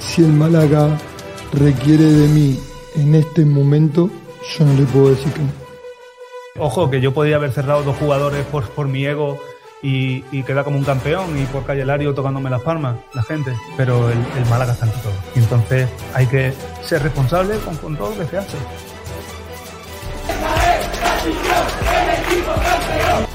[0.00, 0.98] Si el Málaga
[1.52, 2.58] requiere de mí
[2.96, 4.10] en este momento,
[4.58, 5.50] yo no le puedo decir que no.
[6.58, 9.38] Ojo, que yo podía haber cerrado dos jugadores por, por mi ego
[9.82, 13.54] y, y quedar como un campeón y por Calle Lario tocándome las palmas, la gente.
[13.76, 15.12] Pero el, el Málaga está ante todo.
[15.36, 18.56] Y entonces hay que ser responsable con, con todo lo que se hace.
[20.28, 20.50] Hola,
[21.80, 23.29] hola, ¿qué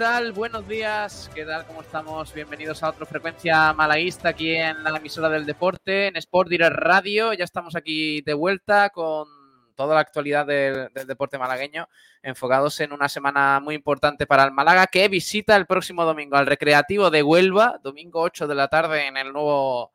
[0.00, 0.32] tal?
[0.32, 1.66] Buenos días, ¿qué tal?
[1.66, 2.32] ¿Cómo estamos?
[2.32, 7.34] Bienvenidos a otra frecuencia malaguista aquí en la emisora del deporte, en Sport Direct Radio.
[7.34, 9.28] Ya estamos aquí de vuelta con
[9.74, 11.86] toda la actualidad del, deporte malagueño,
[12.22, 16.46] enfocados en una semana muy importante para el Málaga, que visita el próximo domingo al
[16.46, 19.92] Recreativo de Huelva, domingo 8 de la tarde en el nuevo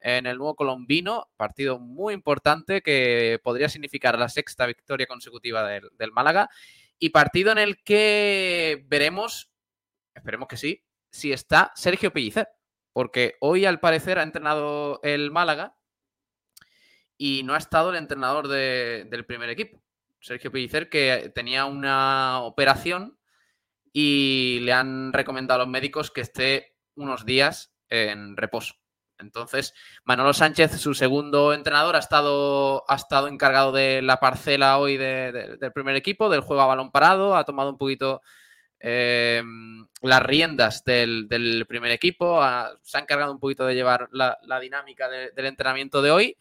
[0.00, 6.12] en el nuevo colombino, partido muy importante que podría significar la sexta victoria consecutiva del
[6.12, 6.50] Málaga
[6.98, 9.50] y partido en el que veremos,
[10.14, 12.48] esperemos que sí, si está Sergio Pellicer,
[12.92, 15.76] porque hoy al parecer ha entrenado el Málaga
[17.18, 19.82] y no ha estado el entrenador de- del primer equipo.
[20.20, 23.18] Sergio Pellicer que tenía una operación
[23.92, 28.74] y le han recomendado a los médicos que esté unos días en reposo.
[29.18, 34.96] Entonces, Manolo Sánchez, su segundo entrenador, ha estado, ha estado encargado de la parcela hoy
[34.96, 38.22] de- de- del primer equipo, del juego a balón parado, ha tomado un poquito
[38.80, 39.42] eh,
[40.02, 42.40] las riendas del, primer equipo,
[42.82, 46.36] se ha encargado un poquito de llevar la, dinámica de- del entrenamiento de hoy.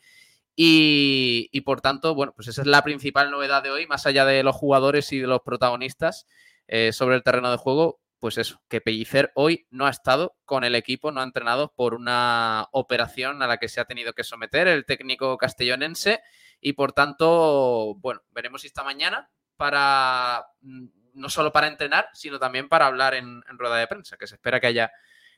[0.58, 4.26] Y, y, por tanto, bueno, pues esa es la principal novedad de hoy, más allá
[4.26, 6.28] de los jugadores y de los protagonistas
[6.68, 10.64] eh, sobre el terreno de juego, pues eso, que Pellicer hoy no ha estado con
[10.64, 14.24] el equipo, no ha entrenado por una operación a la que se ha tenido que
[14.24, 16.24] someter el técnico castellonense
[16.60, 22.68] y por tanto, bueno, veremos esta mañana para mm, no solo para entrenar, sino también
[22.68, 24.92] para hablar en, rueda de prensa, que se espera que haya,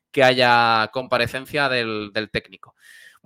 [0.09, 2.73] que haya comparecencia del técnico.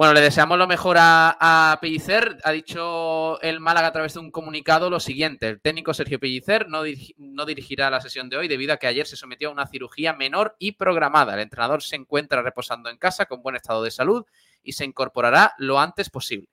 [0.01, 2.39] Bueno, le deseamos lo mejor a, a, Pellicer.
[2.43, 5.47] Ha dicho el Málaga a través de un comunicado lo siguiente.
[5.47, 6.81] El técnico Sergio Pellicer no,
[7.17, 10.13] no, dirigirá la sesión de hoy debido a que ayer se sometió a una cirugía
[10.13, 11.35] menor y programada.
[11.35, 14.25] El entrenador se encuentra reposando en casa con buen estado de salud
[14.63, 16.49] y se incorporará lo antes posible.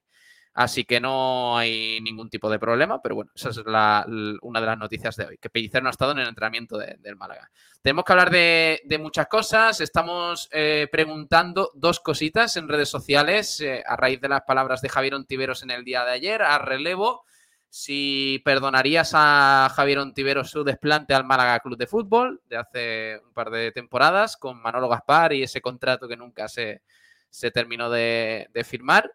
[0.58, 4.04] Así que no hay ningún tipo de problema, pero bueno, esa es la,
[4.42, 6.96] una de las noticias de hoy, que Pellicer no ha estado en el entrenamiento de,
[6.98, 7.48] del Málaga.
[7.80, 13.84] Tenemos que hablar de, muchas cosas, estamos eh, preguntando dos cositas en redes sociales eh,
[13.86, 17.24] a raíz de las palabras de Javier Ontiveros en el día de ayer, a relevo,
[17.68, 23.32] si perdonarías a Javier Ontiveros su desplante al Málaga Club de Fútbol de hace un
[23.32, 26.82] par de temporadas con Manolo Gaspar y ese contrato que nunca se,
[27.30, 29.08] se terminó de firmar.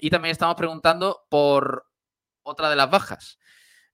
[0.00, 1.86] Y también estamos preguntando por
[2.42, 3.38] otra de las bajas.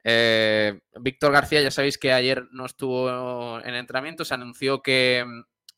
[0.02, 5.24] Eh, Víctor García, ya sabéis que ayer no estuvo en entrenamiento, se anunció que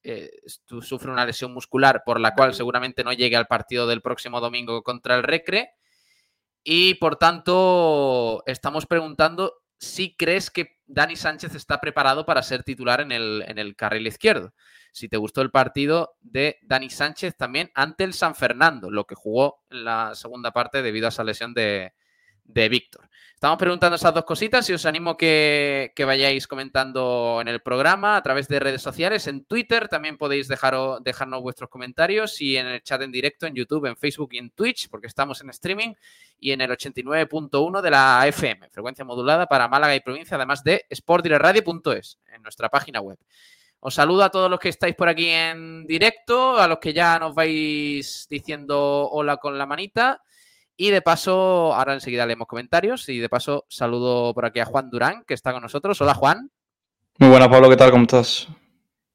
[0.03, 0.31] eh,
[0.82, 4.82] sufre una lesión muscular por la cual seguramente no llegue al partido del próximo domingo
[4.82, 5.70] contra el Recre.
[6.65, 13.00] Y por tanto, estamos preguntando si crees que Dani Sánchez está preparado para ser titular
[13.00, 14.53] en el, en el carril izquierdo
[14.97, 19.15] si te gustó el partido de Dani Sánchez también ante el San Fernando, lo que
[19.15, 21.93] jugó en la segunda parte debido a esa lesión de,
[22.45, 23.07] de Víctor.
[23.34, 28.16] Estamos preguntando esas dos cositas y os animo que, que, vayáis comentando en el programa
[28.16, 32.66] a través de redes sociales, en Twitter también podéis dejar, dejarnos vuestros comentarios y en
[32.66, 35.92] el chat en directo en YouTube, en Facebook y en Twitch, porque estamos en streaming
[36.41, 40.87] y en el 89.1 de la FM, frecuencia modulada para Málaga y provincia, además de
[40.91, 43.19] sportdireradio.es en nuestra página web.
[43.81, 47.19] Os saludo a todos los que estáis por aquí en directo, a los que ya
[47.19, 50.23] nos vais diciendo hola con la manita.
[50.77, 53.09] Y de paso, ahora enseguida leemos comentarios.
[53.09, 56.01] Y de paso, saludo por aquí a Juan Durán, que está con nosotros.
[56.01, 56.51] Hola, Juan.
[57.19, 57.91] Muy buenas, Pablo, ¿qué tal?
[57.91, 58.49] ¿Cómo estás?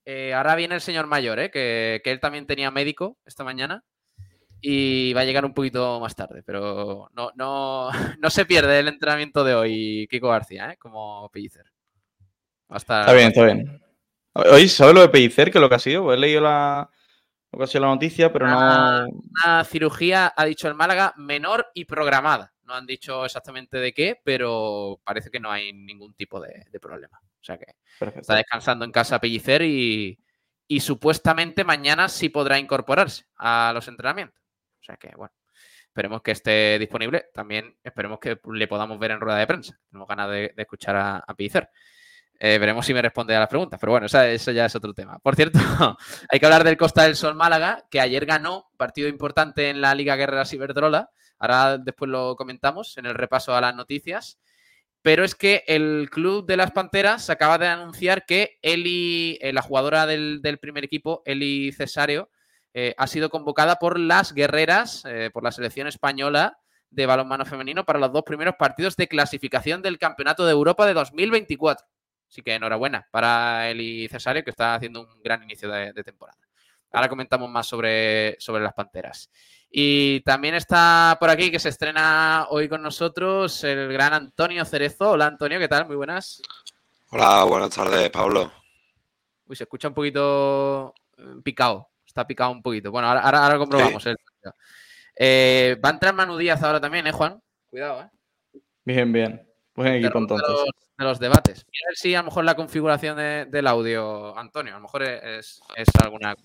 [0.06, 1.52] Eh, ahora viene el señor mayor, ¿eh?
[1.52, 3.84] que, que, él también tenía médico esta mañana.
[4.60, 8.88] Y va a llegar un poquito más tarde, pero no, no, no se pierde el
[8.88, 10.78] entrenamiento de hoy, Kiko García, ¿eh?
[10.78, 11.66] como Pellicer.
[12.70, 13.02] Estar...
[13.02, 13.82] Está bien, está bien.
[14.34, 16.04] Oye, ¿sabes lo de Pellicer, que es lo que ha sido?
[16.04, 16.90] Pues he leído la,
[17.52, 19.08] lo que ha sido la noticia, pero Una- no...
[19.44, 22.54] Una cirugía, ha dicho el Málaga, menor y programada.
[22.64, 26.80] No han dicho exactamente de qué, pero parece que no hay ningún tipo de, de
[26.80, 27.20] problema.
[27.22, 27.66] O sea que
[28.00, 28.22] Perfecto.
[28.22, 30.18] está descansando en casa Pellicer y,
[30.68, 34.40] y supuestamente mañana sí podrá incorporarse a los entrenamientos.
[34.80, 35.34] O sea que, bueno,
[35.88, 37.26] esperemos que esté disponible.
[37.34, 39.78] También esperemos que le podamos ver en rueda de prensa.
[39.90, 41.70] Tenemos ganas de, de escuchar a, a Pellicer.
[42.44, 45.20] Eh, veremos si me responde a las preguntas, pero bueno, eso ya es otro tema.
[45.20, 45.60] Por cierto,
[46.28, 49.94] hay que hablar del Costa del Sol Málaga, que ayer ganó, partido importante en la
[49.94, 51.12] Liga Guerreras Iberdrola.
[51.38, 54.40] Ahora después lo comentamos en el repaso a las noticias.
[55.04, 59.62] Pero es que el club de las Panteras acaba de anunciar que Eli, eh, la
[59.62, 62.32] jugadora del, del primer equipo, Eli Cesario,
[62.74, 66.58] eh, ha sido convocada por las guerreras, por la selección española
[66.90, 70.96] de balonmano femenino para los dos primeros partidos de clasificación del Campeonato de Europa de
[70.96, 71.86] 2024.
[72.32, 76.40] Así que enhorabuena para Eli Cesario, que está haciendo un gran inicio de, de temporada.
[76.94, 79.30] Ahora comentamos más sobre, sobre las Panteras.
[79.70, 85.12] Y también está por aquí, que se estrena hoy con nosotros, el gran Antonio Cerezo.
[85.12, 85.88] Hola Antonio, ¿qué tal?
[85.88, 86.42] Muy buenas.
[87.10, 88.50] Hola, buenas tardes, Pablo.
[89.48, 91.90] Uy, se escucha un poquito eh, picado.
[92.06, 92.92] Está picado un poquito.
[92.92, 94.06] Bueno, ahora, ahora, ahora comprobamos.
[94.06, 94.56] el sonido.
[95.18, 97.42] Eh, va a entrar Manu Díaz ahora también, ¿eh, Juan?
[97.70, 98.60] Cuidado, ¿eh?
[98.86, 99.51] Bien, bien.
[99.82, 100.66] Buen equipo Terror de entonces.
[100.66, 101.66] los, de los debates.
[101.72, 104.82] Mira a ver si a lo mejor la configuración de- del audio, Antonio, a lo
[104.84, 106.36] mejor es, es alguna.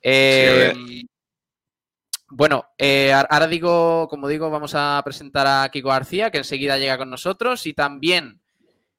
[0.00, 0.72] Eh,
[2.28, 6.98] bueno, eh, ahora digo, como digo, vamos a presentar a Kiko García, que enseguida llega
[6.98, 7.66] con nosotros.
[7.66, 8.40] Y también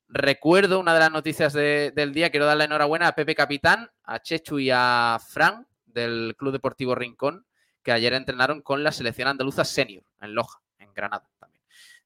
[0.08, 2.30] recuerdo una de las noticias de- del día.
[2.30, 7.46] Quiero darle enhorabuena a Pepe Capitán, a Chechu y a Fran del Club Deportivo Rincón,
[7.82, 11.28] que ayer entrenaron con la selección andaluza senior en Loja, en Granada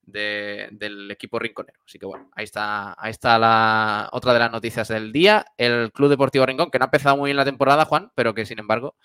[0.08, 1.80] de- del equipo rinconero.
[1.86, 5.46] Así que bueno, ahí está, ahí está la otra de las noticias del día.
[5.58, 8.46] El Club Deportivo Rincón, que no ha empezado muy bien la temporada, Juan, pero que
[8.46, 8.96] sin embargo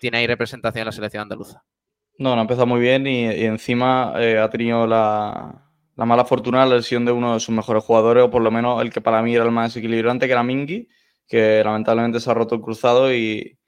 [0.00, 1.62] tiene ahí representación en la selección andaluza.
[2.18, 6.64] No, no ha empezado muy bien y, encima eh, ha tenido la, la mala fortuna
[6.64, 9.22] la lesión de uno de sus mejores jugadores, o por lo menos el que para
[9.22, 10.88] mí era el más desequilibrante, que era Mingi,
[11.26, 13.58] que lamentablemente se ha roto el cruzado y,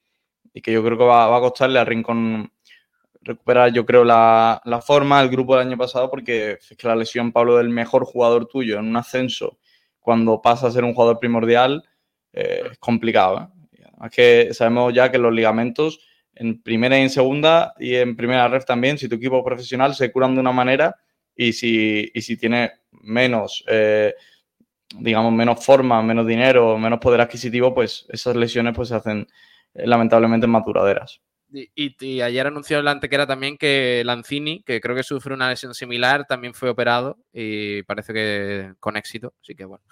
[0.63, 2.53] que yo creo que va, va a costarle a Rincón
[3.25, 6.97] recuperar, yo creo, la, la forma del grupo del año pasado, porque es que la
[6.97, 9.59] lesión, Pablo, del mejor jugador tuyo en un ascenso,
[10.01, 11.83] cuando pasa a ser un jugador primordial,
[12.33, 13.51] eh, es complicado.
[14.03, 14.11] ¿eh?
[14.11, 16.01] Que sabemos ya que los ligamentos
[16.35, 19.95] en primera y en segunda y en primera red también, si tu equipo es profesional
[19.95, 20.97] se curan de una manera
[21.37, 24.15] y si, y si tiene menos, eh,
[24.99, 29.27] digamos, menos forma, menos dinero, menos poder adquisitivo, pues esas lesiones pues se hacen
[29.75, 31.21] eh, lamentablemente más duraderas.
[31.57, 31.71] Y,
[32.01, 36.27] y- ayer anunció el Antequera también que Lanzini, que creo que sufre una lesión similar,
[36.27, 39.35] también fue operado y parece que con éxito.
[39.41, 39.85] Así que bueno,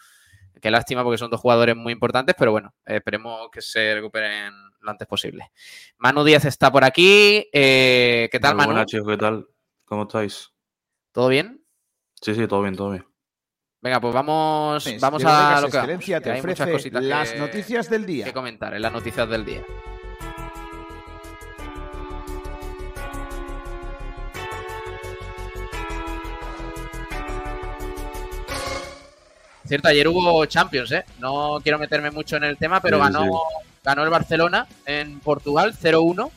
[0.60, 4.52] qué lástima porque son dos jugadores muy importantes, pero bueno, eh, esperemos que se recuperen
[4.80, 5.52] lo antes posible.
[5.98, 7.48] Manu Díaz está por aquí.
[7.52, 8.72] eh, ¿Qué tal, Muy Manu?
[8.72, 9.46] buenas, chicos, ¿qué tal?
[9.84, 10.50] ¿Cómo estáis?
[11.12, 11.64] ¿Todo bien?
[12.20, 13.06] Sí, sí, todo bien, todo bien.
[13.80, 17.38] Venga, pues vamos, Pues, vamos a lo que te hay muchas ofrece cositas las que-
[17.38, 18.24] noticias del día.
[18.24, 19.64] que comentar en las noticias del día.
[29.72, 31.02] Cierto, ayer hubo Champions, ¿eh?
[31.18, 33.30] No quiero meterme mucho en el tema, pero Sí, ganó, sí.
[33.82, 36.30] ganó el Barcelona en Portugal 0-1.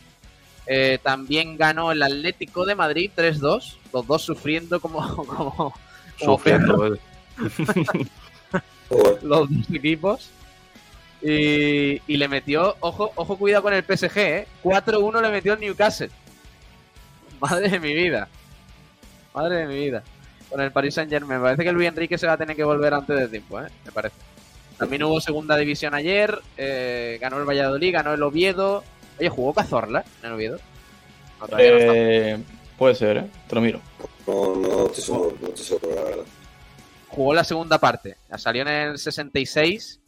[0.68, 3.76] Eh, también ganó el Atlético de Madrid 3-2.
[3.92, 5.74] Los dos sufriendo como, como, como
[6.18, 7.00] Sufriendo, eh.
[9.22, 10.30] los dos equipos.
[11.22, 14.48] Y, y le metió, ojo, ojo, cuidado con el PSG, ¿eh?
[14.64, 16.10] 4-1 le metió el Newcastle.
[17.42, 18.30] Madre de mi vida.
[19.34, 20.04] Madre de mi vida.
[20.56, 21.42] Con el Paris Saint Germain.
[21.42, 23.68] Me parece que Luis Enrique se va a tener que volver antes de tiempo, ¿eh?
[23.84, 24.16] Me parece.
[24.78, 26.40] También hubo segunda división ayer.
[26.56, 28.82] eh, ganó el Valladolid, ganó el Oviedo.
[29.20, 30.60] Oye, ¿jugó Cazorla en el Oviedo?
[31.42, 31.94] No, todavía no está.
[31.94, 32.40] Eh,
[32.78, 33.30] puede ser, ¿eh?
[33.50, 33.82] te lo miro.
[34.26, 36.26] No, no estoy seguro, no seguro, la verdad.
[37.10, 38.16] jugó la segunda parte.
[38.38, 40.00] Salió en el 66,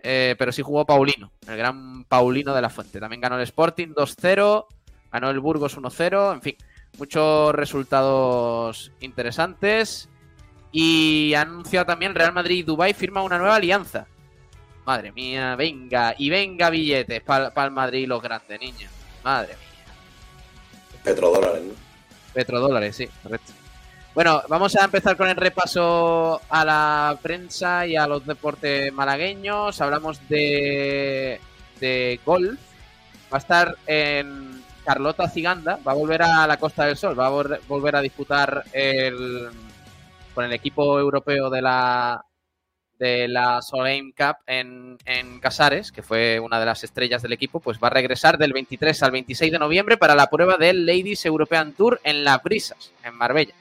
[0.00, 3.00] eh, pero sí jugó Paulino, el gran Paulino de la Fuente.
[3.00, 4.66] También ganó el Sporting 2-0,
[5.10, 6.56] ganó el Burgos 1-0, en fin,
[6.98, 10.08] muchos resultados interesantes.
[10.72, 14.06] Y ha anunciado también Real Madrid y Dubái firma una nueva alianza.
[14.86, 18.90] Madre mía, venga, y venga billetes para el Madrid y los grandes, niños.
[19.24, 19.94] Madre mía.
[21.02, 21.74] Petrodólares, ¿no?
[22.32, 23.52] Petrodólares, sí, correcto.
[24.14, 29.80] Bueno, vamos a empezar con el repaso a la prensa y a los deportes malagueños.
[29.80, 31.40] Hablamos de,
[31.78, 32.58] de golf.
[33.32, 34.49] Va a estar en
[34.90, 35.78] Carlota Ciganda.
[35.86, 37.18] Va a volver a la Costa del Sol.
[37.18, 39.48] Va a vol- volver a disputar el,
[40.34, 42.24] con el equipo europeo de la,
[42.98, 47.60] de la Soleim Cup en, en Casares, que fue una de las estrellas del equipo,
[47.60, 51.24] pues va a regresar del 23 al 26 de noviembre para la prueba del Ladies
[51.24, 53.54] European Tour en Las Brisas, en Marbella.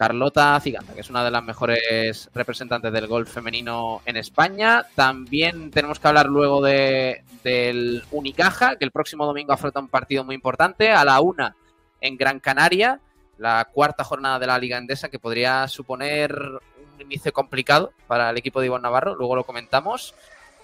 [0.00, 4.86] Carlota Ciganda, que es una de las mejores representantes del golf femenino en España.
[4.94, 10.24] También tenemos que hablar luego de, del Unicaja, que el próximo domingo afronta un partido
[10.24, 11.54] muy importante, a la una
[12.00, 12.98] en Gran Canaria,
[13.36, 18.38] la cuarta jornada de la Liga Endesa, que podría suponer un inicio complicado para el
[18.38, 20.14] equipo de Iván Navarro, luego lo comentamos.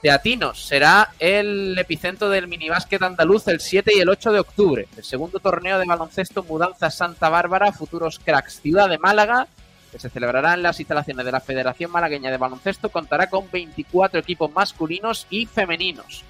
[0.02, 4.88] Teatinos será el epicentro del minibásquet andaluz el 7 y el 8 de octubre.
[4.96, 9.48] El segundo torneo de baloncesto Mudanza Santa Bárbara, Futuros Cracks Ciudad de Málaga,
[9.90, 14.20] que se celebrará en las instalaciones de la Federación Malagueña de Baloncesto, contará con 24
[14.20, 16.24] equipos masculinos y femeninos.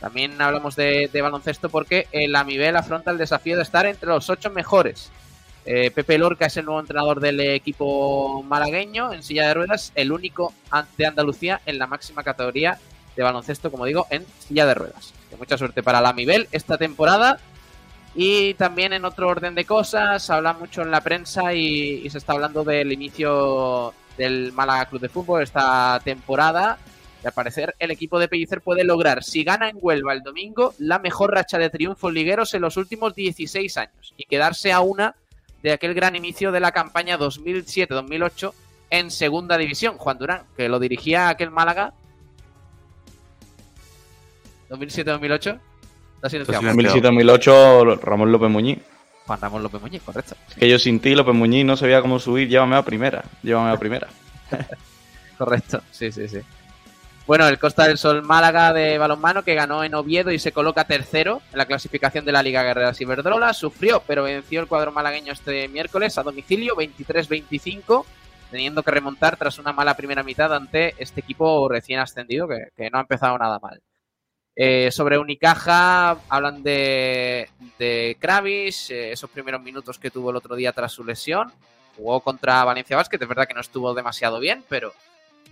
[0.00, 4.50] También hablamos de, baloncesto porque el Amibel afronta el desafío de estar entre los ocho
[4.50, 5.10] mejores.
[5.66, 10.12] Eh, Pepe Lorca es el nuevo entrenador del equipo malagueño en silla de ruedas, el
[10.12, 10.52] único
[10.98, 12.78] de Andalucía en la máxima categoría
[13.16, 15.14] de baloncesto, como digo, en silla de ruedas.
[15.38, 17.38] Mucha suerte para la Amibel esta temporada.
[18.14, 22.18] Y también en otro orden de cosas, habla mucho en la prensa y, y se
[22.18, 26.78] está hablando del inicio del Málaga Club de Fútbol esta temporada.
[27.22, 30.74] Y al parecer el equipo de Pellicer puede lograr, si gana en Huelva el domingo,
[30.78, 35.16] la mejor racha de triunfos ligueros en los últimos 16 años y quedarse a una
[35.64, 38.52] de aquel gran inicio de la campaña 2007-2008
[38.90, 39.96] en Segunda División.
[39.96, 41.94] Juan Durán, que lo dirigía aquel Málaga.
[44.68, 45.58] 2007-2008.
[46.16, 46.60] Está silenciado.
[46.60, 47.10] Está silenciado.
[47.12, 48.78] 2007-2008, Ramón López Muñiz.
[49.26, 50.36] Juan Ramón López Muñiz, correcto.
[50.50, 52.46] Es que yo sin ti, López Muñiz, no sabía cómo subir.
[52.46, 53.24] Llévame a primera.
[53.42, 54.08] Llévame a primera.
[55.38, 56.38] Correcto, sí, sí, sí.
[57.26, 60.84] Bueno, el Costa del Sol Málaga de balonmano que ganó en Oviedo y se coloca
[60.84, 63.54] tercero en la clasificación de la Liga Guerreras Iberdrola.
[63.54, 68.04] Sufrió, pero venció el cuadro malagueño este miércoles a domicilio 23-25,
[68.50, 72.98] teniendo que remontar tras una mala primera mitad ante este equipo recién ascendido que, no
[72.98, 73.80] ha empezado nada mal.
[74.54, 80.56] Eh, sobre Unicaja hablan de, de Kravis, eh, esos primeros minutos que tuvo el otro
[80.56, 81.50] día tras su lesión.
[81.96, 84.92] Jugó contra Valencia Basket, es verdad que no estuvo demasiado bien, pero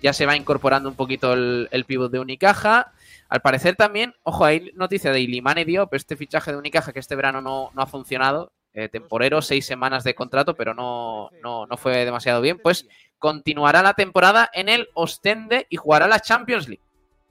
[0.01, 2.93] ya se va incorporando un poquito el, el pivot de Unicaja.
[3.29, 7.17] Al parecer también, ojo, hay noticia de Ilimane Diop, este fichaje de Unicaja que este
[7.17, 8.53] verano no, no ha funcionado.
[8.75, 12.59] Eh, temporero, seis semanas de contrato, pero no, no, no fue demasiado bien.
[12.59, 12.87] Pues
[13.19, 16.83] continuará la temporada en el Ostende y jugará la Champions League.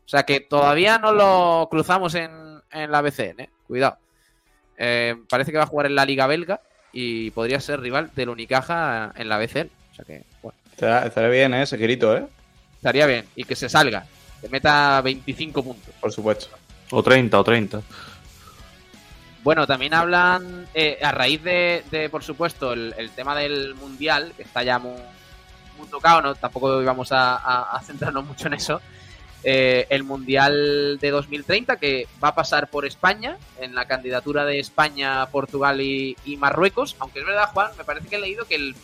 [0.06, 3.50] O sea que todavía no lo cruzamos en, en la BCN, ¿eh?
[3.66, 3.98] cuidado.
[4.78, 8.30] Eh, parece que va a jugar en la Liga Belga y podría ser rival del
[8.30, 9.70] Unicaja en la BCN.
[9.92, 11.64] O sea que, bueno, Estará, bien, ¿eh?
[11.64, 12.28] Ese grito, ¿eh?
[12.82, 13.26] Estaría bien.
[13.36, 14.06] Y que se salga,
[14.42, 15.94] que meta 25 puntos.
[16.02, 16.48] Por supuesto.
[16.90, 17.82] O 30, o 30.
[19.44, 24.34] Bueno, también hablan, eh, a raíz de, de, por supuesto, el, el, tema del Mundial,
[24.36, 25.00] que está ya muy,
[25.78, 26.36] muy tocado, ¿no?
[26.36, 28.82] tampoco íbamos a, a, a centrarnos mucho en eso.
[29.44, 34.60] Eh, el Mundial de 2030, que va a pasar por España, en la candidatura de
[34.60, 36.96] España, Portugal y, y Marruecos.
[37.00, 38.76] Aunque es verdad, Juan, me parece que he leído que el,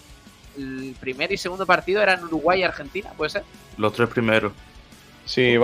[0.57, 3.43] el primer y segundo partido eran Uruguay y Argentina, ¿puede ser?
[3.77, 4.51] Los tres primeros.
[5.25, 5.55] Sí,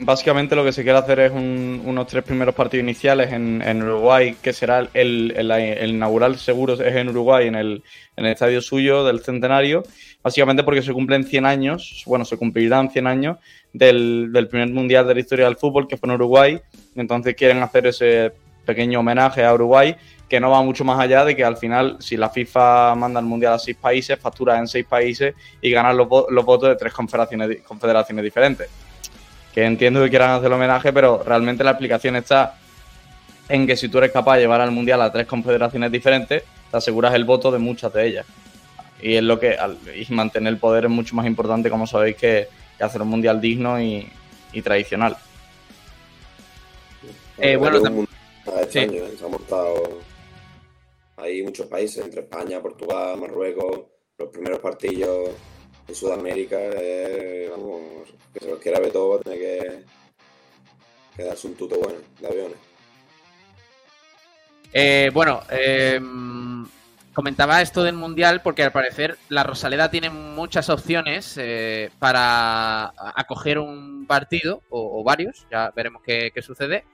[0.00, 3.82] básicamente lo que se quiere hacer es un- unos tres primeros partidos iniciales en, en
[3.82, 7.82] Uruguay, que será el, el- el inaugural seguro es en Uruguay, en el,
[8.14, 9.84] en el estadio suyo del centenario,
[10.22, 13.38] básicamente porque se cumplen 100 años, bueno, se cumplirán 100 años
[13.72, 16.60] del, del primer mundial de la historia del fútbol, que fue en Uruguay,
[16.94, 18.32] entonces quieren hacer ese
[18.66, 19.96] pequeño homenaje a Uruguay,
[20.28, 23.26] que no va mucho más allá de que al final, si la FIFA manda el
[23.26, 26.92] mundial a seis países, factura en seis países y ganan los, los votos de tres
[26.92, 28.68] confederaciones, confederaciones diferentes
[29.56, 32.58] que entiendo que quieran hacer el homenaje, pero realmente la explicación está
[33.48, 36.76] en que si tú eres capaz de llevar al mundial a tres confederaciones diferentes, te
[36.76, 38.26] aseguras el voto de muchas de ellas.
[39.00, 39.56] Y es lo que
[39.94, 43.40] y mantener el poder es mucho más importante, como sabéis, que, que hacer un mundial
[43.40, 44.06] digno y,
[44.52, 45.16] y tradicional.
[47.38, 47.86] Eh, bueno, sí.
[48.60, 49.04] extraño.
[49.18, 50.00] Se han montado
[51.16, 53.86] hay muchos países, entre España, Portugal, Marruecos,
[54.18, 55.30] los primeros partidos
[55.88, 57.82] en Sudamérica, eh, vamos,
[58.32, 59.84] que se los quiera ver todo, tener que,
[61.16, 62.58] que darse un tuto bueno de aviones.
[64.72, 66.00] Eh, bueno, eh,
[67.14, 73.58] comentaba esto del Mundial porque al parecer la Rosaleda tiene muchas opciones eh, para acoger
[73.58, 76.84] un partido o, o varios, ya veremos qué, sucede.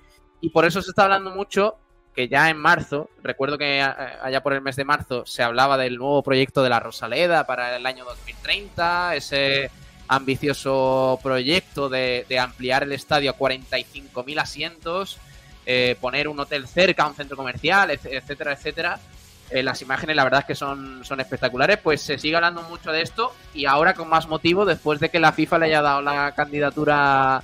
[0.41, 1.77] Y por eso se está hablando mucho
[2.15, 5.97] que ya en marzo, recuerdo que allá por el mes de marzo se hablaba del
[5.97, 9.71] nuevo proyecto de la Rosaleda para el año 2030, ese
[10.09, 15.19] ambicioso proyecto de, ampliar el estadio a 45.000 asientos.
[15.65, 19.01] Eh, poner un hotel cerca, un centro comercial, etcétera, etcétera.
[19.49, 21.79] Eh, las imágenes, la verdad es que son, son espectaculares.
[21.79, 25.21] Pues se sigue hablando mucho de esto y ahora con más motivo después de que
[25.21, 27.43] la FIFA le haya dado la candidatura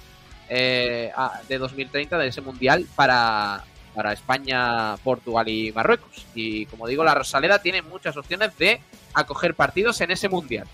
[0.48, 1.12] eh,
[1.48, 3.64] de 2030 de ese mundial para,
[3.98, 6.24] para España, Portugal y Marruecos.
[6.32, 8.80] Y como digo, la Rosaleda tiene muchas opciones de
[9.12, 10.68] acoger partidos en ese mundial.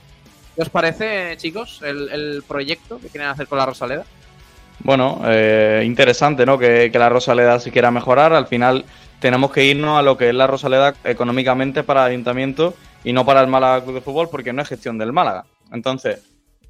[0.54, 4.04] ¿Qué os parece, chicos, el, proyecto que quieren hacer con la Rosaleda?
[4.80, 6.58] Bueno, eh, interesante, ¿no?
[6.58, 8.34] Que, que la Rosaleda se quiera mejorar.
[8.34, 8.84] Al final
[9.20, 13.24] tenemos que irnos a lo que es la Rosaleda económicamente para el ayuntamiento y no
[13.24, 15.46] para el Málaga Club de Fútbol porque no es gestión del Málaga.
[15.72, 16.20] Entonces,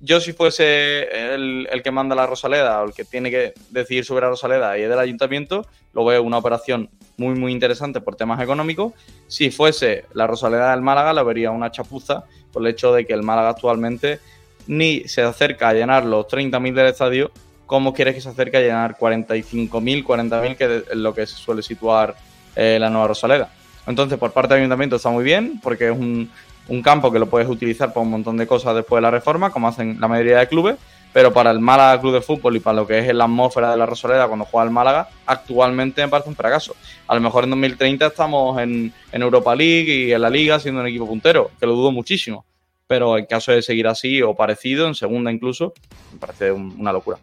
[0.00, 4.22] yo si fuese el, que manda la Rosaleda o el que tiene que decidir sobre
[4.22, 8.40] la Rosaleda y es del ayuntamiento, lo veo una operación muy, muy interesante por temas
[8.40, 8.92] económicos.
[9.28, 13.12] Si fuese la Rosaleda del Málaga, lo vería una chapuza por el hecho de que
[13.12, 14.20] el Málaga actualmente
[14.66, 17.30] ni se acerca a llenar los 30.000 del estadio
[17.66, 21.62] cómo quieres que se acerque a llenar 45.000, 40.000, que es lo que se suele
[21.62, 22.14] situar
[22.54, 23.52] eh, la nueva Rosaleda.
[23.86, 26.30] Entonces, por parte del ayuntamiento está muy bien, porque es un,
[26.68, 29.50] un campo que lo puedes utilizar para un montón de cosas después de la reforma,
[29.50, 30.76] como hacen la mayoría de clubes,
[31.12, 33.76] pero para el Málaga Club de Fútbol y para lo que es la atmósfera de
[33.76, 36.74] la Rosaleda cuando juega el Málaga, actualmente me parece un fracaso.
[37.06, 40.80] A lo mejor en 2030 estamos en, en Europa League y en la Liga siendo
[40.80, 42.44] un equipo puntero, que lo dudo muchísimo.
[42.86, 45.72] Pero en caso de seguir así o parecido, en segunda incluso,
[46.12, 47.18] me parece un- una locura.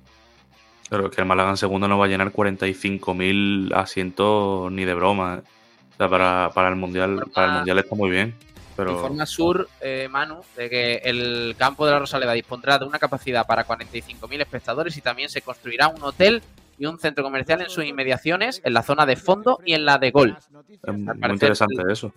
[0.89, 4.93] Pero es que el Málaga en segundo no va a llenar 45.000 asientos ni de
[4.93, 5.35] broma.
[5.39, 5.49] ¿eh?
[5.93, 8.35] O sea, para, para el mundial, para el mundial está muy bien.
[8.75, 12.99] Pero Informa Sur, eh, Manu, de que el campo de la Rosaleda dispondrá de una
[12.99, 16.41] capacidad para 45.000 espectadores y también se construirá un hotel
[16.79, 19.97] y un centro comercial en sus inmediaciones, en la zona de fondo y en la
[19.97, 20.35] de gol.
[20.37, 22.07] es muy parecer- interesante eso.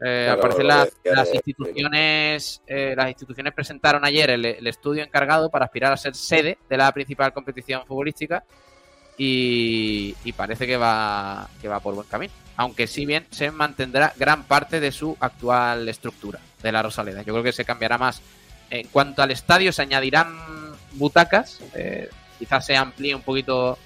[0.00, 5.50] Eh, Claro, al parecer las, instituciones eh, las instituciones presentaron ayer el, el estudio encargado
[5.50, 8.44] para aspirar a ser sede de la principal competición futbolística
[9.16, 14.12] y, y parece que va que va por buen camino aunque si bien se mantendrá
[14.16, 17.22] gran parte de su actual estructura de la Rosaleda.
[17.22, 18.20] Yo creo que se cambiará más.
[18.68, 20.36] En cuanto al estadio se añadirán
[20.92, 23.78] butacas eh, quizás se amplíe un poquito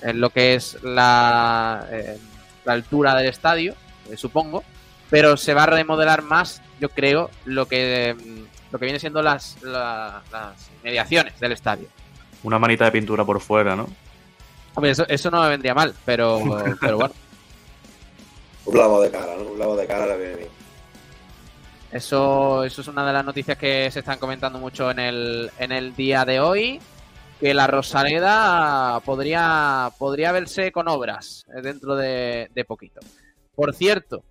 [0.00, 2.18] en lo que es la, eh,
[2.64, 3.74] la altura del estadio
[4.10, 4.62] eh, supongo.
[5.10, 9.22] Pero se va a remodelar más, yo creo, lo que mm, lo que viene siendo
[9.22, 11.88] las, la- las mediaciones del estadio.
[12.42, 13.86] Una manita de pintura por fuera, ¿no?
[14.74, 16.40] Hombre, eso, eso no me vendría mal, pero,
[16.80, 17.14] pero bueno,
[18.66, 19.50] Un lavado de cara, ¿no?
[19.50, 20.48] Un lavado de cara le viene bien.
[21.92, 25.72] eso, eso es una de las noticias que se están comentando mucho en el, en
[25.72, 26.80] el día de hoy.
[27.40, 33.00] Que la Rosaleda podría, podría verse con obras eh, dentro de, de poquito.
[33.54, 34.22] Por cierto,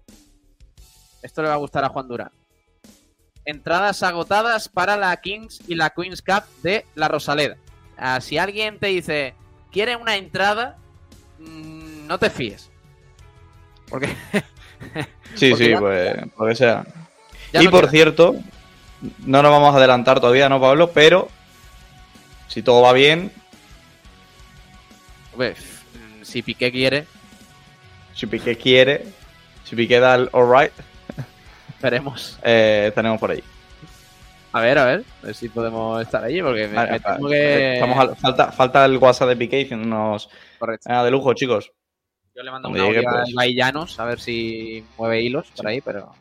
[1.21, 2.31] esto le va a gustar a Juan Durán.
[3.45, 7.57] Entradas agotadas para la Kings y la Queens Cup de la Rosaleda.
[7.97, 9.35] Ah, si alguien te dice,
[9.71, 10.77] quiere una entrada,
[11.39, 12.71] mm, no te fíes.
[13.93, 14.07] Porque
[15.35, 16.83] Sí, Porque sí, ya- pues lo que sea.
[17.53, 17.91] ya y no por queda.
[17.91, 18.35] cierto,
[19.19, 20.89] no nos vamos a adelantar todavía, ¿no, Pablo?
[20.91, 21.29] Pero
[22.47, 23.31] si todo va bien,
[25.37, 27.05] mm, si Piqué quiere,
[28.15, 29.05] si Piqué quiere,
[29.63, 30.71] si Piqué da el alright,
[31.81, 32.39] veremos.
[32.43, 33.43] eh, tenemos por ahí.
[34.53, 37.73] A ver, a ver, a ver si podemos estar allí, porque me, temo que...
[37.73, 40.29] Estamos al- falta, falta el WhatsApp de Piqué diciéndonos
[40.59, 40.87] Correcto.
[40.91, 41.71] "Ah, de lujo, chicos.
[42.35, 43.29] Yo le mando un audio a pues.
[43.29, 46.11] Ibai Llanos, a ver si mueve hilos por ahí, pero...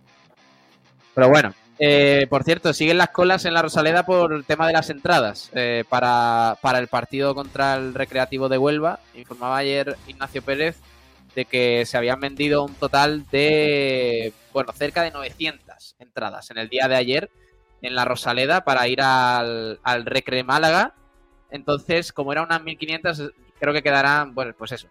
[1.14, 4.72] Pero bueno, eh, por cierto, siguen las colas en la Rosaleda por el tema de
[4.72, 9.00] las entradas eh, para, para el partido contra el Recreativo de Huelva.
[9.14, 10.80] Informaba ayer Ignacio Pérez
[11.34, 16.68] de que se habían vendido un total de, bueno, cerca de 900 entradas en el
[16.68, 17.30] día de ayer
[17.80, 20.94] en la Rosaleda para ir al, al Recre Málaga.
[21.50, 24.88] Entonces, como eran unas 1500, creo que quedarán, bueno, pues eso,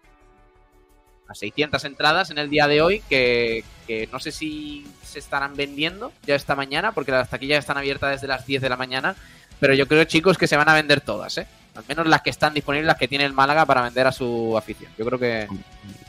[1.28, 5.56] a 600 entradas en el día de hoy que, que no sé si se estarán
[5.56, 9.16] vendiendo ya esta mañana porque las taquillas están abiertas desde las 10 de la mañana
[9.60, 11.46] pero yo creo chicos que se van a vender todas ¿eh?
[11.74, 14.56] al menos las que están disponibles las que tiene el Málaga para vender a su
[14.56, 15.48] afición yo creo que,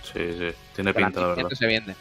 [0.03, 0.55] Sí, sí.
[0.75, 1.47] Tiene pinta, la verdad.
[1.49, 1.95] 600 se venden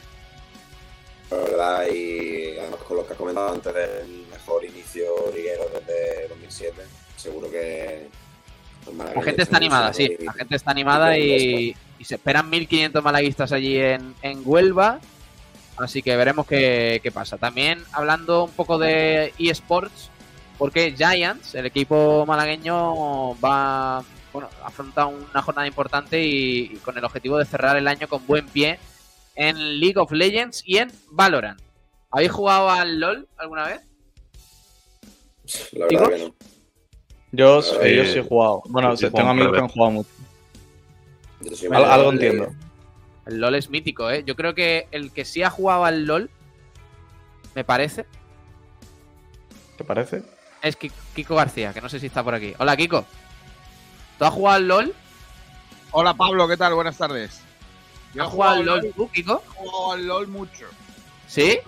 [1.31, 6.29] La verdad, y además con lo que has comentado antes del mejor inicio liguero desde
[6.29, 6.83] 2007,
[7.17, 8.09] seguro que...
[9.15, 13.53] la gente está animada sí la gente está animada y, y se esperan 1500 malaguistas
[13.53, 14.99] allí en, en Huelva
[15.79, 17.39] Así que veremos qué, qué pasa.
[17.39, 20.11] También hablando un poco de eSports,
[20.59, 27.05] porque Giants, el equipo malagueño, va bueno, afronta una jornada importante y, y con el
[27.05, 28.79] objetivo de cerrar el año con buen pie
[29.35, 31.61] en League of Legends y en Valorant.
[32.11, 33.81] ¿Habéis jugado al LOL alguna vez?
[35.73, 36.35] La verdad que no.
[37.33, 37.77] Yo, Sí.
[37.81, 38.63] eh, yo sí he jugado.
[38.67, 40.11] Bueno, Sí, tengo amigos que han jugado mucho.
[41.73, 42.53] Al- algo de- entiendo.
[43.27, 44.25] El LOL es mítico, ¿eh?
[44.27, 46.31] Yo creo que el que sí ha jugado al LOL,
[47.55, 48.05] me parece,
[49.77, 50.23] ¿Te parece?
[50.63, 52.55] es Ki- Kiko García, que no sé si está por aquí.
[52.59, 53.05] Hola, Kiko.
[54.19, 54.95] ¿Tú has jugado al LOL?
[55.93, 56.75] Hola Pablo, ¿qué tal?
[56.75, 57.41] Buenas tardes.
[58.15, 59.43] Yo ¿Has he jugado al LOL tú, Kiko?
[59.45, 60.67] he jugado al LOL mucho.
[61.29, 61.59] ¿Sí?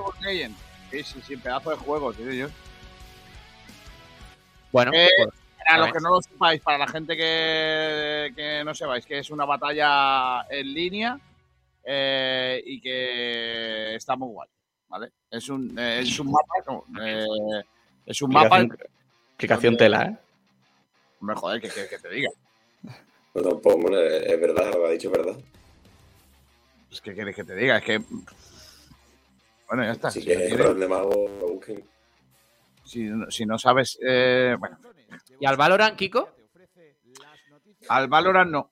[0.91, 2.31] Sí, sí, sí, pedazo de juego, tío.
[2.33, 2.49] Yo.
[4.73, 5.29] Bueno, Eh, pues,
[5.65, 9.19] Para A los que no lo sepáis, para la gente que, que no sepáis, que
[9.19, 11.19] es una batalla en línea
[11.85, 14.49] eh, y que está muy guay,
[14.89, 15.11] ¿vale?
[15.31, 17.63] Es un, eh, es un mapa, no, eh,
[18.07, 18.61] es un mapa,
[19.31, 20.17] Explicación, tela, ¿eh?
[21.21, 22.31] hombre, joder, que, que- que te diga.
[23.35, 25.37] No, tampoco, hombre, es verdad, lo que ha dicho es verdad.
[26.89, 27.79] Pues, ¿Qué quieres que te diga?
[27.79, 27.99] Es que...
[29.67, 30.11] Bueno, ya está.
[30.11, 31.83] Si, que el quieres- de mago lo busquen.
[32.85, 33.99] si no- si no sabes...
[34.07, 34.79] eh, bueno,
[35.41, 36.29] ¿Y al Valorant, Kiko?
[37.89, 38.71] al Valorant no.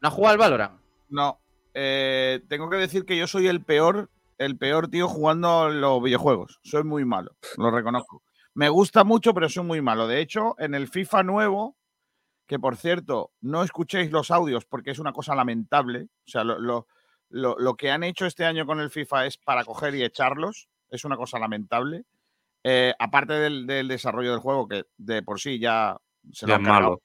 [0.00, 0.80] ¿No has jugado al Valorant?
[1.08, 1.40] No.
[1.74, 6.58] Eh, tengo que decir que yo soy el peor, el peor tío jugando los videojuegos.
[6.62, 8.22] Soy muy malo, lo reconozco.
[8.54, 10.06] Me gusta mucho, pero soy muy malo.
[10.08, 11.76] De hecho, en el FIFA nuevo,
[12.46, 16.04] que por cierto, no escuchéis los audios porque es una cosa lamentable.
[16.26, 16.86] O sea, lo, lo-
[17.30, 20.68] lo- lo que han hecho este año con el FIFA es para coger y echarlos.
[20.90, 22.04] Es una cosa lamentable.
[22.70, 25.96] Eh, aparte del, del desarrollo del juego, que de por sí ya
[26.32, 27.02] se lo Ya han es cargado malo.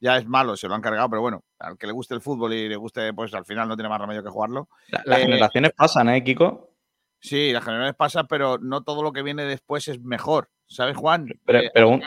[0.00, 2.52] ya es malo, se lo han cargado, pero bueno, al que le guste el fútbol
[2.52, 4.68] y le guste, pues al final no tiene más remedio que jugarlo.
[4.88, 6.74] La- Las Eh, generaciones pasan, ¿eh, Kiko?
[7.20, 10.50] Sí, las generaciones pasan, pero no todo lo que viene después es mejor.
[10.66, 11.26] ¿Sabes, Juan?
[11.46, 12.02] Pero, Eh, pero un-.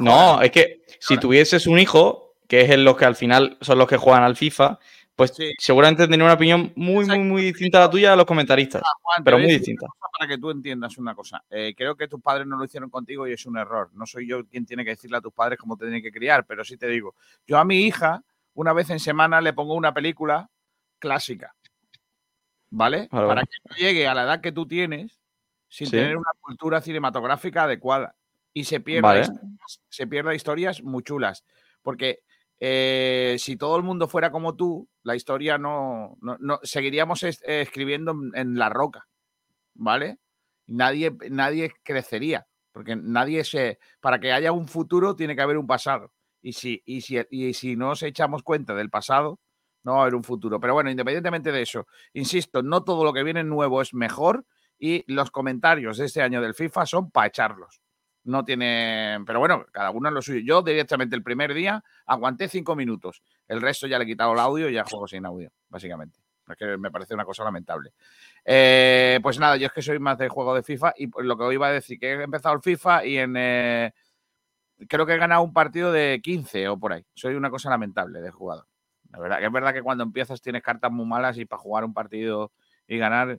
[0.00, 3.78] No, es que si tuvieses un hijo, que es en los que al final son
[3.78, 4.78] los que juegan al FIFA,
[5.18, 5.52] pues Sí.
[5.58, 8.82] seguramente tendría una opinión muy, muy, muy distinta a la tuya de los comentaristas.
[9.02, 9.86] Juan, te Pero muy distinta.
[10.16, 11.42] Para que tú entiendas una cosa.
[11.50, 13.90] Eh, creo que tus padres no lo hicieron contigo y es un error.
[13.94, 16.46] No soy yo quien tiene que decirle a tus padres cómo te tienen que criar,
[16.46, 17.16] pero sí te digo.
[17.48, 18.22] Yo a mi hija,
[18.54, 20.48] una vez en semana, le pongo una película
[21.00, 21.52] clásica.
[22.70, 23.08] ¿Vale?
[23.10, 25.18] Para que no llegue a la edad que tú tienes
[25.68, 25.92] sin Sí.
[25.96, 28.14] tener una cultura cinematográfica adecuada.
[28.52, 29.26] Y se pierda, Vale.
[29.88, 31.44] se pierda historias muy chulas.
[31.82, 32.20] Porque
[32.60, 36.16] eh, si todo el mundo fuera como tú, la historia no.
[36.20, 39.06] no, no- seguiríamos es- escribiendo en, en la roca.
[39.74, 40.18] ¿Vale?
[40.66, 42.46] Nadie, nadie crecería.
[42.72, 43.78] Porque nadie se.
[44.00, 46.12] Para que haya un futuro, tiene que haber un pasado.
[46.42, 49.40] Y si, y si, y si no nos echamos cuenta del pasado,
[49.84, 50.60] no va a haber un futuro.
[50.60, 54.44] Pero bueno, independientemente de eso, insisto, no todo lo que viene nuevo es mejor
[54.78, 57.80] y los comentarios de este año del FIFA son para echarlos.
[58.24, 59.18] No tiene.
[59.26, 60.40] Pero bueno, cada uno en lo suyo.
[60.40, 63.22] Yo directamente el primer día aguanté cinco minutos.
[63.46, 66.18] El resto ya le he quitado el audio y ya juego sin audio, básicamente.
[66.48, 67.92] Es que me parece una cosa lamentable.
[68.44, 71.44] Eh, pues nada, yo es que soy más de juego de FIFA y lo que
[71.44, 73.34] hoy iba a decir, que he empezado el FIFA y en.
[73.36, 73.92] eh,
[74.88, 77.04] creo que he ganado un partido de 15 o por ahí.
[77.14, 78.66] Soy una cosa lamentable de jugador.
[79.10, 81.84] La verdad, que es verdad que cuando empiezas tienes cartas muy malas y para jugar
[81.84, 82.52] un partido
[82.86, 83.38] y ganar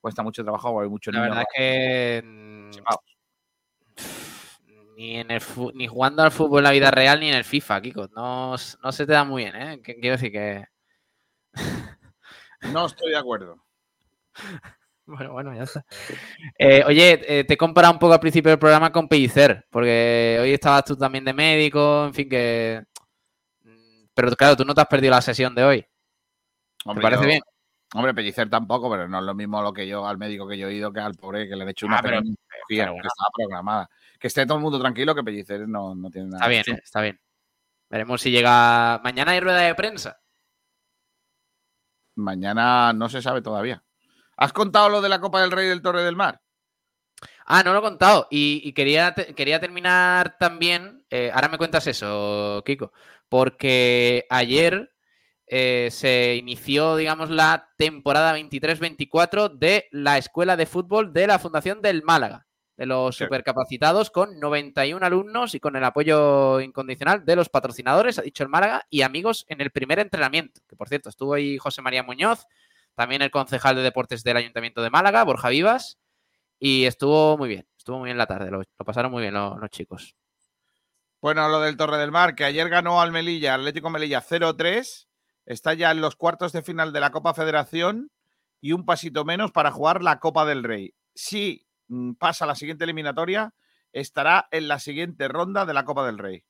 [0.00, 2.70] cuesta mucho trabajo o hay muchos La verdad es que.
[4.98, 5.40] Ni en el
[5.74, 8.08] ni jugando al fútbol en la vida real ni en el FIFA, Kiko.
[8.16, 9.80] No, no se te da muy bien, ¿eh?
[9.82, 10.64] Quiero decir que.
[12.72, 13.64] No estoy de acuerdo.
[15.10, 15.82] Bueno, bueno, ya está.
[16.58, 20.36] Eh, oye, eh, te he comparado un poco al principio del programa con Pellicer, porque
[20.38, 22.84] hoy estabas tú también de médico, en fin, que.
[23.62, 25.86] Mm, Pero claro, tú no te has perdido la sesión de hoy.
[26.84, 27.40] Hombre, parece yo- bien?
[27.94, 30.68] Hombre, pellicer tampoco, pero no es lo mismo lo que yo al médico que yo
[30.68, 32.20] he ido que al pobre que le han hecho una Ah, pero-
[32.68, 33.00] pero bueno.
[33.02, 33.90] que estaba programada.
[34.18, 36.38] Que esté todo el mundo tranquilo, que pellicer no, no tiene nada.
[36.38, 36.80] Está bien, ¿eh?
[36.82, 37.20] está bien.
[37.90, 39.00] Veremos si llega.
[39.04, 40.20] Mañana hay rueda de prensa.
[42.16, 43.82] Mañana no se sabe todavía.
[44.36, 46.40] ¿Has contado lo de la Copa del Rey del Torre del Mar?
[47.46, 48.26] Ah, no lo he contado.
[48.30, 51.04] Y, y quería, te- quería terminar también.
[51.10, 52.92] eh, ahora me cuentas eso, Kiko.
[53.28, 54.92] Porque ayer
[55.46, 61.80] eh, se inició, digamos, la temporada 23-24 de la Escuela de Fútbol de la Fundación
[61.80, 62.46] del Málaga.
[62.78, 63.24] De los Sí.
[63.24, 68.48] supercapacitados con 91 alumnos y con el apoyo incondicional de los patrocinadores, ha dicho el
[68.48, 70.62] Málaga, y amigos en el primer entrenamiento.
[70.66, 72.46] Que por cierto, estuvo ahí José María Muñoz,
[72.94, 75.98] también el concejal de deportes del Ayuntamiento de Málaga, Borja Vivas.
[76.60, 79.58] Y estuvo muy bien, estuvo muy bien la tarde, lo, lo pasaron muy bien los,
[79.60, 80.14] los chicos.
[81.20, 85.08] Bueno, lo del Torre del Mar, que ayer ganó al Melilla, Atlético Melilla 0-3.
[85.46, 88.10] Está ya en los cuartos de final de la Copa Federación
[88.60, 90.94] y un pasito menos para jugar la Copa del Rey.
[91.14, 93.52] Si mm, pasa la siguiente eliminatoria,
[93.92, 96.44] estará en la siguiente ronda de la Copa del Rey.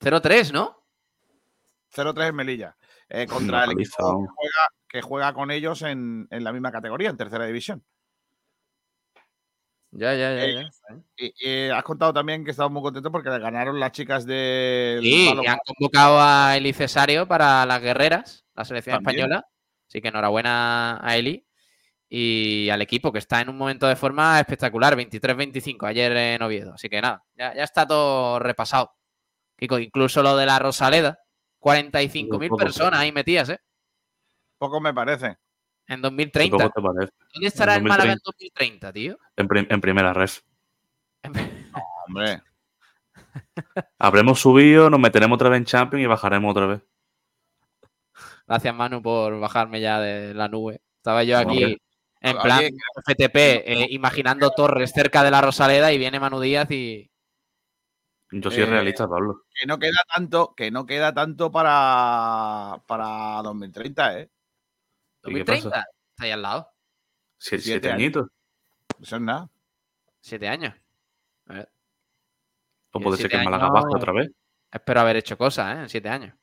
[0.00, 0.82] 0-3, ¿no?
[1.94, 2.76] 0-3 en Melilla.
[3.08, 7.10] eh, contra el equipo que juega, que juega con ellos en, en la misma categoría,
[7.10, 7.82] en tercera división.
[9.90, 10.44] Ya, ya, ya.
[10.44, 10.70] Eh, ya.
[11.16, 14.98] Y, y has contado también que estamos muy contentos porque le ganaron las chicas de.
[15.02, 19.20] Sí, y han convocado a Eli Cesario para las guerreras, la selección También.
[19.20, 19.48] española.
[19.88, 21.44] Así que enhorabuena a Eli
[22.10, 26.74] y al equipo que está en un momento de forma espectacular, 23-25 ayer en Oviedo.
[26.74, 28.94] Así que nada, ya, ya está todo repasado.
[29.56, 31.18] Kiko, incluso lo de la Rosaleda,
[31.60, 32.56] 45.000 Poco.
[32.56, 33.58] personas ahí metidas, ¿eh?
[34.58, 35.36] Poco me parece.
[35.86, 36.68] En ¿Cómo 2030.
[36.70, 37.12] te parece?
[37.34, 37.88] ¿Dónde estará el 2030?
[37.88, 39.18] Málaga en 2030, tío?
[39.36, 40.40] En, prim- en primera ref.
[42.06, 42.42] Hombre.
[43.98, 46.82] Habremos subido, nos meteremos otra vez en Champions y bajaremos otra vez.
[48.48, 50.80] Gracias, Manu, por bajarme ya de la nube.
[50.96, 51.78] Estaba yo aquí Hombre.
[52.20, 52.64] en plan
[53.06, 57.10] FTP, eh, imaginando torres cerca de la Rosaleda y viene Manu Díaz y...
[58.30, 59.42] Yo soy Eh, realista, Pablo.
[59.54, 64.30] que no queda tanto, que no queda tanto para, para 2030, ¿eh?
[65.24, 65.60] ¿Y qué pasa?
[65.70, 65.78] 2030.
[66.10, 66.68] Está ahí al lado.
[67.38, 68.26] Sie- siete añitos.
[69.00, 69.48] Eso es nada.
[70.20, 70.74] Siete años.
[71.46, 71.70] A ver,
[72.92, 74.30] O puede ser que Málaga baje otra vez.
[74.72, 75.80] espero haber hecho cosas, ¿eh?
[75.82, 76.34] En siete años.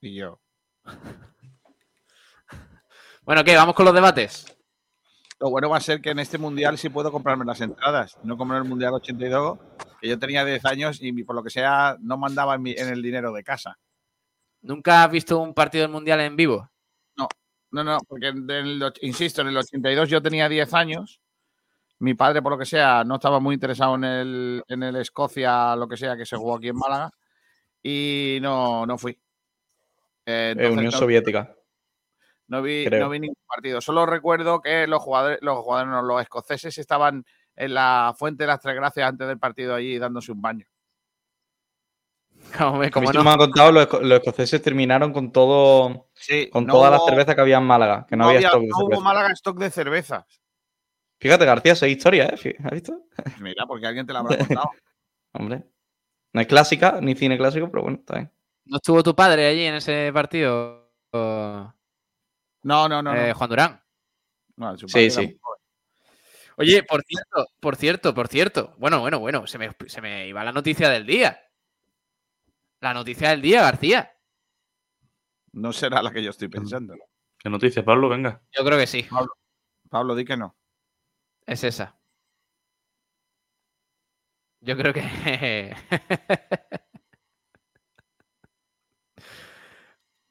[0.00, 0.40] Y yo.
[3.24, 3.54] Bueno, ¿qué?
[3.56, 4.46] Vamos con los debates.
[5.38, 8.16] Lo bueno va a ser que en este mundial sí puedo comprarme las entradas.
[8.22, 9.58] No como en el mundial 82,
[10.00, 12.88] que yo tenía 10 años y por lo que sea no mandaba en, mi- en
[12.88, 13.78] el dinero de casa.
[14.62, 16.68] ¿Nunca has visto un partido del Mundial en vivo?
[17.70, 21.20] No, no, porque en el insisto, en el 82 yo tenía 10 años.
[21.98, 25.76] Mi padre, por lo que sea, no estaba muy interesado en el, en el Escocia,
[25.76, 27.10] lo que sea, que se jugó aquí en Málaga.
[27.82, 29.18] Y no, no fui.
[30.30, 31.54] Eh, Eh, entonces Unión no- Soviética.
[32.48, 33.00] No vi, creo.
[33.04, 33.80] no vi ningún partido.
[33.80, 37.24] Solo recuerdo que los jugadores, los jugadores, no, los escoceses estaban
[37.56, 40.66] en la Fuente de las Tres Gracias antes del partido allí dándose un baño.
[42.56, 43.24] Como, no.
[43.24, 46.98] me han contado, los, esco- los escoceses terminaron con todo, Sí, con no toda la
[46.98, 49.02] hubo- cerveza que había en Málaga, que no, había había- stock de hubo cerveza.
[49.02, 50.40] Málaga stock de cervezas.
[51.20, 52.56] Fíjate, García, esa historia, ¿eh?
[52.64, 53.02] ¿Has visto?
[53.40, 54.70] Mira, porque alguien te la habrá contado.
[55.32, 55.64] Hombre.
[56.32, 58.32] No es clásica, ni cine clásico, pero bueno, está bien.
[58.68, 60.92] ¿No estuvo tu padre allí en ese partido?
[61.12, 61.72] o,
[62.62, 63.14] No, no, no.
[63.14, 63.16] no.
[63.16, 63.82] eh, Juan Durán.
[64.56, 65.20] No, su Sí, sí.
[65.20, 65.36] muy.
[66.56, 68.74] Oye, por cierto, por cierto, por cierto.
[68.78, 71.40] Bueno, bueno, bueno, se me, se me iba la noticia del día.
[72.80, 74.12] La noticia del día, García.
[75.52, 76.94] No será la que yo estoy pensando.
[77.38, 78.08] ¿Qué noticias, Pablo?
[78.08, 78.42] Venga.
[78.52, 79.06] Yo creo que sí,
[79.88, 80.56] Pablo, di que no.
[81.46, 81.96] es esa.
[84.60, 85.74] Yo creo que...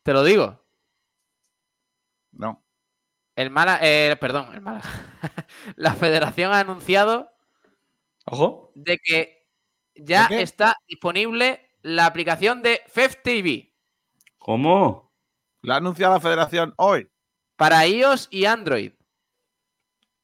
[0.07, 0.57] Te lo digo.
[2.31, 2.63] No.
[3.35, 4.87] El Mala, eh, perdón, el Málaga.
[5.75, 7.29] la federación ha anunciado
[8.23, 8.71] Ojo.
[8.73, 9.49] de que
[9.95, 13.17] ya está disponible la aplicación de FEF
[14.37, 15.13] ¿Cómo?
[15.61, 17.09] La ha anunciado la federación hoy.
[17.57, 18.93] para iOS y Android.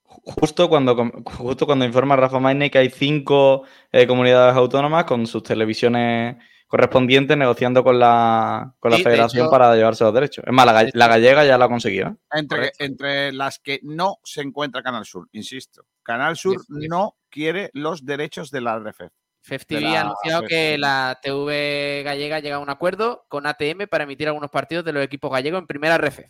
[0.06, 5.44] Justo cuando, justo cuando informa Rafa Maine que hay cinco eh, comunidades autónomas con sus
[5.44, 6.38] televisiones
[6.74, 10.44] correspondientes negociando con la, con la Sí, federación hecho- para llevarse los derechos.
[10.48, 12.08] Es más, la, gallega ya la ha conseguido.
[12.08, 12.16] ¿eh?
[12.32, 15.86] Entre, entre las que no se encuentra Canal Sur, insisto.
[16.02, 19.02] Canal Sur no quiere los derechos de la RFF.
[19.44, 23.24] FEF De TV la ha anunciado FEF que la TV gallega llega a un acuerdo
[23.30, 26.22] con ATM para emitir algunos partidos de los equipos gallegos en primera RF.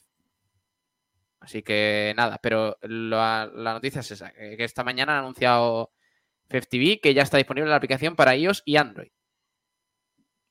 [1.39, 5.93] Así que nada, pero la, la noticia es esa, que que esta mañana han anunciado
[6.49, 9.11] FEF TV que ya está disponible la aplicación para iOS y Android.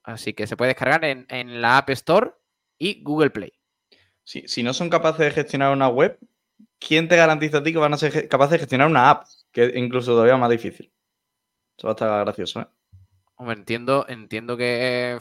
[0.04, 2.32] Así que se puede descargar en, en la App Store
[2.78, 3.52] y Google Play.
[4.24, 6.18] Si, si no son capaces de gestionar una web,
[6.78, 9.26] ¿quién te garantiza a ti que van a ser capaces de gestionar una app?
[9.52, 10.92] Que es incluso todavía más difícil.
[11.76, 12.66] Eso va a estar gracioso, ¿eh?
[13.36, 15.18] Hombre, entiendo, entiendo que,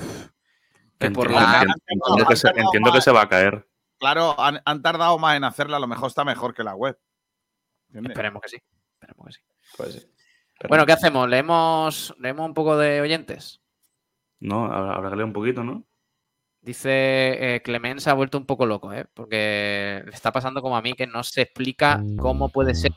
[1.00, 3.68] que por Entiendo, la entiendo- entiendo que se, entiendo que se va a caer.
[3.98, 7.00] Claro, han, han tardado más en hacerla, a lo mejor está mejor que la web.
[7.88, 8.12] ¿Entiendes?
[8.12, 8.58] Esperemos que sí.
[8.94, 9.42] Esperemos que sí.
[9.78, 10.12] Pues sí.
[10.68, 11.28] Bueno, ¿qué hacemos?
[11.28, 13.61] ¿Leemos, leemos un poco de oyentes?
[14.42, 15.86] No, habrá que leer un poquito, ¿no?
[16.64, 19.06] Dice eh, Clement se ha vuelto un poco loco, ¿eh?
[19.16, 22.92] porque le está pasando como a mí que no se explica cómo puede ser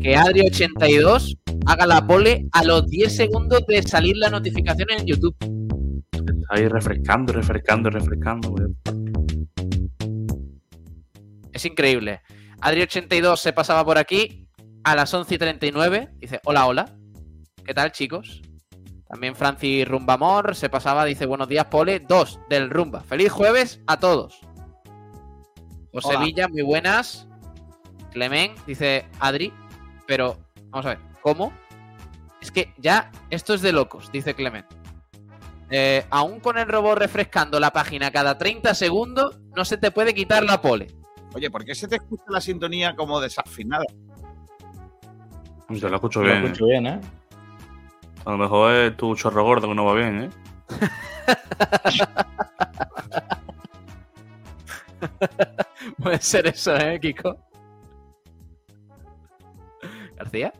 [0.00, 5.34] que Adri82 haga la pole a los 10 segundos de salir la notificación en YouTube.
[6.12, 8.50] Está ahí refrescando, refrescando, refrescando.
[8.50, 8.66] güey.
[11.54, 12.20] Es increíble.
[12.60, 14.46] Adri82 se pasaba por aquí
[14.82, 16.10] a las 11 y 39.
[16.18, 16.98] Dice, hola, hola.
[17.64, 18.42] ¿Qué tal, chicos?
[19.14, 22.00] También Francis Rumbamor se pasaba, dice, buenos días, Pole.
[22.00, 23.00] Dos del Rumba.
[23.00, 24.40] Feliz jueves a todos.
[25.92, 26.18] José Hola.
[26.18, 27.28] Villa, muy buenas.
[28.10, 29.52] Clement, dice Adri.
[30.08, 30.36] Pero,
[30.68, 31.52] vamos a ver, ¿cómo?
[32.42, 34.66] Es que ya esto es de locos, dice Clement.
[35.70, 40.12] Eh, aún con el robot refrescando la página cada 30 segundos, no se te puede
[40.12, 40.88] quitar la pole.
[41.34, 43.84] Oye, ¿por qué se te escucha la sintonía como desafinada?
[45.68, 46.44] Yo lo escucho bien.
[46.44, 47.00] escucho bien, ¿eh?
[48.24, 50.30] A lo mejor es tu chorro gordo que no va bien, ¿eh?
[56.02, 57.36] Puede ser eso, ¿eh, Kiko?
[60.16, 60.52] ¿García?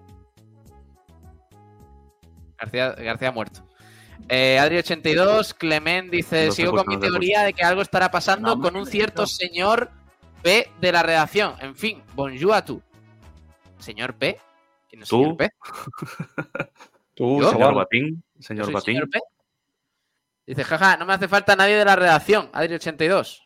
[2.58, 3.60] García, García muerto.
[4.28, 8.56] Eh, Adri82, Clement dice: No Sigo con mi no teoría de que algo estará pasando
[8.56, 9.26] No, con un cierto no.
[9.26, 9.90] señor
[10.42, 11.54] P de la redacción.
[11.60, 12.82] En fin, bonjour a tú.
[13.78, 14.38] ¿Señor P?
[14.88, 15.22] ¿Quién es ¿Tú?
[15.22, 15.50] señor P?
[17.14, 17.42] Tú.
[17.42, 18.22] Señor Batín.
[18.34, 18.94] ¿Yo Señor Batín.
[18.94, 19.20] señor P?
[20.46, 22.50] Dice, jaja, no me hace falta nadie de la redacción.
[22.52, 23.40] Adri82.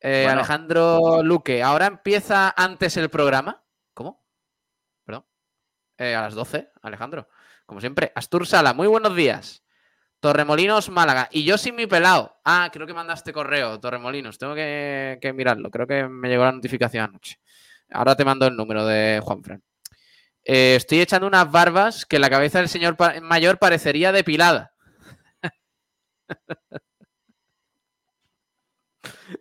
[0.00, 0.38] Eh, Bueno.
[0.40, 3.62] Alejandro Luque, ¿ahora empieza antes el programa?
[3.94, 4.24] ¿Cómo?
[5.04, 5.24] Perdón.
[5.98, 7.28] Eh, a las 12, Alejandro.
[7.66, 8.10] Como siempre.
[8.14, 9.62] Astur Sala, muy buenos días.
[10.20, 11.28] Torremolinos, Málaga.
[11.32, 12.36] Y yo sin mi pelado.
[12.44, 14.38] Ah, creo que mandaste correo, Torremolinos.
[14.38, 15.70] Tengo que, que mirarlo.
[15.70, 17.38] Creo que me llegó la notificación anoche.
[17.90, 19.62] Ahora te mando el número de Juanfran.
[20.44, 24.72] Eh, estoy echando unas barbas que la cabeza del señor pa- mayor parecería depilada.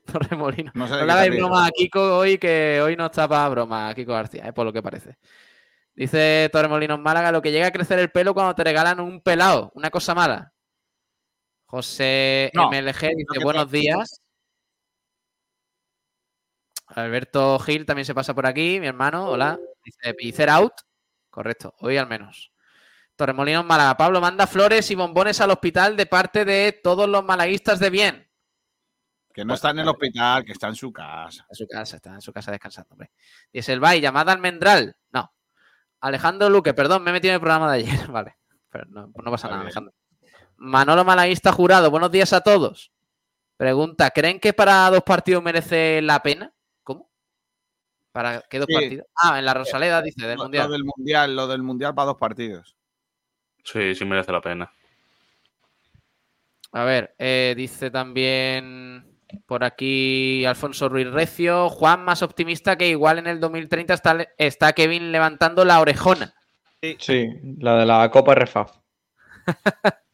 [0.05, 0.73] Torremolinos.
[0.75, 3.49] No sé de No le hagáis broma a Kiko hoy, que hoy no está para
[3.49, 5.17] broma, Kiko García, es por lo que parece.
[5.93, 9.71] Dice Torremolinos Málaga, lo que llega a crecer el pelo cuando te regalan un pelado,
[9.75, 10.53] una cosa mala.
[11.65, 14.21] José No, MLG dice, buenos te- días.
[16.87, 19.57] Alberto Gil también se pasa por aquí, mi hermano, hola.
[19.83, 20.73] Dice, Picer out.
[21.31, 22.51] Correcto, hoy al menos.
[23.15, 27.79] Torremolinos Málaga, Pablo manda flores y bombones al hospital de parte de todos los malaguistas
[27.79, 28.27] de bien.
[29.33, 31.45] Que no está en el hospital, que está en su casa.
[31.49, 33.11] En su casa, está en su casa descansando, hombre.
[33.51, 34.97] Dice el Bay, llamada almendral.
[35.11, 35.33] No.
[36.01, 38.07] Alejandro Luque, perdón, me he metido en el programa de ayer.
[38.11, 38.35] Vale.
[38.69, 39.67] Pero no, pues no pasa Está nada, bien.
[39.67, 39.93] Alejandro.
[40.57, 42.91] Manolo Malaguista Jurado, buenos días a todos.
[43.55, 46.53] Pregunta, ¿creen que para dos partidos merece la pena?
[48.11, 48.73] ¿Para qué dos Sí.
[48.75, 49.05] partidos?
[49.15, 50.67] Ah, en la Rosaleda, dice, del Lo- Mundial.
[50.67, 52.75] Lo del mundial, lo del mundial para dos partidos.
[53.63, 54.71] Sí, sí merece la pena.
[56.73, 63.19] A ver, eh, dice también por aquí Alfonso Ruiz Recio, Juan más optimista que igual
[63.19, 66.33] en el 2030 está, está Kevin levantando la orejona.
[66.99, 67.27] Sí,
[67.59, 68.71] la de la Copa RFAF.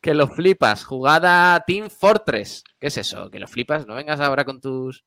[0.00, 0.84] Que lo flipas.
[0.84, 2.64] Jugada Team Fortress.
[2.80, 3.30] ¿Qué es eso?
[3.30, 3.86] Que lo flipas.
[3.86, 5.04] No vengas ahora con tus,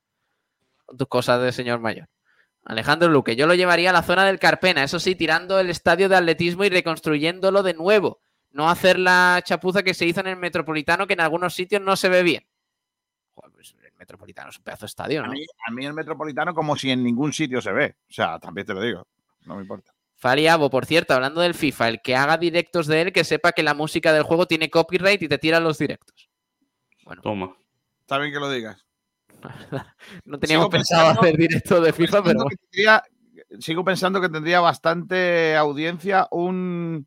[0.86, 2.08] con tus cosas de señor mayor.
[2.66, 6.10] Alejandro Luque, yo lo llevaría a la zona del Carpena, eso sí, tirando el estadio
[6.10, 8.22] de atletismo y reconstruyéndolo de nuevo.
[8.52, 11.96] No hacer la chapuza que se hizo en el Metropolitano, que en algunos sitios no
[11.96, 12.46] se ve bien.
[13.36, 15.34] Joder, pues el Metropolitano es un pedazo de estadio, A ¿no?
[15.34, 17.96] mí, a mí el metropolitano como si en ningún sitio se ve.
[18.10, 19.06] O sea, también te lo digo.
[19.46, 19.94] No me importa.
[20.16, 23.62] Faliabo, por cierto, hablando del FIFA, el que haga directos de él, que sepa que
[23.62, 26.30] la música del juego tiene copyright y te tira los directos.
[27.04, 27.56] Bueno, Toma.
[28.02, 28.84] Está bien que lo digas.
[30.26, 33.04] No teníamos Sigo pensado pensando- hacer directos de FIFA, pero tendría-
[33.60, 37.06] sigo pensando que tendría bastante audiencia un,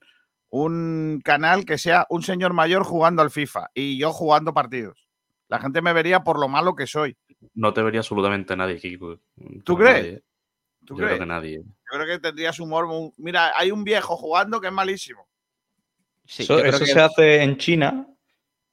[0.50, 5.08] un canal que sea un señor mayor jugando al FIFA y yo jugando partidos.
[5.48, 7.16] La gente me vería por lo malo que soy.
[7.54, 9.18] No te vería absolutamente nadie, Kiko.
[9.64, 10.00] ¿Tú Nadie.
[10.00, 10.22] crees?
[10.84, 11.08] ¿Tú Yo crees?
[11.10, 11.56] creo que nadie.
[11.62, 12.86] Yo creo que tendrías humor.
[12.86, 15.26] muy- Mira, hay un viejo jugando que es malísimo.
[16.26, 18.06] Sí, eso que- se hace en China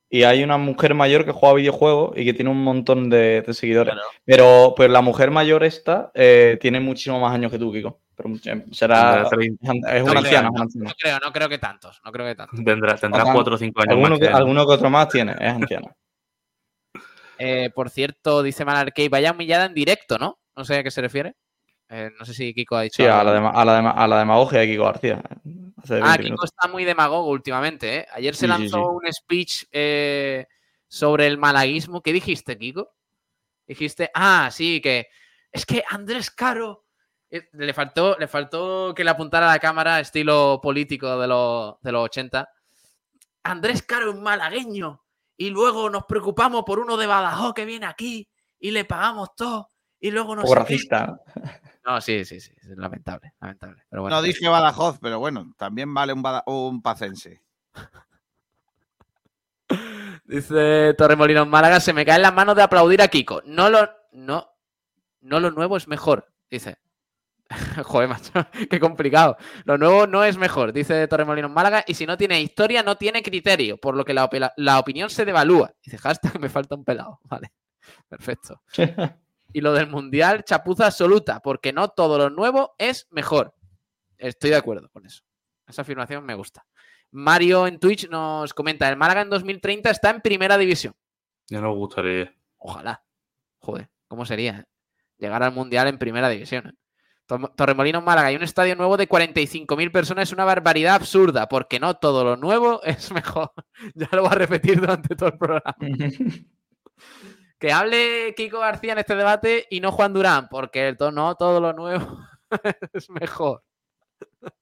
[0.09, 3.53] y hay una mujer mayor que juega videojuegos y que tiene un montón de, de
[3.53, 3.93] seguidores.
[3.93, 4.07] Claro.
[4.23, 7.99] Pero pues la mujer mayor esta eh, tiene muchísimo más años que tú, Kiko.
[8.15, 9.23] Pero eh, será.
[9.23, 10.49] Es una Treinta anciana.
[10.55, 10.89] anciana.
[10.89, 12.63] No creo, no creo que tantos, no creo que tantos.
[12.63, 13.33] tendrá, tendrá Ojalá.
[13.33, 15.93] 4 o 5 años Alguno más que, alguno que otro más tiene, es anciana.
[17.37, 20.39] Eh, por cierto, dice Malarkey, vaya humillada en directo, ¿no?
[20.55, 21.35] No sé a qué se refiere.
[21.89, 22.95] Eh, no sé si Kiko ha dicho.
[23.03, 23.33] Sí, a algo.
[23.33, 25.21] la, dema- a, la dema- a la demagogia de Kiko García.
[25.85, 28.07] Hace 20 Ah, Kiko está muy demagogo últimamente, ¿eh?
[28.11, 28.83] Ayer se Sí, lanzó sí.
[28.83, 30.47] un speech eh,
[30.87, 32.01] sobre el malaguismo.
[32.01, 32.91] ¿Qué dijiste, Kiko?
[33.67, 35.07] Dijiste, ah, sí, que
[35.51, 36.85] es que Andrés Caro
[37.29, 41.75] eh, le faltó, le faltó que le apuntara a la cámara estilo político de los,
[41.81, 42.49] de los 80.
[43.43, 45.03] Andrés Caro es malagueño
[45.37, 48.27] y luego nos preocupamos por uno de Badajoz que viene aquí
[48.59, 49.69] y le pagamos todo
[49.99, 50.75] y luego Un no poco sé qué".
[51.86, 52.01] ¿No?
[52.01, 53.83] Sí, sí, sí, es lamentable, lamentable.
[53.89, 57.41] Pero bueno, No dije Badajoz, pero bueno, también vale un, Bada- un pacense.
[60.25, 63.41] Dice Torremolinos Málaga, se me caen las manos de aplaudir a Kiko.
[63.45, 64.49] No lo, no,
[65.21, 66.77] no lo nuevo es mejor, dice.
[67.83, 68.31] Joder, macho,
[68.69, 69.38] qué complicado.
[69.65, 73.23] Lo nuevo no es mejor, dice Torremolinos Málaga, y si no tiene historia, no tiene
[73.23, 75.71] criterio, por lo que la, la opinión se devalúa.
[75.83, 77.19] Dice, hashtag, me falta un pelado.
[77.25, 77.53] Vale,
[78.09, 78.61] perfecto.
[79.56, 83.56] Y lo del Mundial, chapuza absoluta, porque no todo lo nuevo es mejor.
[84.18, 85.24] Estoy de acuerdo con eso.
[85.66, 86.66] Esa afirmación me gusta.
[87.12, 90.93] Mario en Twitch nos comenta, el Málaga en 2030 está en primera división.
[91.47, 92.36] Ya nos gustaría.
[92.58, 93.01] Ojalá.
[93.60, 94.60] Joder, ¿cómo sería?
[94.60, 94.66] eh?
[95.20, 96.68] Llegar al Mundial en primera división.
[96.68, 96.74] eh?
[97.56, 98.28] Torremolinos Málaga.
[98.28, 100.28] Hay un estadio nuevo de 45.000 personas.
[100.28, 103.53] Es una barbaridad absurda, porque no todo lo nuevo es mejor.
[103.95, 105.76] ya lo voy a repetir durante todo el programa.
[107.66, 111.34] Que hable Kiko García en este debate y no Juan Durán, porque el to- no
[111.34, 112.20] todo lo nuevo
[112.93, 113.63] es mejor.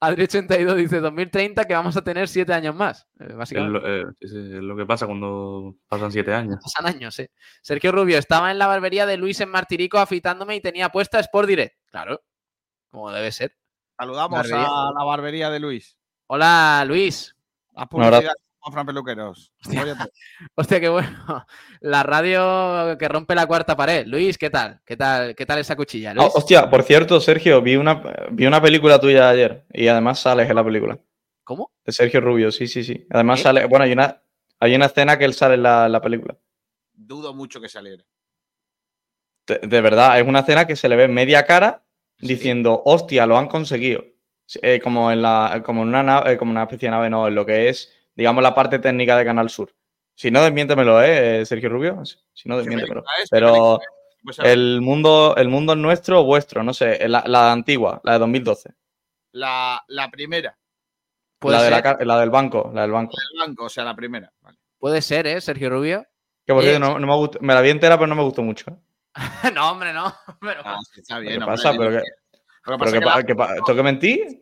[0.00, 3.06] Adri82 dice 2030 que vamos a tener 7 años más.
[3.20, 3.78] Eh, Es Básicamente.
[3.78, 6.58] lo, eh, es, lo que pasa cuando pasan siete años.
[6.60, 7.30] Pasan años, eh.
[7.62, 11.46] Sergio Rubio estaba en la barbería de Luis en Martirico afeitándome y tenía puesta Sport
[11.48, 11.76] Direct.
[11.86, 12.24] Claro,
[12.90, 13.56] como debe ser.
[13.96, 14.66] Saludamos Barbería.
[14.66, 15.96] a la barbería de Luis.
[16.26, 17.36] Hola, Luis.
[17.76, 18.22] A Un abrazo.
[18.22, 18.34] publicidad
[18.64, 19.52] con Fran Peluqueros.
[19.68, 20.04] Óyete.
[20.54, 21.46] Hostia, qué bueno.
[21.80, 24.06] La radio que rompe la cuarta pared.
[24.06, 24.80] Luis, ¿qué tal?
[24.86, 25.34] ¿Qué tal?
[25.34, 26.12] ¿Qué tal esa cuchilla?
[26.12, 26.32] Ah, Luis?
[26.34, 30.56] hostia, por cierto, Sergio, vi una, vi una película tuya ayer y además sales en
[30.56, 30.98] la película.
[31.44, 31.72] ¿Cómo?
[31.84, 33.06] De Sergio Rubio, sí, sí, sí.
[33.10, 34.22] Además sale, bueno, hay una,
[34.60, 36.34] hay una escena que él sale en la, la película.
[36.94, 38.02] Dudo mucho que saliera.
[39.46, 41.82] De, de verdad, es una escena que se le ve media cara
[42.16, 42.28] Sí.
[42.28, 44.04] diciendo, hostia, lo han conseguido.
[44.62, 47.34] Eh, como en la, como en una nave, como una especie de nave, no, en
[47.34, 49.74] lo que es, digamos, la parte técnica de Canal Sur.
[50.14, 52.02] Si no, desmiéntemelo, ¿eh, Sergio Rubio?
[52.04, 53.02] Si no, ¿Qué desmiéntemelo.
[53.02, 53.80] ¿Qué Pero?
[54.22, 58.14] Pues, el mundo, el mundo es nuestro o vuestro, no sé, la, la antigua, la
[58.14, 58.70] de 2012.
[59.32, 60.56] la, la primera
[61.42, 63.12] La, de la, la del banco, la del banco.
[63.18, 64.32] del banco, o sea, la primera.
[64.40, 64.56] Vale.
[64.78, 65.40] puede ser, ¿eh?
[65.42, 66.06] Sergio Rubio.
[66.46, 68.22] Que por Oye, cierto, no, no me, gustó- me la vi entera, pero no me
[68.22, 68.70] gustó mucho.
[68.70, 68.74] ¿eh?
[69.54, 70.14] no, hombre, no.
[70.40, 71.40] Pero, Ah, está ¿Qué bien.
[71.44, 71.70] pasa?
[71.72, 72.02] hombre, ¿Pero
[72.66, 74.40] Lo qué, que pero pasa es que pa- la- qué pa- ¿Tengo que mentir?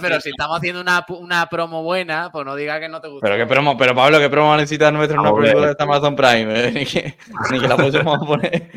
[0.00, 3.26] pero si estamos haciendo una, una promo buena, pues no diga que no te gusta.
[3.26, 5.42] Pero, qué promo, pero Pablo, ¿qué promo necesita nuestra una Joder.
[5.44, 6.46] película de esta Amazon Prime?
[6.68, 6.72] eh?
[6.74, 7.16] Ni, que,
[7.52, 8.70] ni que la a poner.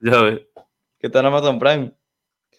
[0.00, 0.40] Ya ves.
[0.98, 1.92] Que está en Amazon Prime.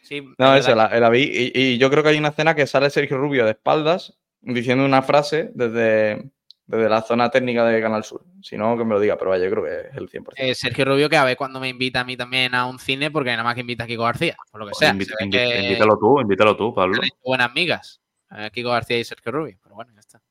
[0.03, 0.91] Sí, No, es eso, verdad.
[0.93, 1.23] la, la vi.
[1.23, 4.85] Y, y yo creo que hay una escena que sale Sergio Rubio de espaldas diciendo
[4.85, 6.29] una frase desde,
[6.67, 8.23] desde la zona técnica de Canal Sur.
[8.41, 10.33] Si no, que me lo diga, pero vaya, yo creo que es el 100%.
[10.35, 13.09] Eh, Sergio Rubio, que a ver cuando me invita a mí también a un cine,
[13.09, 14.91] porque nada más que invita a Kiko García, por lo que sea.
[14.91, 17.01] Invita- que Invítalo tú, invítalo tú, Pablo.
[17.23, 18.01] buenas migas,
[18.31, 19.57] eh, Kiko García y Sergio Rubio.
[19.63, 20.21] Pero bueno, ya está.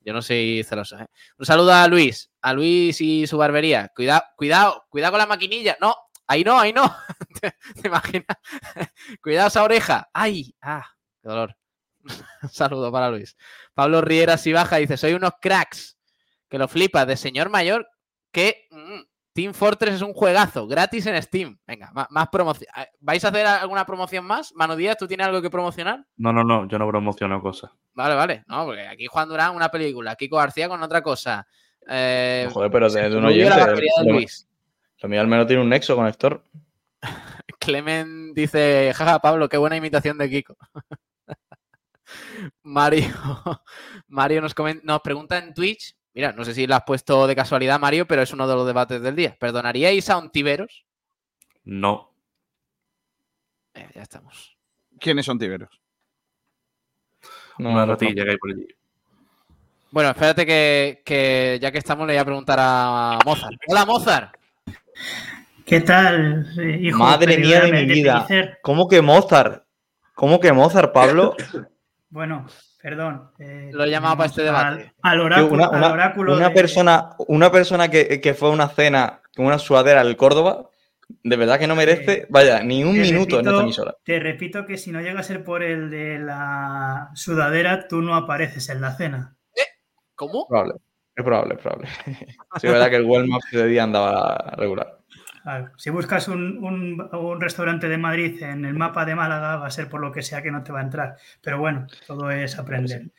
[0.00, 0.98] Yo no soy celoso.
[0.98, 1.06] ¿eh?
[1.38, 3.88] Un saludo a Luis, a Luis y su barbería.
[3.94, 5.76] Cuidado, cuidado, cuidado con la maquinilla.
[5.80, 5.94] No,
[6.26, 6.82] ahí no, ahí no.
[7.40, 8.26] ¿Te, te imaginas?
[9.22, 10.08] cuidado esa oreja.
[10.12, 10.84] Ay, ah,
[11.22, 11.54] qué dolor.
[12.42, 13.36] Un saludo para Luis.
[13.74, 15.98] Pablo Riera si baja dice, soy unos cracks.
[16.48, 17.88] Que lo flipas de señor mayor
[18.30, 19.00] que mm,
[19.32, 21.58] Team Fortress es un juegazo, gratis en Steam.
[21.66, 22.68] Venga, más promoción.
[22.74, 24.52] Ah, ¿Vais a hacer alguna promoción más?
[24.54, 26.04] Manu Díaz, ¿tú tienes algo que promocionar?
[26.16, 27.70] No, no, no, yo no promociono cosas.
[27.94, 28.44] Vale, vale.
[28.46, 31.46] No, porque aquí Juan Durán una película, Kiko García con otra cosa.
[31.88, 33.56] Eh, Joder, pero de, de un oyente.
[34.04, 34.46] Lo, Luis.
[35.00, 36.44] lo mío al menos tiene un nexo con Héctor.
[37.58, 40.56] Clemen dice, jaja, Pablo, qué buena imitación de Kiko.
[42.62, 43.08] Mario,
[44.08, 44.54] Mario nos,
[45.02, 48.32] pregunta en Twitch, mira, no sé si lo has puesto de casualidad, Mario, pero es
[48.32, 49.36] uno de los debates del día.
[49.38, 50.84] ¿Perdonaríais a Ontiveros?
[51.64, 52.14] No.
[53.74, 54.56] Eh, ya estamos.
[54.98, 55.80] ¿Quiénes son tiberos?
[57.58, 58.66] No, Una no, ratilla que hay por allí.
[59.90, 63.56] Bueno, espérate que, que ya que estamos le voy a preguntar a Mozart.
[63.66, 64.36] Hola, Mozart.
[65.66, 66.98] ¿Qué tal, eh, hijo?
[66.98, 68.26] Madre mía de mi vida.
[68.62, 69.64] ¿Cómo que Mozart?
[70.14, 71.36] ¿Cómo que Mozart, Pablo?
[72.12, 72.46] Bueno,
[72.82, 73.30] perdón.
[73.38, 74.92] eh, Lo he llamado para este debate.
[75.02, 78.50] Al, al oráculo, una, al una- oráculo una de- persona, una persona que, que fue
[78.50, 80.68] a una cena con una sudadera del Córdoba,
[81.08, 83.96] de verdad que no merece, Eh, vaya, ni un minuto en esta emisora.
[84.04, 88.14] Te repito que si no llega a ser por el de la sudadera, tú no
[88.14, 89.34] apareces en la cena.
[90.14, 90.46] ¿Cómo?
[90.46, 90.74] Probable.
[91.16, 91.88] Es probable, es probable.
[92.60, 94.98] Sí, es verdad que el Maps de día andaba regular.
[95.76, 99.70] Si buscas un, un- un restaurante de Madrid en el mapa de Málaga, va a
[99.70, 101.16] ser por lo que sea que no te va a entrar.
[101.42, 103.10] Pero bueno, todo es aprender.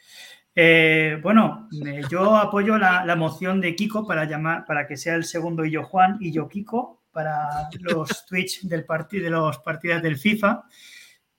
[0.55, 5.15] Eh, bueno, eh, yo apoyo la, la moción de Kiko para llamar, para que sea
[5.15, 7.47] el segundo y yo Juan y yo Kiko para
[7.79, 10.63] los Twitch del partido de los partidas del FIFA.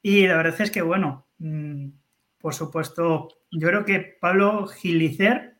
[0.02, 1.88] Y la verdad es que bueno, mm,
[2.38, 5.54] por supuesto, yo creo que Pablo Gilicer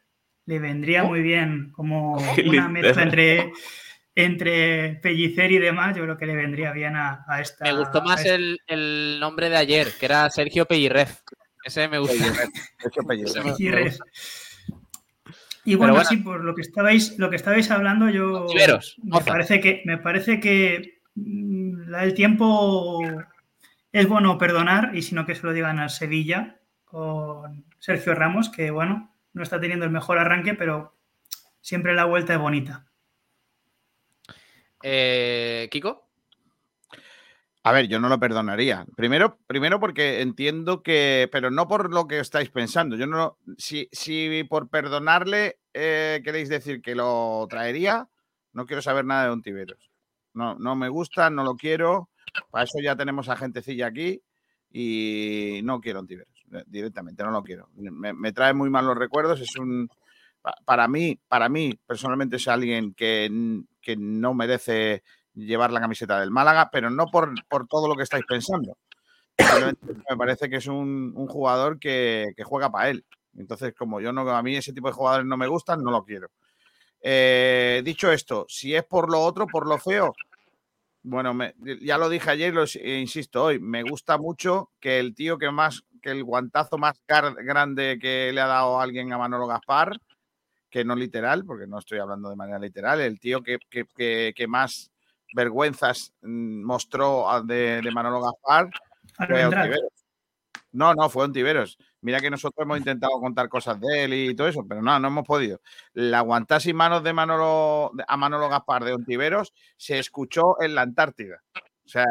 [0.46, 3.52] le vendría muy bien como una mezcla entre
[4.14, 7.64] entre Pellicer y demás, yo creo que le vendría bien a, a esta.
[7.64, 11.20] Me gustó más esta- el, el nombre de ayer, que era Sergio Pellirref.
[11.64, 12.14] Ese me gustó.
[13.26, 13.90] Sergio.
[15.66, 16.06] Y bueno, bueno.
[16.08, 18.46] sí, por lo que estabais, lo que estabais hablando, yo
[19.02, 23.00] me parece que me parece que mm, la del tiempo
[23.90, 28.50] es bueno perdonar y si no que se lo digan al Sevilla con Sergio Ramos,
[28.50, 30.98] que bueno, no está teniendo el mejor arranque, pero
[31.62, 32.84] siempre la vuelta es bonita.
[34.86, 36.04] Eh, ¿Kiko?
[37.62, 38.84] A ver, yo no lo perdonaría.
[38.94, 42.94] Primero, primero porque entiendo que, pero no por lo que estáis pensando.
[42.94, 48.06] Yo no, si, si por perdonarle eh, queréis decir que lo traería,
[48.52, 49.90] no quiero saber nada de Ontiveros.
[50.34, 52.10] No, no me gusta, no lo quiero.
[52.50, 54.20] Para eso ya tenemos a gentecilla aquí
[54.70, 57.70] y no quiero Ontiveros, eh, directamente, no lo quiero.
[57.74, 59.88] Me, trae muy malos recuerdos, es un...
[60.42, 63.30] pa- Para mí, para mí, personalmente es alguien que,
[63.84, 65.02] que no merece
[65.34, 68.76] llevar la camiseta del Málaga, pero no por, por todo lo que estáis pensando.
[70.08, 73.04] Me parece que es un, jugador que, juega para él.
[73.36, 76.04] Entonces, como yo no, a mí ese tipo de jugadores no me gustan, no lo
[76.04, 76.28] quiero.
[77.00, 80.14] Eh, dicho esto, si es por lo otro, por lo feo,
[81.02, 85.14] bueno, me- ya lo dije ayer lo e insisto hoy, me gusta mucho que el
[85.14, 89.46] tío que más, que el guantazo más grande que le ha dado alguien a Manolo
[89.46, 90.00] Gaspar,
[90.74, 94.32] que no literal, porque no estoy hablando de manera literal, el tío que, que- que-
[94.34, 94.90] que más
[95.32, 98.70] vergüenzas mm, mostró a- de, de Manolo Gaspar
[99.16, 99.26] fue.
[99.60, 99.92] Ontiveros.
[100.72, 101.78] No, no, fue Ontiveros.
[102.00, 105.06] Mira que nosotros hemos intentado contar cosas de él y todo eso, pero no, no
[105.06, 105.60] hemos podido.
[105.92, 110.82] La aguantás y manos de Manolo, a Manolo Gaspar de Ontiveros se escuchó en la
[110.82, 111.40] Antártida.
[111.84, 112.04] O sea,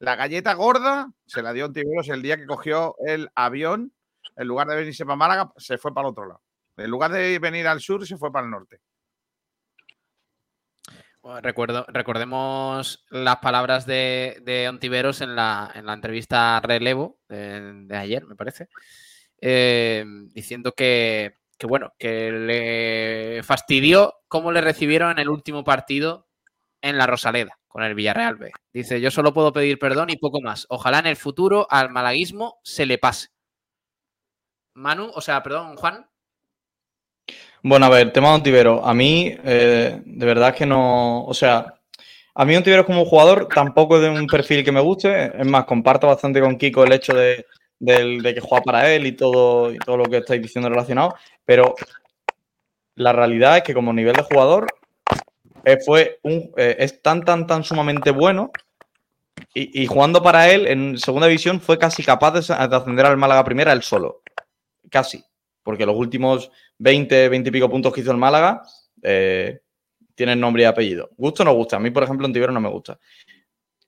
[0.00, 3.92] la galleta gorda se la dio Ontiveros el día que cogió el avión,
[4.34, 6.40] en lugar de venirse para Málaga, se fue para el otro lado.
[6.80, 8.80] En lugar de venir al sur, se fue para el norte.
[11.42, 18.24] Recuerdo, recordemos las palabras de, Ontiveros en la, en la entrevista Relevo de, de ayer,
[18.24, 18.68] me parece,
[19.38, 20.02] eh,
[20.32, 26.26] diciendo que, que, bueno, que le fastidió cómo le recibieron en el último partido
[26.80, 28.50] en la Rosaleda con el Villarreal B.
[28.72, 30.66] Dice, yo solo puedo pedir perdón y poco más.
[30.68, 33.28] Ojalá en el futuro al malaguismo se le pase.
[34.74, 36.09] Manu, o sea, perdón, Juan.
[37.62, 38.84] Bueno, a ver, tema de Ontivero.
[38.84, 41.24] A mí, eh, de verdad que no.
[41.24, 41.74] O sea,
[42.34, 45.32] a mí Ontivero como jugador tampoco es de un perfil que me guste.
[45.38, 47.46] Es más, comparto bastante con Kiko el hecho de,
[47.78, 51.14] del- de que juega para él y todo, y todo lo que estáis diciendo relacionado.
[51.44, 51.74] Pero
[52.96, 54.66] la realidad es que como nivel de jugador
[55.64, 58.50] eh, fue un, eh, es tan, tan, tan sumamente bueno.
[59.54, 63.16] Y, y jugando para él en segunda división fue casi capaz de, de ascender al
[63.16, 64.22] Málaga primera él solo.
[64.90, 65.24] Casi.
[65.62, 66.50] Porque los últimos
[66.80, 68.62] 20, 20 y pico puntos que hizo el Málaga
[69.02, 69.60] eh,
[70.14, 71.10] tienen nombre y apellido.
[71.16, 71.76] ¿Gusto o no gusta?
[71.76, 72.98] A mí, por ejemplo, Ontivero no me gusta.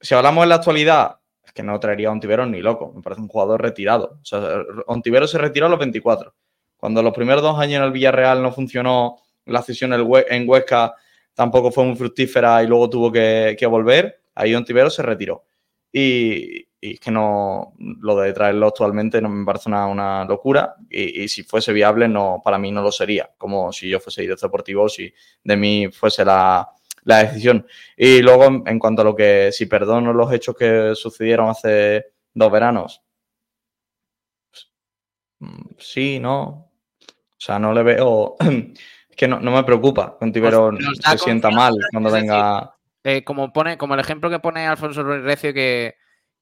[0.01, 2.93] Si hablamos en la actualidad, es que no traería a Ontivero ni loco.
[2.95, 4.19] Me parece un jugador retirado.
[4.21, 4.41] O sea,
[4.87, 6.35] Ontivero se retiró a los 24.
[6.77, 10.95] Cuando los primeros dos años en el Villarreal no funcionó la cesión en Huesca,
[11.35, 15.45] tampoco fue muy fructífera y luego tuvo que, que volver, ahí Ontivero se retiró.
[15.93, 20.75] Y, y es que no, lo de traerlo actualmente no me parece una, una locura.
[20.91, 23.31] Y, y si fuese viable, no, para mí no lo sería.
[23.39, 25.13] Como si yo fuese director deportivo, si
[25.45, 26.69] de mí fuese la,
[27.05, 27.67] la decisión.
[27.97, 32.07] Y luego, en, en cuanto a lo que, si perdono los hechos que sucedieron hace
[32.35, 33.03] dos veranos,
[35.39, 36.71] mm, sí, no.
[37.09, 38.37] O sea, no le veo.
[39.13, 40.41] Es que no, no me preocupa que
[40.83, 42.75] nos da se sienta mal cuando venga.
[43.05, 45.97] Eh, como pone, como el ejemplo que pone Alfonso Ruiz Recio que,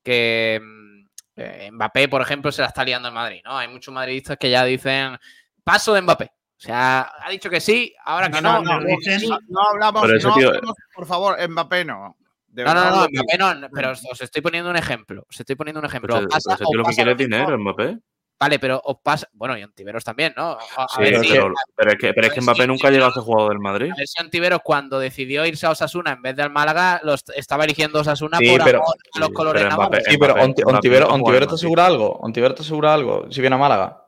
[0.05, 1.07] que mm,
[1.37, 3.57] eh, Mbappé, por ejemplo, se la está liando en Madrid, ¿no?
[3.57, 5.17] Hay muchos madridistas que ya dicen
[5.65, 6.25] paso de Mbappé.
[6.25, 8.63] O sea, ha dicho que sí, ahora que no.
[8.63, 8.81] no.
[8.81, 10.03] No, no hablamos,
[10.37, 10.53] tío-
[10.95, 12.17] por favor, Mbappé no.
[12.49, 13.07] De No, no, no.
[13.09, 15.25] Mbappé no, pero os, os estoy poniendo un ejemplo.
[15.31, 16.15] Os estoy poniendo un ejemplo.
[16.15, 17.97] Pero Os pasa- ese tío os lo que quiere es dinero, Mbappé.
[18.41, 19.29] Vale, pero os pasa.
[19.35, 20.53] Bueno, y Ontiveros también, ¿no?
[20.77, 22.67] A, Sí, ver pero si- es que- pero, pero es que, pero es que Mbappé
[22.67, 23.91] nunca ha llegado a ser jugador del Madrid.
[23.93, 27.23] a ver si Ontiveros cuando decidió irse a Osasuna en vez de al Málaga, los
[27.37, 30.03] estaba eligiendo Osasuna Sí, por pero- amor a los sí, colores pero Mbappé-.
[30.07, 30.35] Sí, pero
[30.67, 32.13] Ontivero, Ontivero te asegura algo.
[32.23, 34.07] Ontivero te asegura algo si viene a Málaga.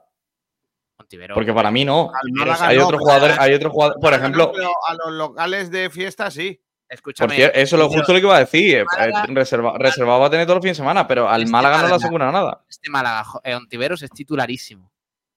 [0.99, 2.09] Ontiveros- Porque para mí no.
[2.11, 5.13] Al Málaga Hay no, otros pero- jugadores, hay otros jugadores, por ejemplo, Pero a los
[5.13, 6.59] locales de fiesta sí.
[6.93, 7.35] Escúchame.
[7.35, 8.85] cierto, eso es lo justo lo que iba a decir.
[8.85, 11.79] Málaga- reserva- reservado va a tener todos los fines de semana, pero al Este Málaga
[11.83, 12.65] no le asegura nada.
[12.69, 14.91] Este Málaga, eh, Ontiveros es titularísimo.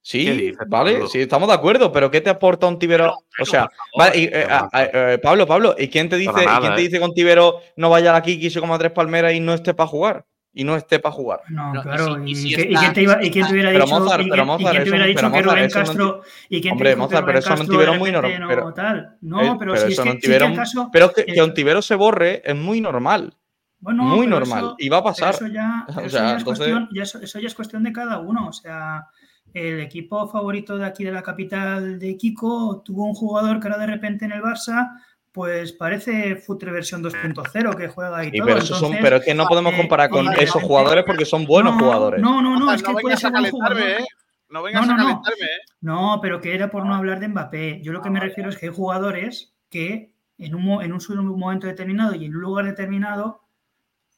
[0.03, 1.07] ¿Qué Sí, dices, vale, Pablo?
[1.07, 3.11] sí, estamos de acuerdo, pero ¿qué te aporta Ontivero?
[3.39, 6.59] O sea, vale, y, eh, eh, Pablo, Pablo, ¿y quién te dice, Para y nada,
[6.59, 6.83] quién te eh.
[6.83, 9.73] dice que Ontivero no vaya a la Kiki, se coma tres palmeras y no esté
[9.73, 10.25] para jugar?
[10.57, 11.41] Y no esté para jugar.
[11.49, 12.15] No, No, y claro.
[12.15, 14.29] si- ¿Y, y si quién te iba- y quién te hubiera Pero dicho, Mozart, y
[14.29, 17.25] pero Mozart, quién te hubiera dicho pero que Rubén Castro y quién te Hombre, Mozart,
[17.25, 19.17] pero eso en Castro Ontivero de es muy normal, no pero- tal?
[19.21, 21.95] No, Eh, pero, si es que, Ontivero- el caso Pero que, que el- Ontivero se
[21.95, 23.33] borre es muy normal.
[23.79, 24.59] bueno, muy pero normal.
[24.63, 25.33] eso- y va a Pero pasar.
[25.35, 27.53] eso ya, O pero eso sea, ya es entonces- cuestión, ya eso, eso ya es
[27.55, 28.47] cuestión de cada uno.
[28.47, 29.07] O sea,
[29.53, 33.79] el equipo favorito de aquí de la capital de Kiko tuvo un jugador que ahora
[33.79, 34.89] de repente en el Barça,
[35.35, 38.45] pues parece Futre versión 2.0 que juega y Y todo.
[38.47, 41.25] pero, esos son, Entonces, pero es que no podemos eh, comparar con esos jugadores porque
[41.25, 42.21] son buenos no, jugadores.
[42.21, 43.81] No, no, no, Mozart, es que no puede vengas ser jugador.
[43.81, 44.05] ¿eh?
[44.49, 45.09] No vengas No, a no, no.
[45.09, 45.59] calentarme, ¿eh?
[45.81, 47.81] No, pero que era por no hablar de Mbappé.
[47.83, 51.67] Yo lo que me refiero es que hay jugadores que en un, en un momento
[51.67, 53.41] determinado y en un lugar determinado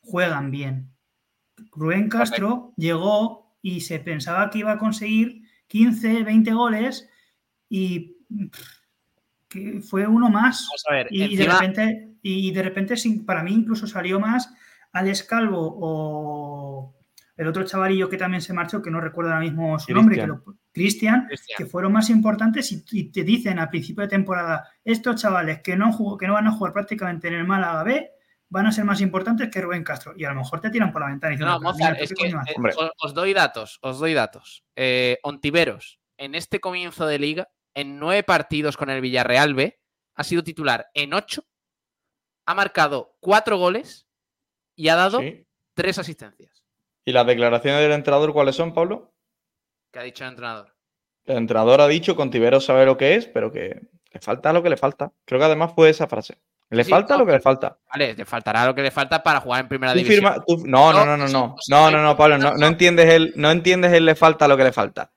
[0.02, 0.94] juegan bien.
[1.72, 7.10] Rubén Castro llegó y se pensaba que iba a conseguir 15, 20 goles
[7.70, 8.18] y
[8.52, 8.77] pff,
[9.50, 10.66] que fue uno más.
[10.68, 14.20] Vamos a ver, Y, y de repente, y de repente sin- para mí incluso salió
[14.20, 14.54] más
[14.94, 16.96] Alex Calvo o
[17.36, 20.28] el otro chavalillo que también se marchó, que no recuerdo ahora mismo su nombre, que
[20.28, 20.44] lo-
[20.74, 21.28] Cristian,
[21.58, 25.76] que fueron más importantes y, y te dicen a principio de temporada, estos chavales que
[25.76, 28.10] no, jugó- que no van a jugar prácticamente en el Málaga B,
[28.50, 30.14] van a ser más importantes que Rubén Castro.
[30.16, 32.10] Y a lo mejor te tiran por la ventana y dicen, No, "Pero, Mozart, es
[32.10, 32.56] ¿qué que coño haces?".
[32.56, 34.64] eh, os doy datos, os doy datos.
[34.76, 37.48] Eh, Ontiveros, en este comienzo de liga,
[37.78, 39.80] en nueve partidos con el Villarreal B,
[40.16, 41.44] ha sido titular en ocho,
[42.48, 44.08] ha marcado cuatro goles
[44.76, 45.46] y ha dado Sí.
[45.76, 46.64] tres asistencias.
[47.06, 49.14] ¿Y las declaraciones del entrenador cuáles son, Pablo?
[49.92, 50.74] ¿Qué ha dicho el entrenador?
[51.26, 53.80] El entrenador ha dicho que Ontiveros sabe lo que es, pero que
[54.12, 55.12] le falta lo que le falta.
[55.26, 56.42] Creo que además fue esa frase.
[56.70, 57.78] Le Sí, falta no, lo que le falta.
[57.92, 60.16] Vale, le faltará lo que le falta para jugar en primera división.
[60.16, 61.56] firma- tú- no, no, no, no, no.
[61.70, 64.64] No, no, no, Pablo, no, no entiendes el, no entiendes el le falta lo que
[64.66, 65.12] le falta.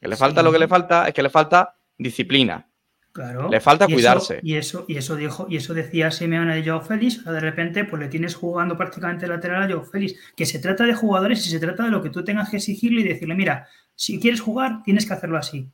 [0.00, 0.44] Que le falta Sí.
[0.44, 2.68] lo que le falta es que le falta disciplina.
[3.12, 3.50] Claro.
[3.50, 4.40] Le falta Y eso- cuidarse.
[4.42, 8.00] y eso, y eso dijo, y eso decía Simeone de Joao Félix, de repente, pues
[8.00, 10.14] le tienes jugando prácticamente lateral a Joao Félix.
[10.34, 13.02] Que se trata de jugadores y se trata de lo que tú tengas que exigirle
[13.02, 15.70] y decirle, mira, si quieres jugar, tienes que hacerlo así.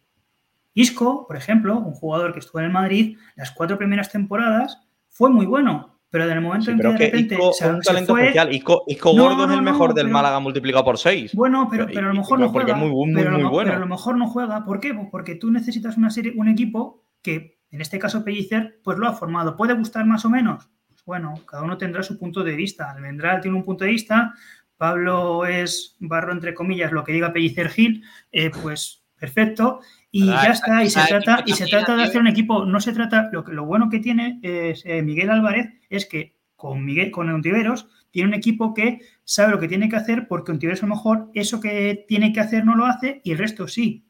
[0.74, 5.30] Isco, por ejemplo, un jugador que estuvo en el Madrid, las cuatro primeras temporadas, fue
[5.30, 5.97] muy bueno.
[6.10, 8.20] Pero en el momento Sí, en que de repente Isco se, es un talento fue,
[8.22, 8.54] especial.
[8.54, 8.84] Isco
[9.14, 11.34] No, Gordo es no, el mejor del pero- Málaga multiplicado por 6.
[11.34, 12.78] Bueno, pero, pero a lo mejor no porque juega.
[12.86, 13.68] es muy, muy, pero, lo bueno.
[13.70, 14.64] pero a lo mejor no juega.
[14.64, 14.94] ¿Por qué?
[14.94, 19.06] Pues Porque tú necesitas una serie, un equipo que, en este caso Pellicer, pues lo
[19.06, 19.54] ha formado.
[19.54, 20.70] ¿Puede gustar más o menos?
[20.88, 22.90] Pues bueno, cada uno tendrá su punto de vista.
[22.90, 24.32] Almendral tiene un punto de vista,
[24.78, 28.02] Pablo es barro entre comillas, lo que diga Pellicer Gil,
[28.32, 29.80] eh, pues perfecto.
[30.10, 32.92] Y ya está, y se trata, y se trata de hacer un equipo, no se
[32.92, 37.10] trata, lo, que, lo bueno que tiene es, eh, Miguel Álvarez es que con Miguel,
[37.10, 40.86] con Ontiveros, tiene un equipo que sabe lo que tiene que hacer porque Ontiveros a
[40.86, 44.06] lo mejor eso que tiene que hacer no lo hace y el resto sí.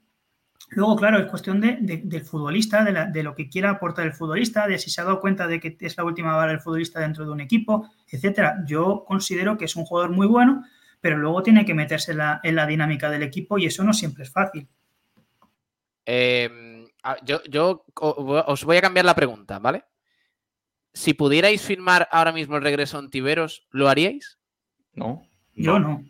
[0.70, 4.06] Luego, claro, es cuestión de, de- del futbolista, de, la- de lo que quiera aportar
[4.06, 6.60] el futbolista, de si se ha dado cuenta de que es la última bala del
[6.60, 8.62] futbolista dentro de un equipo, etcétera.
[8.66, 10.62] Yo considero que es un jugador muy bueno,
[11.00, 13.92] pero luego tiene que meterse en la, en la dinámica del equipo y eso no
[13.92, 14.68] siempre es fácil.
[16.10, 16.48] Eh,
[17.02, 19.84] a- yo, yo o- os voy a cambiar la pregunta, ¿vale?
[20.94, 24.38] Si pudierais firmar ahora mismo el regreso a Ontiveros, ¿lo haríais?
[24.94, 25.22] No.
[25.54, 26.02] Yo no.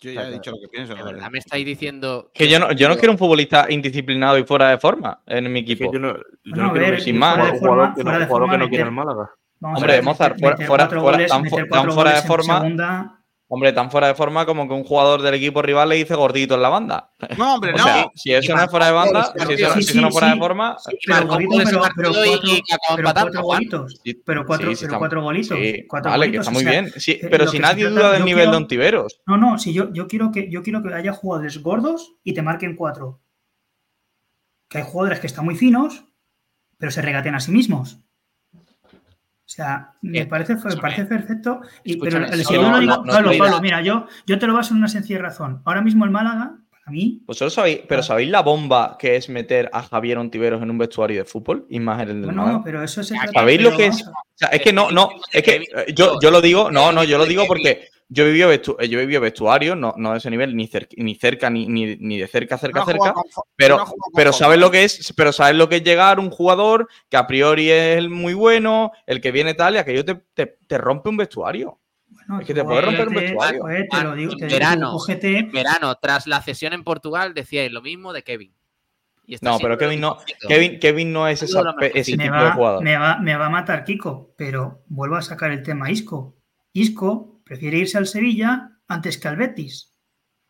[0.00, 0.94] Yo ya he dicho lo que pienso.
[0.96, 2.30] La verdad me estáis diciendo.
[2.34, 5.60] Que yo no, yo no quiero un futbolista indisciplinado y fuera de forma en mi
[5.60, 5.92] Es que equipo.
[5.92, 7.34] yo no, yo Bueno, no quiero ver, sin más.
[7.36, 9.30] jugador- forma- que no- jugador que forma no quiere meter- el Málaga.
[9.60, 13.21] Hombre, Mozart, meter- fuera- meter fuera- fuera- tan fuera de forma- segunda,
[13.54, 16.54] Hombre, tan fuera de forma como que un jugador del equipo rival le dice gordito
[16.54, 17.10] en la banda.
[17.36, 17.84] No, hombre, O no.
[17.84, 20.14] sea, si eso no es fuera de banda, si eso, sí, si eso no es
[20.14, 20.76] sí, fuera de forma,
[21.06, 24.00] Pero cuatro, pero golitos.
[24.24, 25.58] Pero cuatro, sí, sí, pero está- cuatro golitos.
[25.58, 26.92] sí, cuatro vale, que está o muy sea, bien.
[26.96, 29.20] Sí, eh, pero si nadie trata- duda del nivel de quiero- Ontiveros.
[29.26, 32.40] No, no, si yo, yo quiero que yo quiero que haya jugadores gordos y te
[32.40, 33.20] marquen cuatro.
[34.68, 36.04] Que hay jugadores que están muy finos,
[36.78, 37.98] pero se regatean a sí mismos.
[39.44, 41.60] O sea, me Bien, parece, me parece perfecto.
[41.84, 44.78] Y, pero el- lo digo, no Pablo, Pablo, mira, yo, yo te lo baso en
[44.78, 45.60] una sencilla razón.
[45.64, 46.54] Ahora mismo el Málaga,
[46.84, 48.04] para mí, Vosotros sabéis, pero Ah.
[48.04, 51.66] ¿sabéis la bomba que es meter a Javier Ontiveros en un vestuario de fútbol?
[51.70, 52.62] Y más en el del bueno, Málaga.
[52.64, 54.06] pero eso se trata ¿Sabéis lo que es?
[54.06, 56.90] a- O sea, es que no, no, es que eh, yo, yo lo digo, no,
[56.92, 60.12] no, yo lo digo porque yo he vivido, vestu- yo he vivido vestuario, no, no
[60.12, 63.12] de ese nivel, ni, cer- ni cerca, ni, ni, ni de cerca, cerca, No cerca.
[63.12, 63.22] con
[63.56, 66.88] Pero, no pero sabes lo que es, pero sabes lo que es llegar un jugador
[67.08, 70.58] que a priori es el muy bueno, el que viene tal, y aquello te, te,
[70.66, 71.78] te rompe un vestuario.
[72.28, 73.60] Bueno, Es que te puede romper un vestuario.
[73.60, 74.96] pues, te lo digo, En te digo, verano.
[75.52, 78.54] verano, tras la cesión en Portugal, decíais lo mismo de Kevin.
[79.24, 80.18] Y está No, pero Kevin no.
[80.48, 81.62] Kevin, Kevin no es esa
[81.94, 82.82] ese me tipo va, de jugador.
[82.82, 86.36] me, va, me va a matar Kiko, pero vuelvo a sacar el tema Isco.
[86.72, 89.90] Isco prefiere irse al Sevilla antes que al Betis.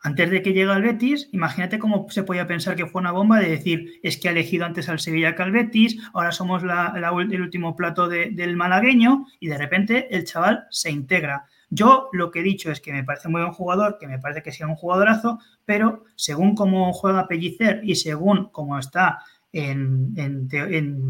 [0.05, 3.39] Antes de que llegue al Betis, imagínate cómo se podía pensar que fue una bomba
[3.39, 6.93] de decir es que ha elegido antes al Sevilla que al Betis, ahora somos la-
[6.97, 11.45] el último plato de- del malagueño y de repente el chaval se integra.
[11.75, 14.43] Yo lo que he dicho es que me parece muy buen jugador, que me parece
[14.43, 19.21] que sea un jugadorazo, pero según cómo juega Pellicer y según cómo está
[19.53, 20.13] en,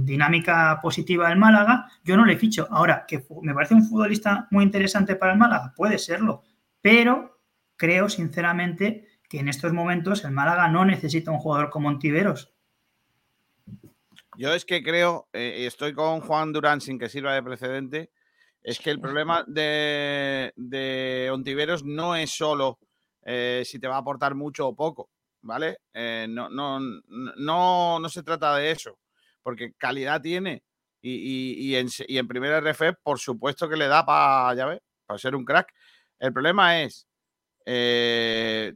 [0.07, 2.69] dinámica positiva el Málaga, yo no le ficho.
[2.71, 6.45] Ahora, que me parece un futbolista muy interesante para el Málaga, puede serlo,
[6.81, 7.41] pero
[7.77, 12.55] creo sinceramente que en estos momentos el Málaga no necesita un jugador como Ontiveros.
[14.39, 18.13] Yo es que creo, eh, estoy con Juan Durán sin que sirva de precedente,
[18.63, 22.79] es que el problema de, de Ontiveros no es solo
[23.25, 25.11] eh, si te va a aportar mucho o poco,
[25.43, 25.79] ¿vale?
[25.93, 28.99] Eh, no, no, no, no se trata de eso,
[29.43, 30.63] porque calidad tiene
[31.01, 35.19] y, y- en, y primera RF, por supuesto que le da para, ya ves, para
[35.19, 35.73] ser un crack.
[36.19, 37.07] El problema es,
[37.67, 38.75] eh,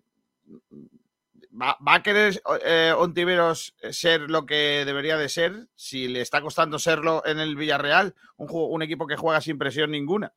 [1.61, 6.41] ¿Va, va a querer eh, Ontiveros ser lo que debería de ser si le está
[6.43, 8.15] costando serlo en el Villarreal?
[8.37, 10.33] Un, equipo que juega sin presión ninguna.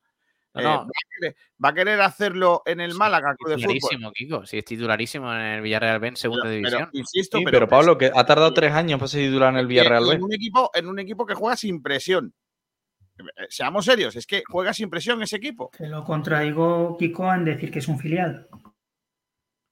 [0.53, 0.69] No, Eh, no.
[0.69, 3.73] ¿va, a querer, va a querer hacerlo en el Málaga Club de Fútbol?
[3.75, 4.45] Titularísimo, Kiko.
[4.45, 6.89] Sí, es titularísimo en el Villarreal B en segunda Pero, división.
[6.93, 9.67] insisto, Sí, pero, pero Pablo, que ha tardado tres años para ser titular en el
[9.67, 10.23] Villarreal en B.
[10.25, 12.33] un equipo, en un equipo que juega sin presión.
[13.19, 15.69] Eh, Seamos serios, es que juega sin presión ese equipo.
[15.77, 18.47] Te lo contradigo, Kiko, en decir que es un filial.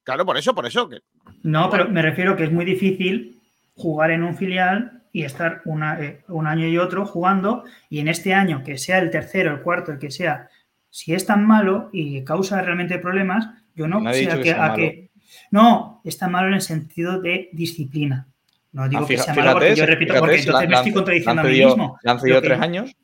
[0.08, 0.88] Claro, por eso, por eso.
[0.88, 0.99] Que,
[1.43, 3.41] No, pero me refiero que es muy difícil
[3.76, 8.08] jugar en un filial y estar una- eh, un año y otro jugando y en
[8.08, 10.47] este año, que sea el tercero, el cuarto, el que sea,
[10.89, 15.10] si es tan malo y causa realmente problemas, yo no sé que a qué-
[15.51, 18.28] No, está malo en el sentido de disciplina.
[18.72, 21.41] No digo Ah, que sea malo porque yo repito, fíjate, porque entonces me estoy contradiciendo
[21.41, 21.99] a mí mismo.
[22.01, 22.95] Le han cedido que- tres años.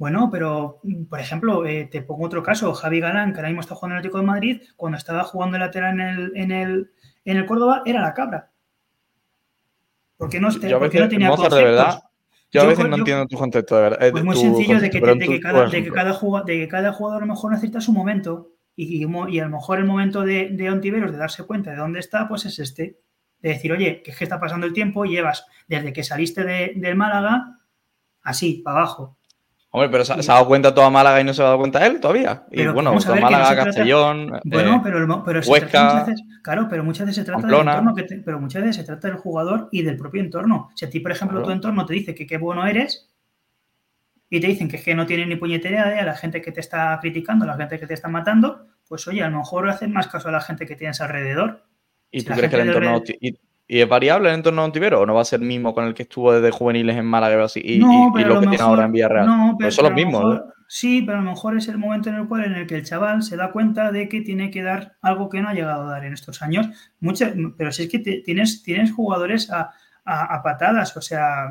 [0.00, 2.72] Bueno, pero mm, por ejemplo, eh, te pongo otro caso.
[2.72, 5.56] Javi Galán, que ahora mismo está jugando en el Atlético de Madrid, cuando estaba jugando
[5.58, 6.90] el lateral en el, en el,
[7.26, 8.50] en el Córdoba, era la cabra.
[10.16, 11.62] ¿Por qué no, qué no tenía Mozart, de conceptos?
[11.64, 12.02] verdad,
[12.50, 14.02] yo a veces no yo- entiendo tu concepto, de verdad.
[14.02, 15.94] eh, Pues muy tu sencillo, de que, de cada, de que ejemplo.
[15.94, 19.44] cada jugador, de que cada jugador a lo mejor necesita su momento y, y a
[19.44, 22.58] lo mejor el momento de, de Ontiveros de darse cuenta de dónde está, pues es
[22.58, 22.98] este.
[23.40, 26.72] De decir, oye, que es que está pasando el tiempo llevas desde que saliste de-
[26.76, 27.58] del Málaga
[28.22, 29.18] así, para abajo.
[29.72, 31.86] Hombre, pero ¿se, se ha dado cuenta toda Málaga y no se ha dado cuenta
[31.86, 32.42] él todavía.
[32.50, 34.40] Y Pero bueno, toda no Málaga, trata- Castellón.
[34.44, 34.80] Bueno, eh,
[35.24, 37.70] pero, se Huesca, trata muchas veces, claro, pero muchas veces se trata Pamplona.
[37.72, 40.70] del entorno que te- pero muchas veces se trata del jugador y del propio entorno.
[40.74, 41.46] Si a ti, por ejemplo, Claro.
[41.46, 43.08] tu entorno te dice que qué bueno eres
[44.28, 46.60] y te dicen que es que no tienes ni puñetera idea la gente que te
[46.60, 50.08] está criticando, la gente que te está matando, pues oye, a lo mejor haces más
[50.08, 51.64] caso a la gente que tienes alrededor.
[52.10, 53.02] ¿Y si tú crees que el entorno.
[53.20, 53.38] Y,
[53.72, 55.84] y es variable el entorno de Ontivero o no va a ser el mismo con
[55.86, 59.26] el que estuvo desde juveniles en Málaga y no, lo que tiene ahora en Villarreal.
[59.26, 60.24] No, pero, son los mismos.
[60.24, 62.76] mejor- Sí, pero a lo mejor es el momento en el cual en el que
[62.76, 65.82] el chaval se da cuenta de que tiene que dar algo que no ha llegado
[65.88, 66.68] a dar en estos años.
[67.00, 69.70] Muchas, pero si es que te- tienes, tienes jugadores a,
[70.04, 71.50] a- a patadas, o sea,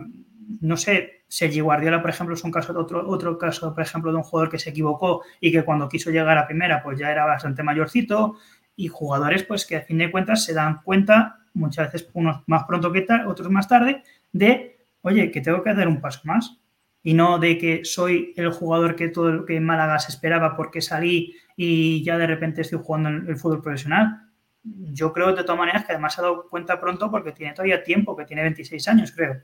[0.62, 4.18] no sé, Sergi Guardiola, por ejemplo, es un caso, otro, otro caso, por ejemplo, de
[4.18, 7.26] un jugador que se equivocó y que cuando quiso llegar a primera, pues ya era
[7.26, 8.36] bastante mayorcito,
[8.76, 12.64] y jugadores, pues que a fin de cuentas se dan cuenta, muchas veces unos más
[12.64, 16.58] pronto que otros más tarde, de, oye, que tengo que dar un paso más
[17.04, 20.56] y no de que soy el jugador que todo lo que en Málaga se esperaba
[20.56, 24.30] porque salí y ya de repente estoy jugando en el fútbol profesional.
[24.64, 27.84] Yo creo de todas maneras que además se ha dado cuenta pronto porque tiene todavía
[27.84, 29.42] tiempo, que tiene 26 años, creo.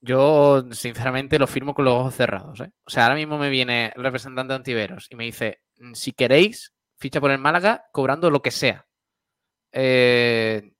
[0.00, 2.60] Yo, sinceramente, lo firmo con los ojos cerrados.
[2.60, 2.72] ¿eh?
[2.84, 6.12] O sea, ahora mismo me viene el representante de Antiveros y me dice: "Mm, si
[6.12, 8.86] queréis, ficha por el Málaga cobrando lo que sea.
[9.72, 10.72] Eh,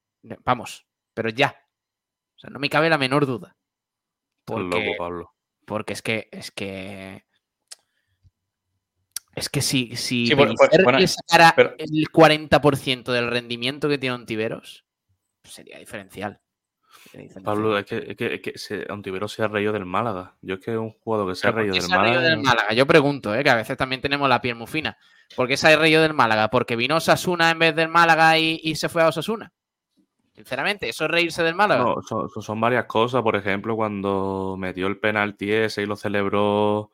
[0.45, 1.57] vamos, pero ya.
[2.36, 3.57] O sea, no me cabe la menor duda.
[4.45, 5.32] Porque, loco, Pablo.
[5.66, 7.24] porque es que, es que.
[9.34, 13.97] Es que si, si Sí, bueno, pues, bueno, sacara pero- el 40% del rendimiento que
[13.97, 14.84] tiene Ontiveros,
[15.40, 16.40] pues sería diferencial.
[17.45, 18.86] Pablo, es que, es que, es que se,
[19.43, 20.34] ha reído del Málaga.
[20.43, 21.99] Yo es que es un jugador que se ha ¿Pero por reído del se ha
[22.03, 22.28] reído Málaga.
[22.36, 22.72] del Málaga?
[22.74, 23.43] Yo pregunto, ¿eh?
[23.45, 24.97] que a veces también tenemos la piel muy fina.
[25.36, 26.49] ¿Por qué se ha reído del Málaga?
[26.49, 29.53] ¿Porque vino Osasuna en vez del Málaga y, y se fue a Osasuna?
[30.34, 31.82] Sinceramente, ¿eso es reírse del Málaga?
[31.84, 33.22] No, son, son- son varias cosas.
[33.22, 36.90] Por ejemplo, cuando metió el penalti ese y lo celebró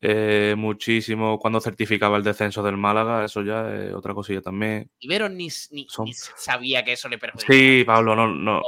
[0.00, 4.90] eh, muchísimo cuando certificaba el descenso del Málaga, eso ya es otra cosilla también.
[4.98, 7.54] Ibero ni, ni- Son- ni sabía que eso le perjudicaba.
[7.56, 8.60] Sí, Pablo, no, no,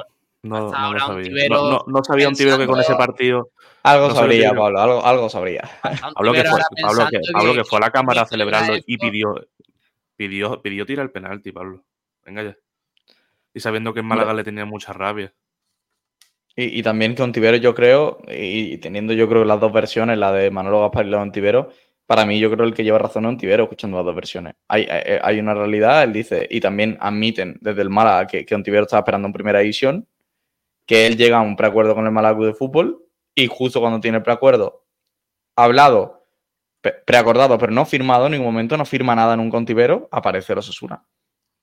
[0.43, 1.16] no, Hasta no ahora sabía.
[1.16, 3.51] Ontivero No, no, no sabía un tibero que con ese partido.
[3.82, 4.53] Algo sabría.
[4.53, 5.62] Pablo, algo, algo sabría.
[6.14, 9.34] Pablo que, fue, Pablo, que, Pablo que fue a la cámara a celebrarlo y pidió,
[10.16, 11.84] pidió, pidió tirar el penalti, Pablo.
[12.24, 12.57] Venga ya.
[13.55, 15.32] Y sabiendo que en Málaga le tenía mucha rabia.
[16.55, 20.18] Y, y también que Ontivero, yo creo, y, y teniendo yo creo las dos versiones,
[20.18, 21.70] la de Manolo Gaspar y la de Ontivero,
[22.05, 24.55] para mí yo creo el que lleva razón es Ontivero escuchando las dos versiones.
[24.66, 28.55] Hay, hay, hay una realidad, él dice, y también admiten desde el Málaga que, que
[28.55, 30.07] Ontivero estaba esperando en primera división,
[30.89, 33.05] que él llega a un preacuerdo con el Málaga Club de Fútbol
[33.36, 34.86] y justo cuando tiene el preacuerdo
[35.57, 36.26] hablado,
[36.80, 40.53] pre- preacordado, pero no firmado en ningún momento, no firma nada en un Ontivero, aparece
[40.55, 41.05] el Osasuna.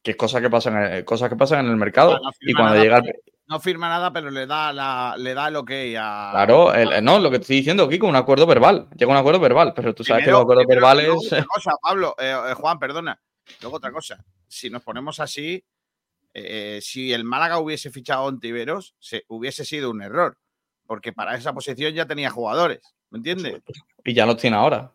[0.04, 2.20] Que es cosa que pasan, en el- cosas que pasan en el mercado.
[2.22, 3.14] No y cuando nada, llega el,
[3.48, 6.30] No firma nada, pero le da, la, le da el ok a.
[6.32, 8.88] Claro, el- no, lo que te estoy diciendo, Kiko, un acuerdo verbal.
[8.96, 11.06] Llega un acuerdo verbal, pero tú sabes que los acuerdos primero, verbales.
[11.08, 13.20] luego otra cosa, Pablo, eh, eh, Juan, perdona.
[13.62, 14.24] Luego otra cosa.
[14.48, 15.64] Si nos ponemos así,
[16.36, 20.38] eh, si el Málaga hubiese fichado a Ontiveros, se, hubiese sido un error.
[20.86, 22.82] Porque para esa posición ya tenía jugadores.
[23.10, 23.62] ¿Me entiendes?
[24.04, 24.92] Y ya los tiene ahora.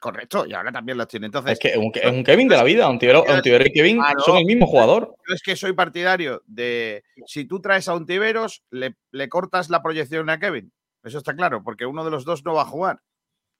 [0.00, 1.26] Correcto, y ahora también los tiene.
[1.26, 2.88] Entonces, Es que es un, es un Kevin de la vida.
[2.88, 4.20] Ontivero, Ontivero y Kevin Claro.
[4.20, 5.14] son el mismo jugador.
[5.28, 9.82] yo es que soy partidario de si tú traes a Ontiveros, le, le cortas la
[9.82, 10.72] proyección a Kevin.
[11.02, 13.02] Eso está claro, porque uno de los dos no va a jugar.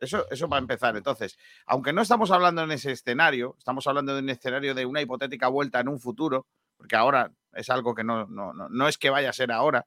[0.01, 0.97] Eso, eso para empezar.
[0.97, 1.37] Entonces,
[1.67, 5.49] aunque no estamos hablando en ese escenario, estamos hablando de un escenario de una hipotética
[5.49, 6.47] vuelta en un futuro,
[6.83, 9.87] porque ahora es algo que no, no, no, no es que vaya a ser ahora.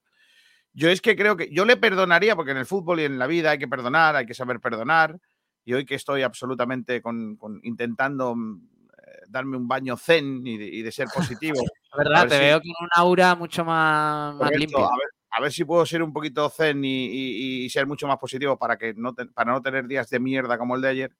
[0.71, 3.27] Yo es que creo que yo le perdonaría, porque en el fútbol y en la
[3.27, 5.19] vida hay que perdonar, hay que saber perdonar.
[5.65, 8.61] Y hoy que estoy absolutamente con, con- intentando mm,
[8.97, 11.57] eh, darme un baño zen y de, y de ser positivo.
[11.91, 14.77] La verdad, ver te si- veo con un aura mucho más, más limpia.
[14.85, 18.07] A ver, a ver si puedo ser un poquito zen y, y- y ser mucho
[18.07, 20.87] más positivo para que no te- para no tener días de mierda como el de
[20.87, 21.11] ayer.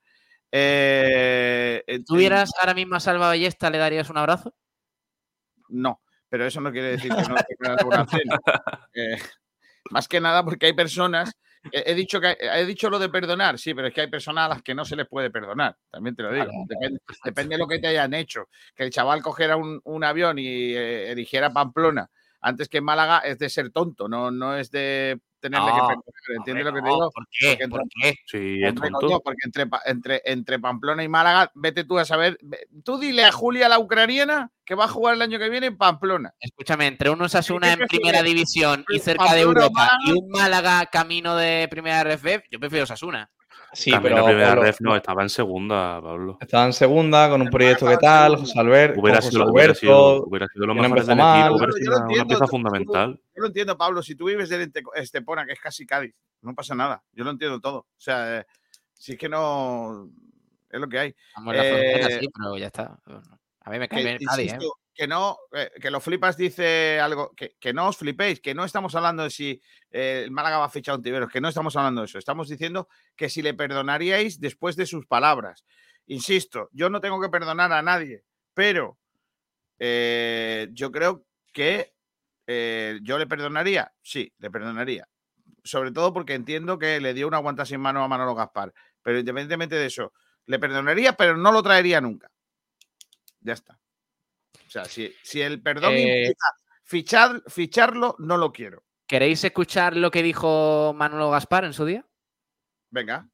[0.54, 4.56] Eh, en- ¿Tú hubieras ahora mismo a Salva Ballesta, le darías un abrazo?
[5.70, 8.28] No, pero eso no quiere decir que no tenga alguna zen.
[8.94, 9.18] Eh,
[9.92, 11.32] más que nada porque hay personas.
[11.72, 14.46] He he dicho, que, he dicho lo de perdonar, sí, pero es que hay personas
[14.46, 15.76] a las que no se les puede perdonar.
[15.90, 16.52] También te lo digo.
[16.68, 18.50] Depende, depende de lo que te hayan hecho.
[18.76, 22.10] Que el chaval cogiera un, un avión y eh, eligiera Pamplona
[22.46, 25.20] antes que Málaga es de ser tonto, no, no es de
[25.50, 26.06] tenerle que No, perdonar.
[26.38, 27.12] ¿Entiendes lo que te digo?
[27.12, 27.48] ¿Por qué?
[27.50, 28.16] Porque entre- ¿Por qué?
[28.26, 29.00] Sí, tonto.
[29.08, 32.38] coño, porque entre, Pa- entre, entre Pamplona y Málaga, vete tú a saber.
[32.84, 35.78] Tú dile a Julia, la ucraniana, que va a jugar el año que viene en
[35.78, 36.34] Pamplona.
[36.40, 39.98] Escúchame, entre un Osasuna ¿Qué en primera división y ¿Pamplona cerca de Europa Málaga?
[40.06, 43.30] y un Málaga camino de primera RFF, yo prefiero Osasuna.
[43.76, 46.38] Sí, Camino pero a primera Pablo, ref no, estaba en segunda, Pablo.
[46.42, 48.38] estaba en segunda con un proyecto que tal.
[48.38, 51.40] José Albert, Hubiera con sido, José hubiera, sido, Alberto, hubiera sido lo mejor del mal.
[51.42, 53.22] equipo, hubiera sido una, una entiendo, pieza tú- fundamental.
[53.36, 54.02] Yo lo entiendo, Pablo.
[54.02, 57.04] Si tú vives en Estepona, que es casi Cádiz, no pasa nada.
[57.14, 57.78] Yo lo entiendo todo.
[57.80, 58.46] O sea, eh,
[58.94, 60.10] si es que no.
[60.70, 61.16] Es lo que hay.
[61.36, 63.00] Vamos en la frontera, Eh, sí, pero ya está.
[63.62, 64.58] A mí me cae bien Cádiz, ¿eh?
[64.96, 68.64] Que no, eh, que los flipas dice algo, que, que no os flipéis, que no
[68.64, 71.50] estamos hablando de si eh, el Málaga va a fichar a un Tiberos, que no
[71.50, 72.18] estamos hablando de eso.
[72.18, 75.66] Estamos diciendo que si le perdonaríais después de sus palabras.
[76.08, 78.24] Insisto, yo no tengo que perdonar a nadie,
[78.54, 78.98] pero
[79.78, 81.94] eh, yo creo que
[82.48, 85.10] yo le perdonaría, sí, le perdonaría.
[85.64, 88.72] Sobre todo porque entiendo que le dio una aguanta sin mano a Manolo Gaspar.
[89.02, 90.14] Pero independientemente de eso,
[90.46, 92.30] le perdonaría, pero no lo traería nunca.
[93.40, 93.80] Ya está.
[94.76, 96.48] O sea, si, si el perdón Eh, implica
[96.84, 98.84] fichar, ficharlo, no lo quiero.
[99.08, 102.06] ¿Queréis escuchar lo que dijo Manolo Gaspar en su día?
[102.90, 103.30] Venga.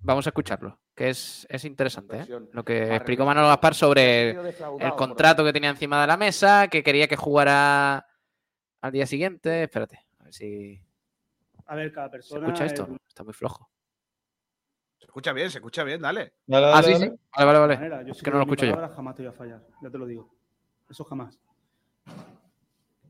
[0.00, 2.20] Vamos a escucharlo, que es, es interesante.
[2.20, 2.40] ¿eh?
[2.52, 3.26] Lo que explicó.
[3.26, 8.06] Manolo Gaspar sobre el contrato que tenía encima de la mesa, que quería que jugara
[8.80, 9.64] al día siguiente.
[9.64, 10.80] Espérate, a ver si
[11.66, 12.46] A ver, cada se persona.
[12.46, 12.84] escucha esto.
[12.84, 13.70] es- Está muy flojo.
[15.00, 16.34] Se escucha bien, se escucha bien, dale.
[16.46, 17.04] Dale, Ah, sí, dale.
[17.10, 17.12] sí.
[17.36, 17.74] Vale, vale, vale.
[17.76, 18.02] manera.
[18.04, 18.74] Yo Es que no lo escucho yo.
[18.74, 20.35] palabra Jamás te voy a fallar, ya te lo digo.
[20.88, 21.38] Eso jamás.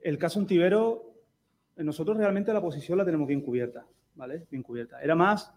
[0.00, 1.14] El caso Ontivero,
[1.76, 4.46] eh, nosotros realmente la posición la tenemos bien cubierta, ¿vale?
[4.50, 5.00] Bien cubierta.
[5.02, 5.52] Era más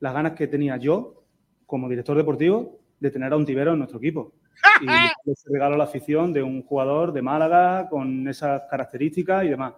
[0.00, 1.24] las ganas que tenía yo,
[1.66, 4.32] como director deportivo, de tener a Ontivero en nuestro equipo.
[5.26, 9.48] Y ese regalo a la afición de un jugador de Málaga con esas características y
[9.48, 9.74] demás.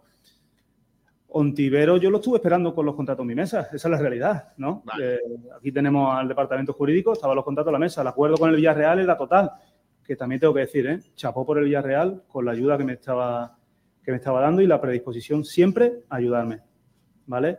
[1.28, 4.52] Ontivero yo lo estuve esperando con los contratos en mi mesa, esa es la realidad,
[4.56, 4.82] ¿no?
[4.84, 5.14] Vale.
[5.16, 5.20] Eh,
[5.56, 8.56] aquí tenemos al departamento jurídico, estaban los contratos a la mesa, el acuerdo con el
[8.56, 9.50] Villarreal era total,
[10.04, 11.00] que también tengo que decir, ¿eh?
[11.14, 13.56] Chapó por el Villarreal con la ayuda que me estaba,
[14.02, 16.60] que me estaba dando y la predisposición siempre a ayudarme,
[17.26, 17.58] ¿vale?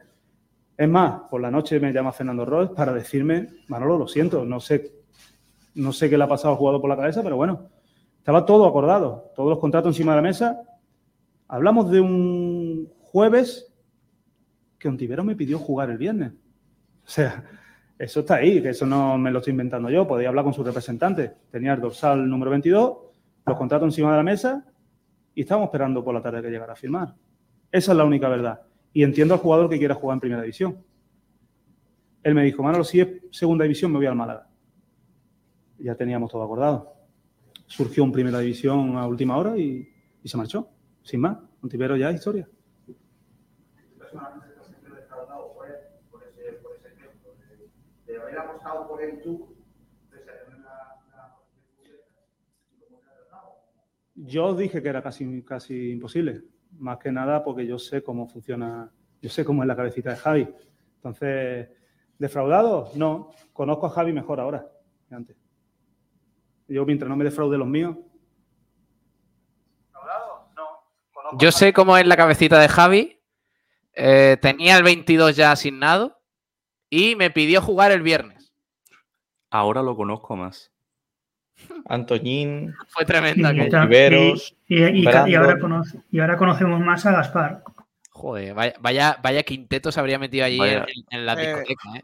[0.78, 4.60] Es más, por la noche me llama Fernando Ross para decirme, Manolo, lo siento, no
[4.60, 4.92] sé,
[5.76, 7.70] no sé qué le ha pasado al jugador por la cabeza, pero bueno,
[8.18, 10.62] estaba todo acordado, todos los contratos encima de la mesa.
[11.48, 13.74] Hablamos de un jueves
[14.78, 16.34] que Ontivero me pidió jugar el viernes.
[16.34, 17.44] O sea,
[17.98, 20.08] eso está ahí, que eso no me lo estoy inventando yo.
[20.08, 21.32] Podía hablar con su representante.
[21.50, 22.98] Tenía el dorsal número 22,
[23.46, 24.66] los contratos encima de la mesa
[25.34, 27.14] y estábamos esperando por la tarde que llegara a firmar.
[27.72, 28.62] Esa es la única verdad.
[28.94, 30.84] Y entiendo al jugador que quiera jugar en primera división.
[32.24, 34.48] Él me dijo, Manolo, si es segunda división me voy al Málaga.
[35.78, 36.94] Ya teníamos todo acordado.
[37.68, 39.88] Surgió en primera división a última hora y,
[40.24, 40.70] se marchó.
[41.04, 42.48] Sin más, Ontivero ya historia.
[54.16, 56.42] Yo dije que era casi, casi imposible,
[56.80, 58.90] más que nada porque yo sé cómo funciona,
[59.22, 60.48] yo sé cómo es la cabecita de Javi.
[60.96, 61.70] Entonces,
[62.18, 62.92] ¿defraudado?
[62.96, 64.66] No, conozco a Javi mejor ahora
[65.10, 65.36] que antes.
[66.68, 67.98] Yo, mientras no me defraude los míos.
[69.88, 70.50] ¿Defraudado?
[70.56, 70.64] No.
[71.14, 73.22] Conozco Yo sé cómo es la cabecita de Javi.
[73.94, 76.20] eh, tenía el 22 ya asignado
[76.90, 78.35] y me pidió jugar el viernes.
[79.56, 80.70] Ahora lo conozco más.
[81.88, 83.54] Antoñín, Fue tremenda.
[83.54, 85.60] Y, Riveros, y- y- y- y ahora Brandon.
[85.62, 87.64] conoce- y ahora conocemos más a Gaspar.
[88.10, 91.90] Joder, vaya, vaya, vaya quinteto se habría metido allí en, en la Eh, discoteca.
[91.98, 92.02] ¿eh?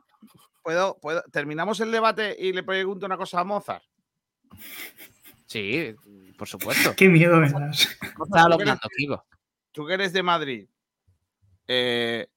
[0.63, 3.83] ¿Puedo, puedo, ¿Terminamos el debate y le pregunto una cosa a Mozart?
[5.45, 5.93] Sí,
[6.37, 6.93] por supuesto.
[6.97, 7.97] Qué miedo me das.
[8.23, 8.79] Estaba tú, que eres,
[9.73, 10.67] tú que eres de Madrid,
[11.67, 12.27] eh,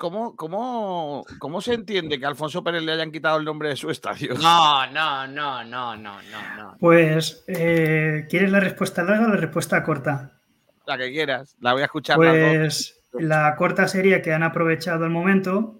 [0.00, 3.76] ¿cómo, cómo, ¿cómo se entiende que a Alfonso Pérez le hayan quitado el nombre de
[3.76, 4.32] su estadio?
[4.34, 6.76] No, no, no, no, no, no, no.
[6.80, 10.40] Pues, eh, ¿quieres la respuesta larga o la respuesta corta?
[10.86, 12.16] La que quieras, la voy a escuchar.
[12.16, 15.78] Pues la corta sería que han aprovechado el momento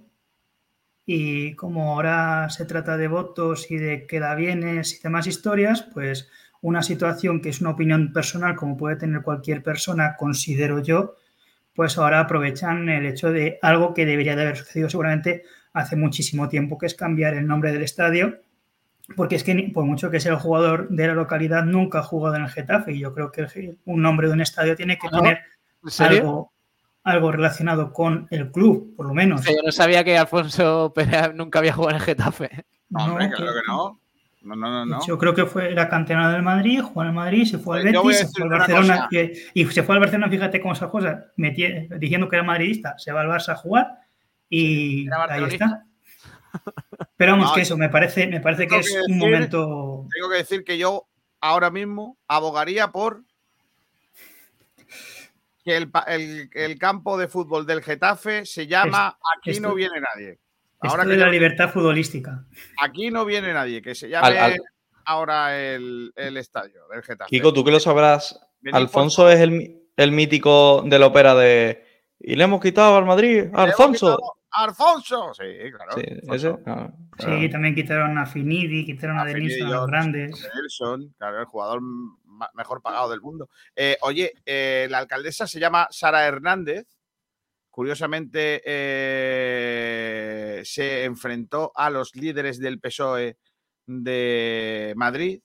[1.06, 6.28] y como ahora se trata de votos y de queda bienes y demás historias, pues
[6.60, 11.16] una situación que es una opinión personal como puede tener cualquier persona, considero yo,
[11.80, 16.46] pues ahora aprovechan el hecho de algo que debería de haber sucedido seguramente hace muchísimo
[16.46, 18.40] tiempo, que es cambiar el nombre del estadio,
[19.16, 22.36] porque es que por mucho que sea el jugador de la localidad, nunca ha jugado
[22.36, 25.06] en el Getafe y yo creo que el- un nombre de un estadio tiene que
[25.06, 25.22] ¿Ah, no?
[25.22, 25.38] tener
[26.00, 26.52] algo,
[27.02, 29.40] algo relacionado con el club, por lo menos.
[29.40, 32.66] O sea, yo no sabía que Alfonso Pérez nunca había jugado en el Getafe.
[32.90, 34.00] No, hombre, No, claro que no.
[34.42, 35.06] No, no, no, no.
[35.06, 37.86] Yo creo que fue era canterano del Madrid, jugó en el Madrid, se fue al
[37.88, 39.08] a Betis, se fue al Barcelona
[39.54, 43.12] y, se fue al Barcelona, fíjate cómo esas cosas, metí- diciendo que era madridista, se
[43.12, 44.00] va al Barça a jugar
[44.48, 45.84] y ahí está.
[47.16, 50.06] Pero vamos No, que eso, me parece, me parece que es que un momento.
[50.12, 51.06] Tengo que decir que yo
[51.40, 53.22] ahora mismo abogaría por
[55.64, 60.38] que el, el- el campo de fútbol del Getafe se llama Aquí no viene nadie.
[60.82, 62.44] Esto Ahora de que la libertad futbolística.
[62.82, 64.60] aquí no viene nadie, que se llame Al- al-
[65.04, 67.28] ahora el, el estadio del Getafe.
[67.28, 71.84] Kiko, tú que lo sabrás, Venid, Alfonso es el, mítico de la ópera de.
[72.18, 74.18] Y le hemos quitado al Madrid, Alfonso.
[74.52, 75.32] Alfonso.
[75.34, 75.92] Sí, claro.
[76.38, 76.48] Sí.
[76.66, 80.48] Ah, Sí, también quitaron a Finidi, quitaron a, A Finidi Denilson, a los grandes.
[80.54, 81.80] Nelson, claro, el jugador
[82.54, 83.48] mejor pagado del mundo.
[83.76, 86.86] Eh, oye, eh, la alcaldesa se llama Sara Hernández.
[87.80, 93.38] Curiosamente, eh, se enfrentó a los líderes del PSOE
[93.86, 95.40] de Madrid,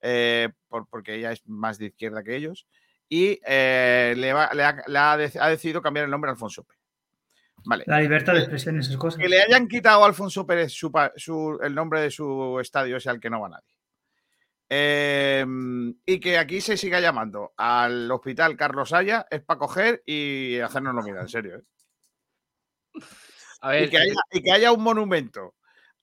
[0.00, 2.68] eh, por- porque ella es más de izquierda que ellos,
[3.08, 6.34] y eh, le, va- le ha, le ha dec- ha decidido cambiar el nombre a
[6.34, 6.80] Alfonso Pérez.
[7.64, 7.82] Vale.
[7.88, 9.18] La libertad de expresión, esas cosas.
[9.20, 13.18] Que le hayan quitado a Alfonso Pérez su el nombre de su estadio ese al
[13.18, 13.73] que no va nadie.
[14.76, 15.46] Eh,
[16.04, 20.92] y que aquí se siga llamando al hospital Carlos Haya es para coger y hacernos
[20.96, 21.58] lo mira, en serio.
[21.58, 21.62] ¿eh?
[23.60, 25.54] A Y, ver, que haya, y que haya un monumento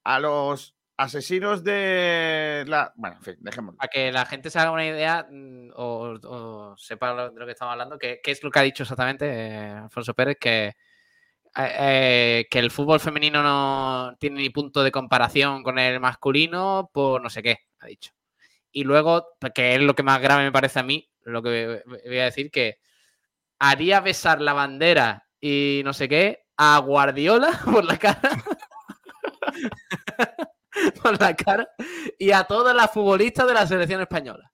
[0.06, 2.94] a los asesinos de la.
[2.96, 3.78] Bueno, en fin, dejémoslo.
[3.78, 7.52] para que la gente se haga una idea mm, o, o sepa de lo que
[7.52, 10.74] estamos hablando, que, qué es lo que ha dicho exactamente eh, Alfonso Pérez, que, eh,
[11.58, 17.22] eh, que el fútbol femenino no tiene ni punto de comparación con el masculino por
[17.22, 18.12] no sé qué, ha dicho.
[18.72, 22.18] Y luego, que es lo que más grave me parece a mí, lo que voy
[22.20, 22.80] a decir, que
[23.60, 28.22] haría besar la bandera y no sé qué a Guardiola por la cara.
[31.04, 31.68] por la cara
[32.18, 34.52] y a todas las futbolistas de la selección española.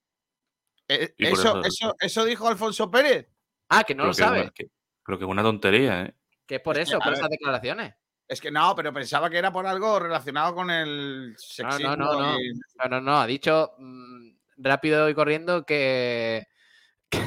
[0.88, 3.28] Eh, eso, eso- eso, eso dijo Alfonso Pérez.
[3.70, 4.51] Ah, que no Creo lo sabe.
[4.53, 4.68] que-
[5.03, 6.15] Creo que es una tontería, ¿eh?
[6.45, 7.95] Que es por eso, por ver, esas declaraciones.
[8.28, 11.95] Es que no, pero pensaba que era por algo relacionado con el sexismo.
[11.95, 12.39] no, no.
[12.39, 12.51] y-
[12.84, 13.17] No, no, no.
[13.21, 16.45] Ha dicho mm, rápido y corriendo que,
[17.09, 17.21] que,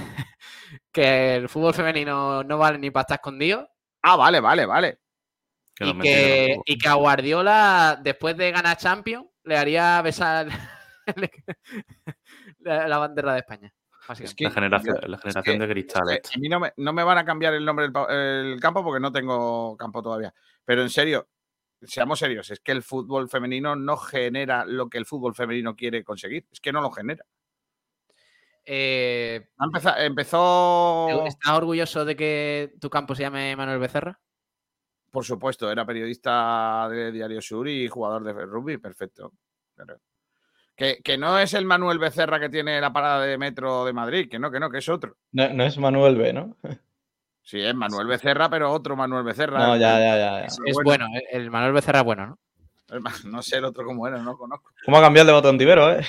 [0.92, 3.68] que el fútbol femenino no vale ni para estar escondido
[4.02, 4.98] Ah, vale, vale, vale.
[5.74, 10.48] Que no y que, y que a Guardiola, después de ganar Champions, le haría besar
[12.60, 13.72] la bandera de España.
[14.12, 14.36] Es básicamente.
[14.36, 16.02] que- La generación, yo- la es generación que- de cristal.
[16.10, 16.30] Esta.
[16.34, 19.00] A mí no me, no me van a cambiar el nombre del el campo porque
[19.00, 20.32] no tengo campo todavía.
[20.64, 21.28] Pero en serio,
[21.82, 26.04] seamos serios, es que el fútbol femenino no genera lo que el fútbol femenino quiere
[26.04, 26.46] conseguir.
[26.50, 27.24] Es que no lo genera.
[28.64, 34.20] Eh, Ha empeza- empezó, ¿Estás orgulloso de que tu campo se llame Manuel Becerra?
[35.10, 39.32] por supuesto, era periodista de Diario Sur y jugador de rugby, perfecto.
[40.80, 44.30] Que, que no es el Manuel Becerra que tiene la parada de metro de Madrid,
[44.30, 45.14] que no, que no, que es otro.
[45.32, 46.56] No, no es Manuel B, ¿no?
[47.42, 49.58] Sí, es Manuel Becerra, pero otro Manuel Becerra.
[49.58, 50.40] No, ya, ya, ya.
[50.40, 50.44] ya.
[50.46, 50.84] Es, bueno.
[50.84, 52.38] bueno, el- el Manuel Becerra es bueno, ¿no?
[52.96, 54.70] el No sé el otro cómo era, no conozco.
[54.84, 56.02] ¿Cómo ha cambiado el de botón tibero, eh?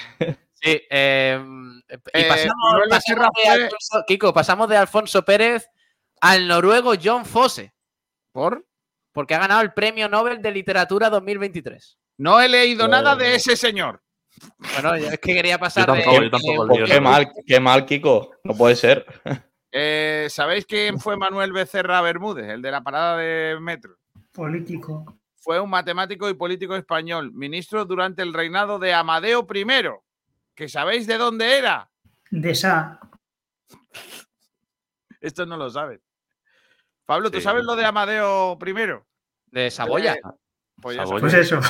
[0.53, 2.55] Sí, eh, y Eh, pasamos,
[2.89, 5.67] pasamos de Alfonso, Kiko, pasamos de Alfonso Pérez
[6.21, 7.73] al noruego John Fosse,
[8.31, 8.65] ¿Por?
[9.11, 11.97] porque ha ganado el Premio Nobel de Literatura 2023.
[12.17, 13.35] No he leído nada de Eh.
[13.35, 14.01] ese señor.
[14.57, 17.01] Bueno, yo es que quería pasar Yo tampoco, de, yo tampoco, de- Pues Dios, qué
[17.01, 18.31] mal, qué mal, Kiko.
[18.43, 19.05] No puede ser.
[19.73, 23.95] Eh, ¿Sabéis quién fue Manuel Becerra Bermúdez, el de la parada de metro?
[24.33, 25.17] Político.
[25.37, 29.65] Fue un matemático y político español, ministro durante el reinado de Amadeo I.
[30.53, 31.89] ¿Que sabéis de dónde era?
[32.31, 32.99] De esa.
[35.21, 36.01] Esto no lo saben.
[37.05, 37.43] Pablo, ¿tú Sí.
[37.43, 38.73] sabes lo de Amadeo I?
[39.51, 40.17] de Saboya.
[40.81, 41.21] Pues ya Saboya.
[41.21, 41.61] Pues eso.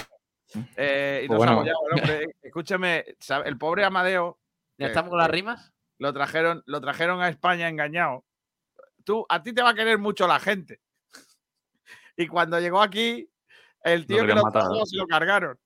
[0.75, 1.59] Eh, y Pues bueno.
[1.59, 3.05] Hombre, eh, escúchame,
[3.45, 4.39] el pobre Amadeo
[4.77, 5.73] ¿Ya estamos con las que rimas?
[5.99, 8.25] lo trajeron, lo trajeron a España engañado.
[9.03, 10.79] Tú, a ti te va a querer mucho la gente.
[12.17, 13.29] Y cuando llegó aquí,
[13.83, 14.85] el tío que lo ¿no?
[14.85, 15.57] se lo cargaron.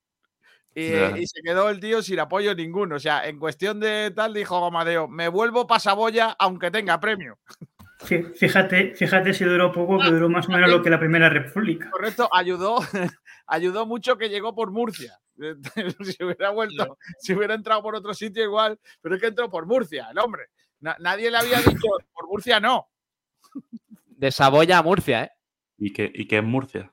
[0.73, 2.95] Y, y se quedó el tío sin apoyo ninguno.
[2.95, 7.39] O sea, en cuestión de tal, dijo Amadeo, me vuelvo pasaboya aunque tenga premio.
[8.05, 11.29] Fí- Fíjate, fíjate si duró poco, que duró más o menos lo que la Primera
[11.29, 11.89] República.
[11.91, 12.77] Correcto, ayudó,
[13.47, 15.19] ayudó mucho que llegó por Murcia.
[15.35, 19.65] si hubiera vuelto, si hubiera entrado por otro sitio igual, pero es que entró por
[19.65, 20.43] Murcia, el hombre.
[20.79, 22.87] Na- nadie le había dicho, por Murcia no.
[24.07, 25.31] De Saboya a Murcia, ¿eh?
[25.77, 26.91] ¿Y qué, y qué es Murcia?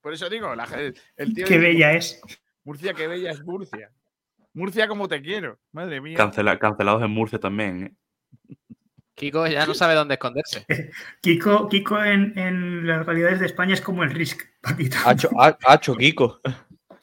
[0.00, 2.20] Por eso digo, la ge- el tío Qué dice, bella es.
[2.64, 3.90] Murcia, qué bella es Murcia.
[4.54, 5.58] Murcia como te quiero.
[5.72, 6.16] Madre mía.
[6.16, 7.84] Cancela- cancelados en Murcia también.
[7.84, 8.56] ¿eh?
[9.18, 10.64] Kiko ya no sabe dónde esconderse.
[11.20, 14.96] Kiko, Kiko en, en las localidades de España es como el Risk, Paquito.
[15.04, 16.40] Hacho, ha- hacho, Kiko.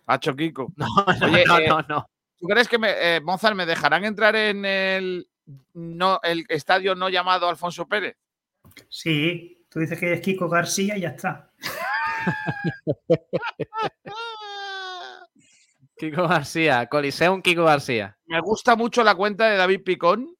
[0.08, 0.72] Hacho Kiko.
[0.78, 0.86] No,
[1.20, 2.10] no, Oye, no, eh, no, no.
[2.38, 5.28] ¿Tú crees que me, eh, Mozart me dejarán entrar en el,
[5.74, 8.16] no, el estadio no llamado Alfonso Pérez?
[8.90, 11.52] Sí, tú dices que es Kiko García y ya está.
[15.98, 18.18] Kiko García, Coliseum Kiko García.
[18.26, 20.36] Me gusta mucho la cuenta de David Picón.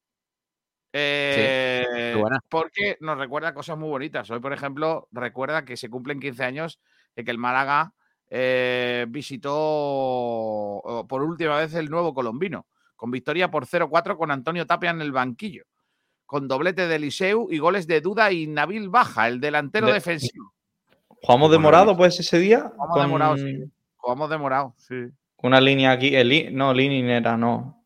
[0.92, 2.14] Eh,
[2.48, 4.30] porque nos recuerda cosas muy bonitas.
[4.30, 6.80] Hoy, por ejemplo, recuerda que se cumplen 15 años
[7.14, 7.92] de que el Málaga
[8.28, 12.66] eh, visitó por última vez el nuevo colombino,
[12.96, 15.64] con victoria por 0-4 con Antonio Tapia en el banquillo,
[16.24, 20.52] con doblete de Eliseu y goles de Duda y Nabil Baja, el delantero De- defensivo.
[21.22, 22.70] Jugamos de morado, pues, ese día.
[22.76, 23.64] Jugamos de con morado, sí.
[23.96, 24.94] Jugamos de morado, sí.
[25.38, 26.14] Una línea aquí.
[26.14, 27.84] el no, línea era, no.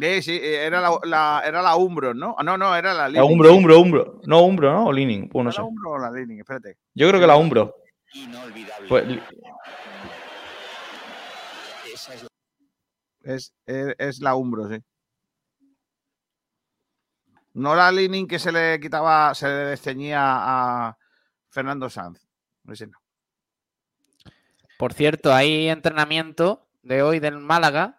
[0.00, 2.34] Sí, sí, era la, la- era la Umbro, ¿no?
[2.38, 3.32] Ah, No, no, era la La Leaning.
[3.32, 4.20] Umbro, Umbro, Umbro.
[4.26, 4.86] No, Umbro, ¿no?
[4.86, 5.28] O Leaning.
[5.28, 5.62] Pues no ¿Era sé.
[5.62, 6.38] la Umbro o la Leaning?
[6.40, 6.78] Espérate.
[6.94, 7.74] Yo creo que la Umbro.
[8.88, 9.20] Pues, li-
[13.22, 14.78] Es, es, es la Umbro, sí.
[17.54, 20.96] No la Leaning que se le quitaba, se le desteñía a
[21.50, 22.26] Fernando Sanz.
[22.68, 22.98] Ese no.
[24.78, 27.97] Por cierto, hay entrenamiento de hoy del Málaga.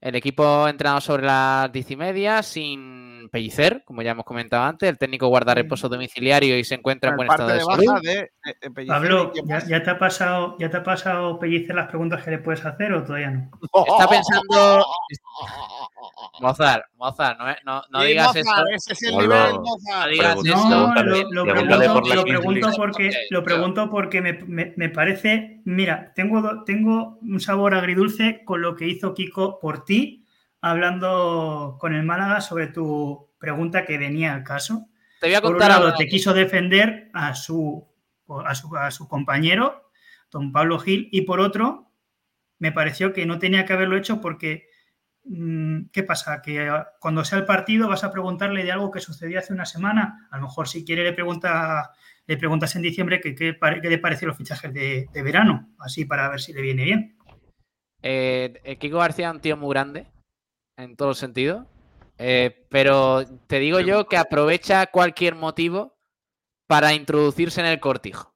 [0.00, 4.64] El equipo ha entrenado sobre las diez y media sin Pellicer, como ya hemos comentado
[4.64, 4.88] antes.
[4.88, 7.86] El técnico guarda reposo domiciliario y se encuentra en buen parte estado de de salud.
[7.86, 9.32] baja de, de- de Pellicer Pablo,
[9.68, 12.92] ¿ya, te ha pasado, ¿ya te ha pasado Pellicer las preguntas que le puedes hacer
[12.94, 13.50] o todavía no?
[13.86, 14.86] Está pensando.
[16.40, 18.64] Mozart, Mozart, no, no, no Sí, digas Mozart, eso.
[18.74, 19.26] Ese es el Hola.
[19.26, 20.10] nivel, No Mozart.
[20.10, 20.36] digas.
[20.44, 21.44] No, lo, pregunto,
[21.92, 27.74] por lo porque, lo pregunto porque me, me- me parece, mira, tengo, tengo un sabor
[27.74, 30.26] agridulce con lo que hizo Kiko por ti,
[30.60, 34.86] hablando con el Málaga sobre tu pregunta que venía al caso.
[35.20, 35.96] Te voy a Por un lado, algo.
[35.96, 37.86] te quiso defender a su,
[38.44, 39.90] a su, a su compañero,
[40.30, 41.90] don Pablo Gil, y por otro,
[42.58, 44.68] me pareció que no tenía que haberlo hecho porque,
[45.24, 46.42] mm, ¿qué pasa?
[46.42, 49.66] Que ah, cuando sea el partido vas a preguntarle de algo que sucedió hace una
[49.66, 50.28] semana.
[50.30, 51.92] A lo mejor si quiere le, pregunta,
[52.30, 55.68] le preguntas en diciembre que qué pare- qué le parecen los fichajes de, de verano,
[55.80, 57.16] así para ver si le viene bien.
[58.02, 60.06] Eh, eh, Kiko García es un tío muy grande,
[60.78, 61.66] en todos los sentidos.
[62.18, 65.98] Eh, pero te digo yo que aprovecha cualquier motivo
[66.68, 68.32] para introducirse en el cortijo.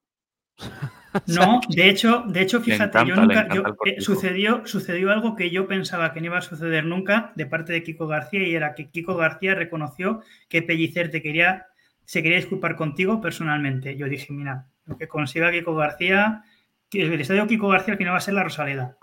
[1.28, 5.49] No, de hecho, de hecho, fíjate, yo encanta, nunca, yo- eh, sucedió, sucedió algo que
[5.51, 8.74] yo pensaba que no iba a suceder nunca de parte de Kiko García y era
[8.74, 11.66] que Kiko García reconoció que Pellicer te quería,
[12.05, 13.97] se quería disculpar contigo personalmente.
[13.97, 16.45] Yo dije, mira, lo que consiga Kiko García,
[16.91, 18.97] que el estadio Kiko García al final va a ser la Rosaleda.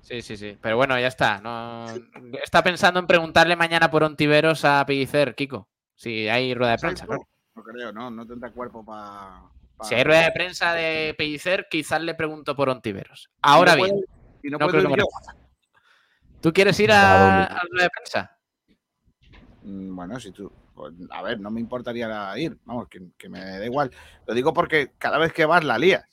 [0.00, 0.56] Sí, sí, sí.
[0.60, 1.40] Pero bueno, ya está.
[1.40, 1.86] No...
[2.42, 5.68] Está pensando en preguntarle mañana por Ontiveros a Pellicer, Kiko.
[5.96, 7.26] Si hay rueda de prensa, claro.
[7.54, 9.42] No creo, no, no tendrá cuerpo para.
[9.82, 13.30] Si hay rueda de prensa de Pellicer, quizás le pregunto por Ontiveros.
[13.42, 13.96] Ahora bien,
[14.42, 15.02] Y no, no creo que.
[16.40, 18.38] ¿tú quieres ir a, a la rueda de prensa?
[19.62, 20.52] Mm, Bueno, si tú.
[20.76, 22.58] Pues, a ver, no me importaría ir.
[22.64, 23.90] Vamos, que, que me da igual.
[24.26, 26.04] Lo digo porque cada vez que vas la lías.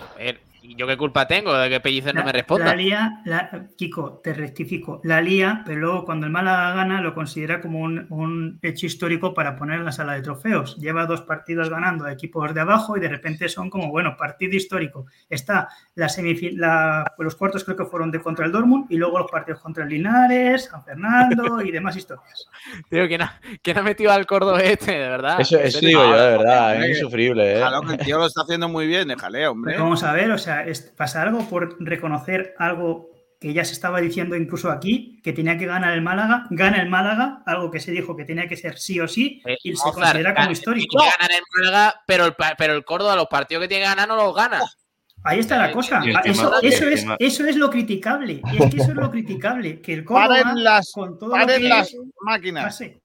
[0.00, 2.64] A ver, ¿y yo qué culpa tengo de que Pellicer no me responda?
[2.66, 7.14] La lía, la- Kiko, te rectifico, la lía, pero luego cuando el Málaga gana lo
[7.14, 10.76] considera como un, un hecho histórico para poner en la sala de trofeos.
[10.78, 14.56] Lleva dos partidos ganando a equipos de abajo y de repente son como, bueno, partido
[14.56, 15.06] histórico.
[15.28, 16.08] Está la
[16.54, 19.84] la- los cuartos creo que fueron de contra el Dortmund y luego los partidos contra
[19.84, 22.48] el Linares, San Fernando y demás historias.
[22.88, 25.40] Tío, ¿quién ha, quién ha metido al Córdoba este, de verdad?
[25.40, 26.84] Eso, digo yo, de verdad.
[26.84, 27.64] Es insufrible, ¿eh?
[27.86, 29.76] Que el tío lo está haciendo muy bien, déjale, hombre.
[29.78, 30.53] Vamos a ver, o sea,
[30.96, 33.10] pasa algo por reconocer algo
[33.40, 36.88] que ya se estaba diciendo incluso aquí, que tenía que ganar el Málaga, gana el
[36.88, 39.84] Málaga, algo que se dijo que tenía que ser sí o sí, Eh, y se
[39.84, 40.96] Mozart, considera como histórico.
[40.98, 43.82] tiene que ganar el Málaga, pero el, pa- pero el Córdoba, los partidos que tiene
[43.84, 44.62] que ganar, no los gana.
[45.26, 46.02] Ahí está la cosa.
[46.04, 48.40] Y Ah, Eso, eso, es, eso es lo criticable.
[48.52, 49.80] Es que eso es lo criticable.
[49.80, 52.64] Que el Córdoba, Paren las, con todo lo que las es, máquinas.
[52.64, 53.00] pase.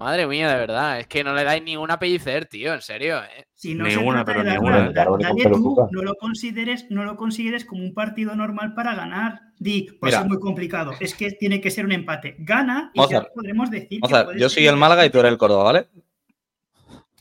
[0.00, 0.98] Madre mía, de verdad.
[0.98, 3.18] Es que no le dais ni una pellicer, tío, en serio.
[3.18, 3.46] ¿eh?
[3.54, 4.78] Si no Ni se una, trata pero de ni dar una.
[4.80, 8.94] nada, Claro, nadie tú no lo consideres, no lo consideres como un partido normal para
[8.94, 9.40] ganar.
[9.58, 10.22] Di, pues Mira.
[10.22, 10.92] es muy complicado.
[11.00, 12.34] Es que tiene que ser un empate.
[12.38, 14.00] Gana y ya podremos decir.
[14.00, 15.88] que Mozart, puede yo soy el Málaga y tú eres el Córdoba, ¿vale?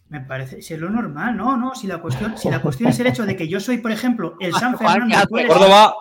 [0.07, 1.75] Me parece, si es lo normal, no, no.
[1.75, 4.37] Si la cuestión, si la cuestión es el hecho de que yo soy, por ejemplo,
[4.39, 5.17] el San Fernando.
[5.47, 5.95] Córdoba,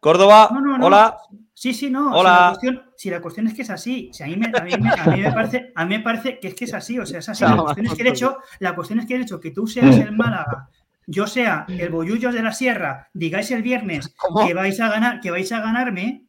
[0.00, 0.86] Córdoba, No, no, no.
[0.86, 1.16] hola.
[1.54, 2.10] Sí, sí, no.
[2.12, 2.56] Hola.
[2.60, 4.10] Si la, cuestión, si la cuestión es que es así.
[4.12, 6.38] Si a, mí me, a, mí me, a mí me parece, a mí me parece
[6.38, 7.00] que es que es así.
[7.00, 7.42] O sea, es así.
[7.42, 9.96] La cuestión es que el hecho, la cuestión es que el hecho que tú seas
[9.96, 10.68] el Málaga,
[11.08, 14.46] yo sea el Bollullos de la Sierra, digáis el viernes ¿Cómo?
[14.46, 16.26] que vais a ganar, que vais a ganarme,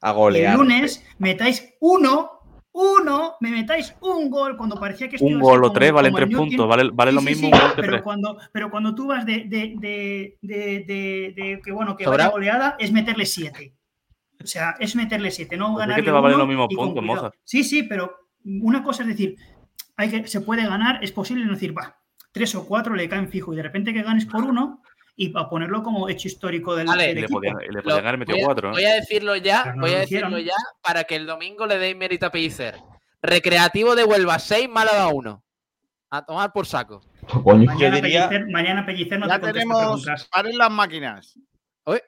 [0.00, 0.56] A y el golear.
[0.56, 2.30] lunes metáis uno,
[2.70, 6.68] uno, me metáis un gol cuando parecía que Un gol o tres valen tres puntos.
[6.68, 8.02] Vale, vale Sí, lo mismo sí, un gol que pero tres.
[8.02, 12.30] cuando, pero cuando tú vas de, de, de, de, que bueno, que ¿Sobrado?
[12.30, 13.74] vaya goleada, es meterle siete.
[14.44, 15.96] O sea, es meterle siete, no es ganar.
[15.96, 17.34] que te va a valer los mismos puntos, Mozart.
[17.44, 19.36] Sí, sí, pero una cosa es decir,
[19.96, 21.96] hay que, se puede ganar, es posible no decir, va,
[22.30, 24.82] tres o cuatro le caen fijo y de repente que ganes por uno
[25.16, 27.14] y para ponerlo como hecho histórico del, Vale.
[27.14, 28.68] del le y le Lo- podían haber metido voy, a, cuatro.
[28.68, 28.72] ¿eh?
[28.72, 30.44] voy a decirlo ya, no voy a decirlo hicieron.
[30.44, 32.76] ya para que el domingo le deis mérito a Pellicer.
[33.22, 35.42] Recreativo de Huelva 6, Málaga 1.
[36.10, 37.00] A tomar por saco.
[37.42, 37.64] Coño.
[37.64, 39.78] Mañana, Yo diría- Pellicer, mañana Pellicer no ya te tenemos.
[39.78, 40.28] preguntas.
[40.30, 41.38] Paren las máquinas.
[41.84, 42.02] Oye.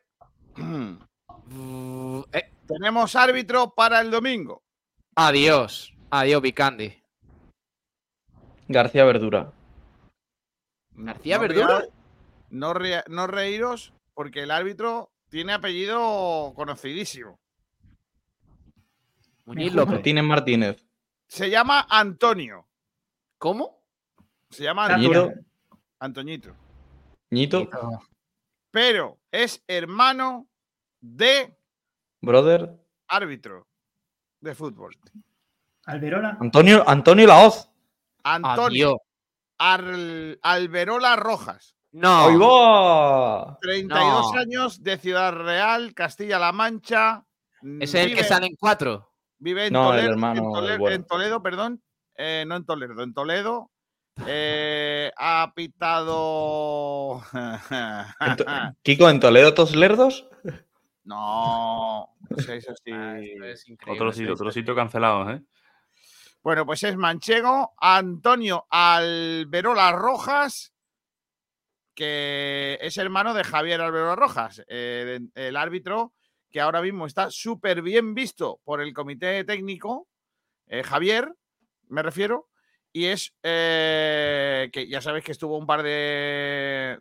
[1.50, 4.62] Eh, tenemos árbitro para el domingo.
[5.14, 5.92] adiós.
[6.10, 7.02] Adiós, Vicandi.
[8.68, 9.52] García Verdura.
[10.92, 11.78] García No Verdura.
[11.80, 11.88] rea-
[12.50, 17.38] No, rea- no reíros porque el árbitro tiene apellido conocidísimo.
[19.44, 19.74] Muñiz.
[19.74, 19.94] López.
[19.94, 20.86] Martínez Martínez.
[21.28, 22.66] Se llama Antonio.
[23.38, 23.82] ¿Cómo?
[24.50, 24.86] Se llama.
[24.86, 25.34] Antonio.
[25.98, 26.54] Antoñito.
[27.30, 27.68] Ñito.
[28.70, 30.46] Pero es hermano
[31.00, 31.56] de
[32.20, 32.72] Brother.
[33.08, 33.66] árbitro
[34.40, 34.96] de fútbol.
[35.84, 36.36] Alberola.
[36.40, 37.70] Antonio, Antonio Laoz.
[38.24, 39.00] Antonio.
[39.58, 41.76] Al- Alberola Rojas.
[41.92, 42.26] No.
[42.26, 43.58] ¡Ahí va!
[43.60, 44.38] 32 No.
[44.40, 47.24] años de Ciudad Real, Castilla-La Mancha.
[47.80, 49.12] Es el que sale en cuatro.
[49.38, 50.96] Vive en, No, el Toledo, hermano, en, Toledo, el bueno.
[50.96, 51.82] en Toledo, perdón.
[52.16, 53.70] Eh, no en Toledo, en Toledo.
[54.26, 57.22] Eh, ha pitado.
[58.20, 58.44] En To-
[58.82, 60.26] Kiko, ¿en Toledo tos lerdos?
[61.06, 62.90] no, así.
[62.92, 63.64] Ah, esto es.
[63.86, 65.42] Otro sitio, otro sitio cancelado, ¿eh?
[66.42, 70.72] Bueno, pues es manchego Antonio Alberola Rojas,
[71.94, 76.12] que es hermano de Javier Alberola Rojas, eh, el árbitro
[76.50, 80.08] que ahora mismo está súper bien visto por el comité técnico,
[80.66, 81.34] eh, Javier,
[81.88, 82.48] me refiero,
[82.96, 86.98] y es eh, que ya sabéis que estuvo un par de,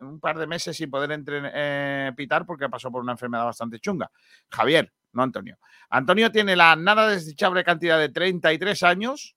[0.00, 3.78] un par de meses sin poder entren- eh, pitar porque pasó por una enfermedad bastante
[3.80, 4.10] chunga.
[4.50, 5.56] Javier, no Antonio.
[5.88, 9.36] Antonio tiene la nada desdichable cantidad de 33 años.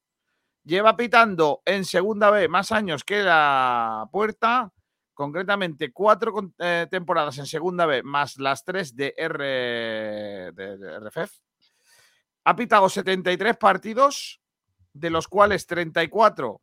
[0.65, 4.69] Lleva pitando en segunda B más años que la puerta,
[5.13, 9.45] concretamente cuatro eh, temporadas en segunda B más las tres de, R,
[10.51, 11.31] de, de RFEF.
[12.43, 14.41] Ha pitado 73 partidos,
[14.93, 16.61] de los cuales 34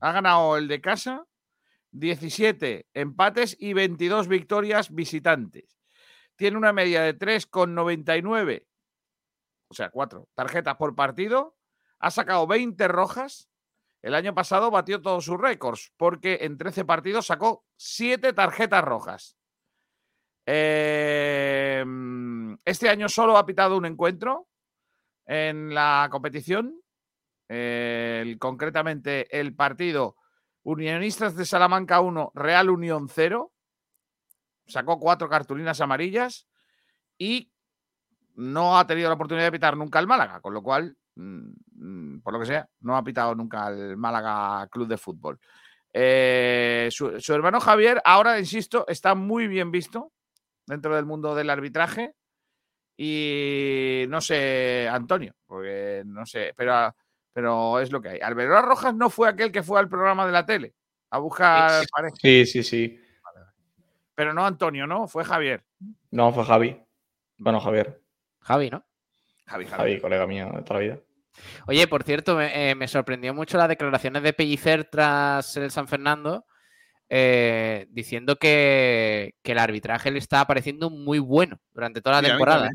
[0.00, 1.26] ha ganado el de casa,
[1.92, 5.78] 17 empates y 22 victorias visitantes.
[6.36, 8.66] Tiene una media de 3,99
[9.74, 11.56] o sea, cuatro tarjetas por partido.
[11.98, 13.50] Ha sacado 20 rojas.
[14.02, 19.36] El año pasado batió todos sus récords porque en 13 partidos sacó 7 tarjetas rojas.
[20.46, 21.84] Eh,
[22.64, 24.46] este año solo ha pitado un encuentro
[25.26, 26.80] en la competición.
[28.38, 30.16] Concretamente el partido
[30.64, 33.52] Unionistas de Salamanca 1, Real Unión 0.
[34.66, 36.48] Sacó cuatro cartulinas amarillas
[37.18, 37.52] y
[38.36, 42.20] no ha tenido la oportunidad de pitar nunca al Málaga, con lo cual, mm, mm,
[42.22, 45.38] por lo que sea, no ha pitado nunca al Málaga Club de Fútbol.
[45.92, 50.12] Eh, su, su hermano Javier, ahora, insisto, está muy bien visto
[50.66, 52.14] dentro del mundo del arbitraje.
[52.96, 56.94] Y no sé, Antonio, porque no sé, pero,
[57.34, 58.20] pero es lo que hay.
[58.20, 60.72] Alberola Rojas no fue aquel que fue al programa de la tele
[61.10, 61.86] a buscar Sí.
[61.92, 63.00] pareja, Sí, sí, sí.
[64.14, 65.06] pero no Antonio, ¿no?
[65.08, 65.62] Fue Javier.
[66.10, 66.80] No, fue Javi.
[67.36, 68.00] Bueno, Javier.
[68.40, 68.82] Javi, ¿no?
[69.46, 69.76] Javi, Javi.
[69.90, 70.98] Javi, colega mío de toda la vida.
[71.66, 75.88] Oye, por cierto, me, eh, me sorprendió mucho las declaraciones de Pellicer tras el San
[75.88, 76.46] Fernando,
[77.08, 82.26] eh, diciendo que, que el arbitraje le está pareciendo muy bueno durante toda la Sí,
[82.26, 82.70] a mí temporada.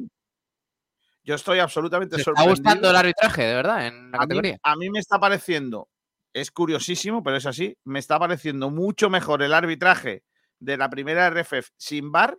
[1.29, 2.55] Yo estoy absolutamente ¿Te está sorprendido.
[2.55, 4.57] gustando el arbitraje, de verdad, en la a, mí, categoría?
[4.63, 5.87] a mí me está pareciendo,
[6.33, 10.23] es curiosísimo, pero es así, me está pareciendo mucho mejor el arbitraje
[10.59, 12.35] de la primera RFF sin VAR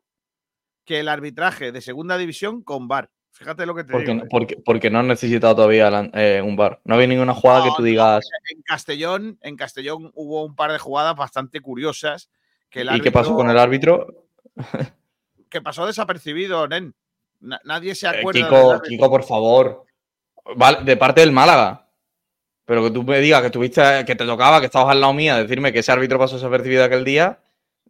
[0.84, 3.10] que el arbitraje de segunda división con VAR.
[3.30, 4.24] Fíjate lo que te Porque, digo.
[4.24, 4.28] ¿eh?
[4.28, 6.80] porque, porque no has necesitado todavía la- eh, un bar.
[6.84, 8.28] No había ninguna jugada que tú digas.
[8.52, 12.28] En Castellón, en Castellón hubo un par de jugadas bastante curiosas.
[12.68, 14.26] Que el ¿Y qué pasó con el árbitro?
[15.48, 16.92] Que pasó desapercibido, Nen.
[17.40, 18.40] Na- nadie se Eh, acuerda.
[18.40, 18.88] del Kiko, árbitro.
[18.88, 19.84] Kiko, por favor.
[20.56, 21.86] Vale, de parte del Málaga.
[22.64, 25.36] Pero que tú me digas que tuviste, que te tocaba, que estabas al lado mía,
[25.36, 27.40] decirme que ese árbitro pasó desapercibido aquel día.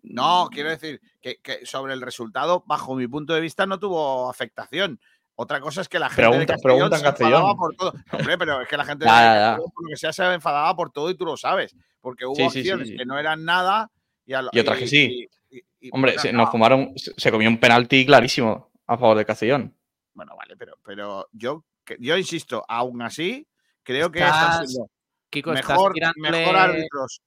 [0.03, 4.31] No, quiero decir que, que sobre el resultado, bajo mi punto de vista, no tuvo
[4.31, 4.99] afectación.
[5.35, 7.93] Otra cosa es que la gente Pregunta- de Castellón se enfadaba por todo.
[8.13, 9.15] Hombre, pero es que la gente de Ya.
[9.57, 11.75] Castellón, por lo que sea, se enfadaba por todo y tú lo sabes.
[12.01, 12.97] Porque hubo Sí, sí.
[12.97, 13.91] que no eran nada
[14.25, 15.29] y, a lo- Y otras que sí.
[15.51, 16.43] y- Hombre, se, no.
[16.43, 19.77] nos fumaron, se comió un penalti clarísimo a favor de Castellón.
[20.15, 21.65] Bueno, vale, pero, pero yo,
[21.99, 23.47] yo insisto, aún así,
[23.85, 24.91] creo que siendo
[25.31, 27.23] Kiko, ¿estás mejor, tirándole, mejor árbitros.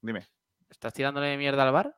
[0.00, 0.26] Dime.
[0.68, 1.96] ¿estás tirándole mierda al bar?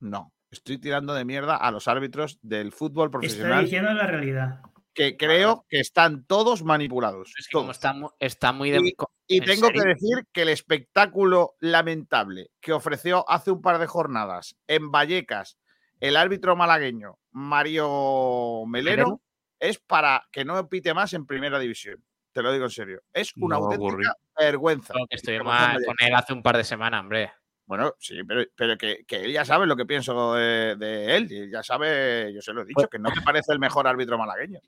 [0.00, 4.60] No, estoy tirando de mierda a los árbitros del fútbol Está profesional diciendo la realidad.
[4.92, 7.32] que creo que están todos manipulados.
[7.38, 8.80] Es que como está, mu- está muy de.
[8.80, 8.94] Y-
[9.26, 9.82] Y ¿en tengo serio?
[9.82, 15.56] que decir que el espectáculo lamentable que ofreció hace un par de jornadas en Vallecas
[16.00, 19.20] el árbitro malagueño Mario Melero ¿Melero?
[19.58, 22.02] es para que no pite más en primera división.
[22.32, 23.02] Te lo digo en serio.
[23.12, 24.94] Es una No auténtica vergüenza.
[24.94, 27.32] Creo que con él hace un par de semanas, hombre.
[27.66, 31.28] Bueno, sí, pero, pero que, que él ya sabe lo que pienso de, de él.
[31.30, 33.86] Y ya sabe, yo se lo he dicho, Pues que no me parece el mejor
[33.86, 34.58] árbitro malagueño.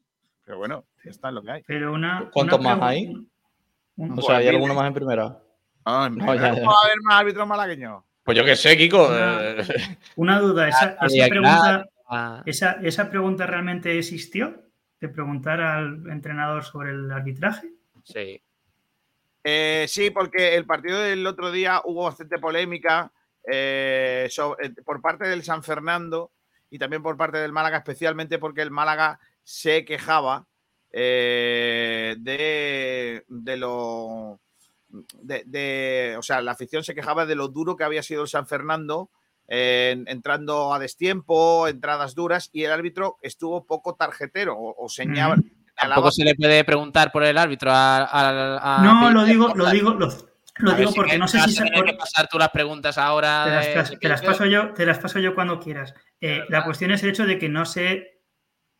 [0.44, 1.62] Pero bueno, ya está en lo que hay.
[1.66, 2.30] Pero una.
[2.32, 3.06] ¿Cuántos una más hay?
[3.96, 5.38] un- O sea, ¿hay Pues alguno más en primera?
[5.84, 6.60] Ah, en No, primera ya, ya.
[6.60, 8.04] ¿cómo va a haber más árbitros malagueños?
[8.24, 9.08] Pues yo qué sé, Kiko.
[9.08, 9.64] Una- eh,
[10.16, 11.86] Una duda, esa, Ah, esa pregunta.
[12.08, 14.62] Ah, esa, ¿esa pregunta realmente existió?
[15.00, 17.68] De preguntar al entrenador sobre el arbitraje.
[18.04, 18.40] sí.
[19.44, 23.10] Eh, sí, porque el partido del otro día hubo bastante polémica
[23.50, 26.30] eh, eh, por parte del San Fernando
[26.70, 30.46] y también por parte del Málaga, especialmente porque el Málaga se quejaba
[30.92, 34.38] eh, de, de lo.
[35.20, 38.28] De, de- o sea, la afición se quejaba de lo duro que había sido el
[38.28, 39.10] San Fernando,
[39.48, 45.34] eh, entrando a destiempo, entradas duras, y el árbitro estuvo poco tarjetero o, o señalaba.
[45.36, 45.48] Ujú.
[45.74, 48.04] Tampoco se le puede preguntar por el árbitro a.
[48.04, 51.60] a- a- No, lo digo, lo digo, lo, digo si porque no sé si vas
[51.60, 53.44] a se- que pasar tú las preguntas ahora.
[53.64, 55.94] te las, te paso yo, te las paso yo cuando quieras.
[56.20, 58.20] Eh, la cuestión es el hecho de que no sé.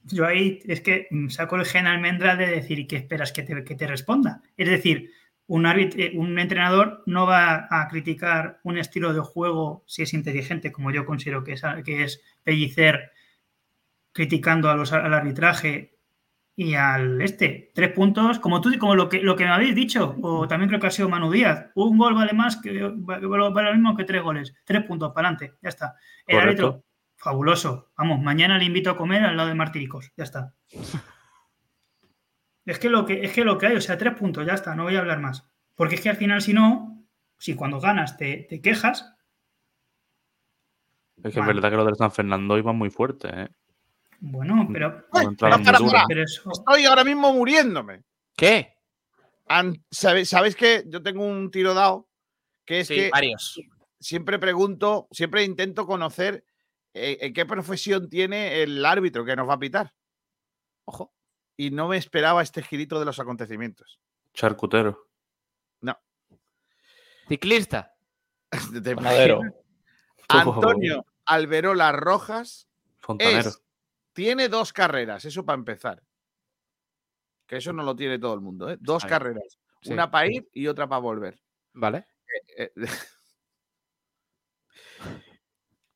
[0.04, 3.74] Yo ahí es que saco el gen almendra de decir que esperas que te, que
[3.76, 4.42] te responda.
[4.56, 5.10] Es decir,
[5.54, 10.14] un, árbit- eh, un entrenador no va a criticar un estilo de juego si es
[10.14, 13.10] inteligente, como yo considero que es, que es Pellicer
[14.12, 15.98] criticando a los, al arbitraje
[16.56, 17.70] y al este.
[17.74, 20.80] Tres puntos, como tú, como lo que, lo que me habéis dicho, o también creo
[20.80, 21.66] que ha sido Manu Díaz.
[21.74, 24.54] Un gol vale más que vale lo mismo que tres goles.
[24.64, 25.96] Tres puntos para adelante, ya está.
[26.26, 26.66] El Correcto.
[26.66, 26.84] árbitro,
[27.16, 27.90] fabuloso.
[27.98, 30.54] Vamos, mañana le invito a comer al lado de Martiricos, ya está.
[32.64, 34.74] Es que lo que, es que lo que hay, o sea, tres puntos, ya está,
[34.74, 35.44] no voy a hablar más.
[35.74, 37.04] Porque es que al final, si no,
[37.38, 39.12] si cuando ganas te, te quejas,
[41.16, 41.54] Es que es Vale.
[41.54, 43.48] verdad que lo del San Fernando iba muy fuerte, ¿eh?
[44.20, 46.04] bueno, pero, No Ay, entraron para, muy para, duras.
[46.08, 46.50] pero eso.
[46.52, 48.02] Estoy ahora mismo muriéndome.
[48.36, 48.74] ¿Qué?
[49.90, 52.08] ¿Sabéis, sabéis que yo tengo un tiro dado?
[52.64, 53.60] Que es Sí, que varios.
[54.00, 56.44] siempre pregunto, siempre intento conocer
[56.94, 59.92] eh, en qué profesión tiene el árbitro que nos va a pitar.
[60.84, 61.12] Ojo.
[61.62, 64.00] Y no me esperaba este girito de los acontecimientos.
[64.34, 65.08] Charcutero.
[67.28, 67.94] Ciclista.
[68.82, 68.96] ¿Te?
[70.28, 72.68] Antonio Alberola Rojas
[72.98, 73.50] Fontanero.
[73.50, 73.62] es-
[74.12, 76.02] tiene dos carreras, eso para empezar.
[77.46, 78.76] Que eso no lo tiene todo el mundo, ¿eh?
[78.80, 79.56] Dos carreras.
[79.82, 79.92] sí.
[79.92, 81.40] Una para ir y otra para volver.
[81.74, 82.08] Vale.
[82.56, 82.72] Eh,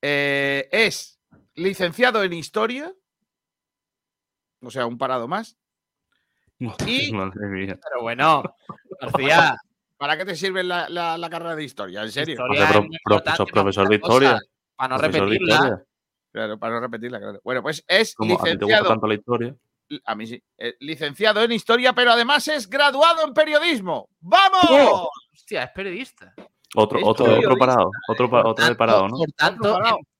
[0.00, 1.20] eh, es
[1.54, 2.94] licenciado en historia,
[4.62, 5.56] o sea, un parado más.
[6.86, 7.78] Y- Madre mía.
[7.82, 8.42] Pero bueno,
[9.00, 9.56] García.
[9.98, 12.02] ¿Para qué te sirve la, la- la carrera de historia?
[12.02, 12.34] ¿En serio?
[12.34, 12.86] historia pro-
[13.22, 14.38] pro- sos profesor de historia.
[14.76, 15.82] Para no Profesor repetirla.
[16.32, 17.40] Claro, para no repetirla, claro.
[17.42, 19.56] Bueno, pues es Como a ti te gusta licenciado, tanto la historia.
[20.04, 24.10] a mí sí, eh, licenciado en historia, pero además es graduado en periodismo.
[24.20, 25.08] ¡Vamos!
[25.32, 26.34] Hostia, es periodista.
[26.74, 27.48] Otro, Es otro, periodista.
[27.52, 27.90] otro parado.
[28.08, 29.16] Otro, pa- otro de parado, ¿no?
[29.16, 29.78] Por tanto,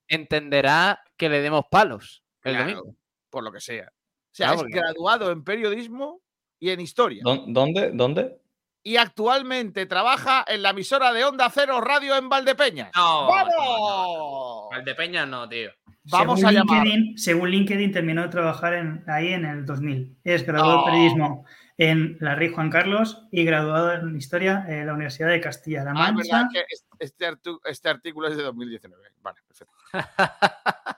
[0.09, 2.97] entenderá que le demos palos el Claro, domingo.
[3.29, 3.93] por lo que sea.
[4.37, 6.21] O sea, Claro, es porque- graduado en periodismo
[6.61, 7.23] y en historia.
[7.25, 7.91] ¿Dó- ¿Dónde?
[7.95, 8.39] ¿Dónde?
[8.83, 12.91] Y actualmente trabaja en la emisora de Onda Cero Radio en Valdepeñas.
[12.95, 14.69] No, ¡Vamos!
[14.71, 15.71] Valdepeñas no, tío.
[16.05, 16.85] Vamos según a llamar.
[16.87, 20.19] LinkedIn, según LinkedIn, terminó de trabajar en- ahí en el 2000.
[20.23, 20.85] Es graduado No.
[20.85, 21.47] de periodismo
[21.79, 26.09] en la Rey Juan Carlos y graduado en historia en la Universidad de Castilla-La Ah,
[26.09, 26.37] es Mancha.
[26.37, 27.27] verdad que es- este,
[27.65, 29.03] este artículo es de 2019.
[29.23, 29.73] Vale, perfecto.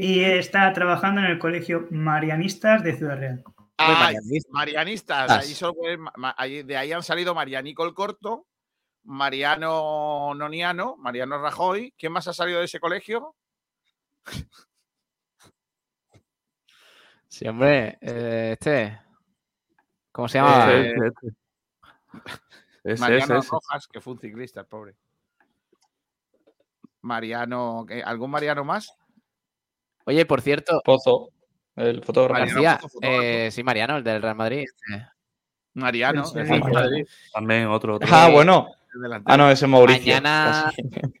[0.00, 3.42] Y está trabajando en el Colegio Marianistas de Ciudad Real.
[3.78, 4.52] Ah, marianistas.
[4.52, 5.28] Marianistas.
[5.28, 5.38] Ah.
[5.40, 5.74] Ahí solo
[6.64, 8.46] de ahí han salido Marianico el Corto,
[9.02, 11.92] Mariano Noniano, Mariano Rajoy.
[11.98, 13.34] ¿Quién más ha salido de ese colegio?
[17.26, 19.00] Sí, hombre, eh, este.
[20.12, 20.72] ¿Cómo se llama?
[20.72, 21.36] Eh, Ese, ese.
[22.84, 23.50] Ese, Mariano ese, ese.
[23.50, 24.96] Rojas, que fue un ciclista, el pobre.
[27.00, 27.84] Mariano.
[28.04, 28.96] ¿algún Mariano más?
[30.08, 31.28] Oye, por cierto, Pozo,
[31.76, 32.40] el fotógrafo.
[32.40, 33.22] García, Pozo, fotógrafo.
[33.22, 34.64] eh, sí, Mariano, el del Real Madrid.
[35.74, 36.70] Mariano, Sí, el sí, del sí.
[36.72, 37.96] Madrid, También otro.
[37.96, 38.08] otro.
[38.10, 38.68] Ah, bueno.
[39.26, 40.14] Ah, no, ese es Mauricio.
[40.14, 40.72] Mañana-.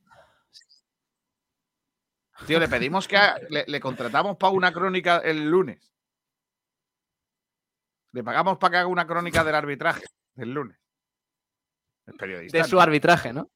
[2.46, 5.92] Tío, le pedimos que ha- le, le contratamos para una crónica el lunes.
[8.12, 10.04] Le pagamos para que haga una crónica del arbitraje
[10.36, 10.78] el lunes.
[12.06, 12.56] El periodista.
[12.56, 12.68] De ¿no?
[12.68, 13.50] su arbitraje, ¿no?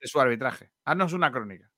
[0.00, 0.70] de su arbitraje.
[0.84, 1.70] Haznos una crónica.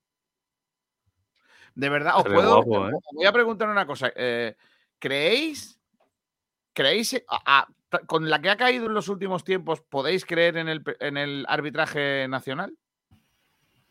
[1.77, 2.55] De verdad, os puedo.
[2.63, 2.93] guapo, ¿eh?
[2.95, 4.11] os voy a preguntar una cosa.
[4.15, 4.55] eh,
[4.97, 5.79] ¿Creéis?
[6.73, 7.13] ¿Creéis?
[7.13, 10.57] eh, a- a- ta- con la que ha caído en los últimos tiempos, ¿podéis creer
[10.57, 12.75] en el, en el arbitraje nacional?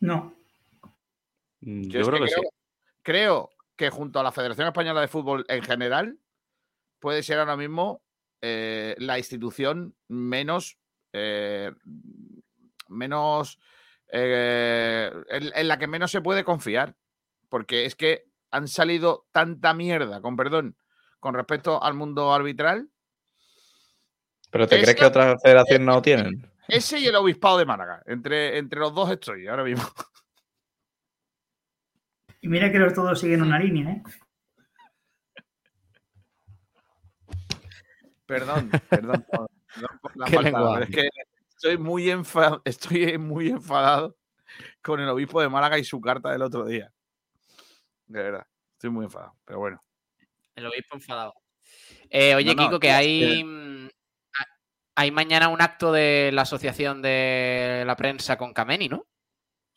[0.00, 0.34] No.
[1.60, 2.34] Mm, Yo creo que, sí.
[2.34, 2.50] creo,
[3.02, 6.18] creo que junto a la Federación Española de Fútbol en general,
[6.98, 8.02] puede ser ahora mismo
[8.42, 10.76] eh, la institución menos.
[11.12, 11.70] eh,
[12.88, 13.60] menos.
[14.12, 16.96] eh, en, en la que menos se puede confiar.
[17.48, 20.76] Porque es que han salido tanta mierda, con perdón,
[21.20, 22.88] con respecto al mundo arbitral.
[24.50, 26.50] ¿Pero te crees que otras federaciones no tienen?
[26.68, 28.02] Ese y el obispado de Málaga.
[28.06, 29.84] Entre, entre los dos estoy ahora mismo.
[32.42, 34.02] Y mira que los todos siguen una línea, ¿eh?
[38.26, 39.24] Perdón, perdón.
[39.28, 41.08] por- perdón por la falta, es que
[41.48, 44.16] estoy muy, enfa- estoy muy enfadado
[44.82, 46.92] con el obispo de Málaga y su carta del otro día.
[48.06, 49.34] De verdad, estoy muy enfadado.
[49.44, 49.82] Pero bueno,
[50.54, 51.34] El obispo enfadado.
[52.10, 54.56] Eh, oye, No, no, Kiko, que hay, mm, ha-
[55.02, 59.06] hay mañana un acto de la Asociación de la Prensa con Kameni, ¿no?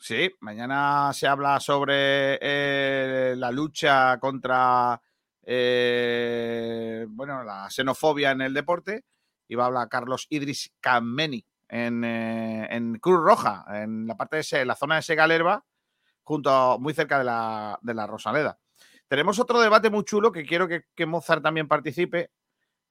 [0.01, 5.01] sí, mañana se habla sobre eh, la lucha contra
[5.43, 9.03] eh, bueno, la xenofobia en el deporte
[9.47, 14.38] y va a hablar Carlos Idris Kameni en, eh, en Cruz Roja, en la parte
[14.41, 15.65] de la zona de Segalerba,
[16.30, 18.60] junto muy cerca de la, de la Rosaleda.
[19.07, 22.30] Tenemos otro debate muy chulo que quiero que, que Mozart también participe,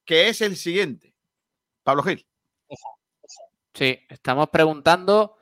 [0.04, 1.14] que es el siguiente.
[1.84, 2.26] Pablo Gil.
[3.72, 5.36] Sí, estamos preguntando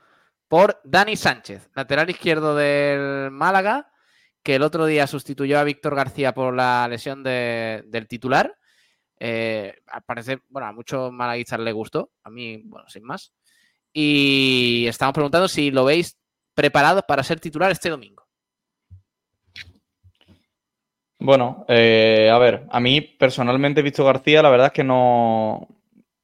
[0.47, 3.91] por Dani Sánchez, lateral izquierdo del Málaga,
[4.43, 8.59] que el otro día sustituyó a Víctor García por la lesión de- del titular.
[9.19, 13.33] Eh, al parecer, bueno, a muchos malaguistas les gustó, a mí, bueno, sin más.
[13.91, 16.19] Y estamos preguntando si lo veis
[16.57, 18.27] preparado para ser titular este domingo.
[21.19, 25.69] Bueno, eh, a ver, a mí personalmente, visto García, la verdad es que no,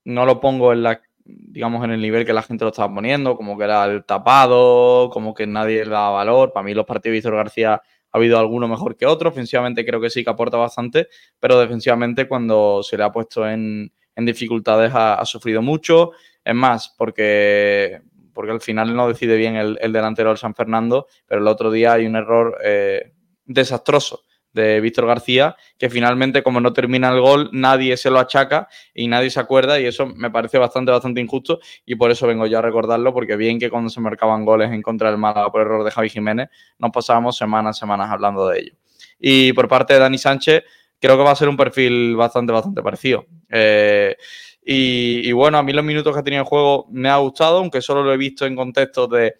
[0.05, 3.37] no lo pongo en la, digamos, en el nivel que la gente lo estaba poniendo,
[3.37, 6.53] como que era el tapado, como que nadie le daba valor.
[6.53, 7.83] Para mí los partidos de Víctor García ha
[8.19, 9.31] habido alguno mejor que otro.
[9.31, 13.93] Ofensivamente creo que sí que aporta bastante, pero defensivamente cuando se le ha puesto en,
[14.17, 16.13] en dificultades ha, ha sufrido mucho.
[16.45, 18.03] Es más, porque,
[18.33, 21.71] porque al final no decide bien el, el delantero del San Fernando, pero el otro
[21.71, 23.13] día hay un error eh,
[23.45, 24.23] desastroso
[24.53, 29.09] de Víctor García, que finalmente como no termina el gol, nadie se lo achaca y
[29.09, 32.59] nadie se acuerda y eso me parece bastante, bastante injusto y por eso vengo yo
[32.59, 35.85] a recordarlo, porque bien que cuando se marcaban goles en contra del Málaga por error
[35.85, 36.49] de Javi Jiménez,
[36.79, 38.73] nos pasábamos semanas, semanas hablando de ello.
[39.19, 40.65] Y por parte de Dani Sánchez,
[40.99, 43.27] creo que va a ser un perfil bastante, bastante parecido.
[43.49, 44.17] Eh,
[44.65, 47.83] y, bueno, a mí los minutos que ha tenido el juego me ha gustado, aunque
[47.83, 49.35] solo lo he visto en contextos de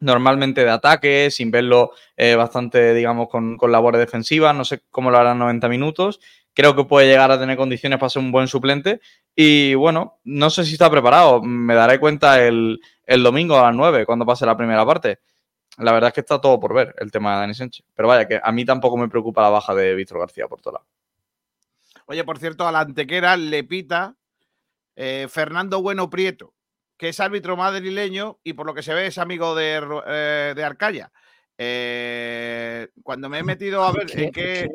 [0.00, 4.54] normalmente de ataque, sin verlo eh, bastante, digamos, con, labores defensivas.
[4.54, 6.20] No sé cómo lo harán 90 minutos.
[6.54, 9.00] Creo que puede llegar a tener condiciones para ser un buen suplente.
[9.34, 11.40] Y bueno, no sé si está preparado.
[11.42, 15.20] Me daré cuenta el, el domingo a las 9, cuando pase la primera parte.
[15.78, 17.86] La verdad es que está todo por ver el tema de Dani Sánchez.
[17.94, 20.74] Pero vaya, que a mí tampoco me preocupa la baja de Víctor García por todo
[20.74, 20.86] lado.
[22.12, 24.16] Oye, por cierto, a la antequera le pita
[24.96, 26.54] eh, Fernando Bueno Prieto
[27.02, 30.62] que es árbitro madrileño y por lo que se ve es amigo de, eh, de
[30.62, 31.10] Arcaya.
[31.58, 34.24] Eh, cuando me he metido a ver ¿Qué?
[34.26, 34.68] en qué.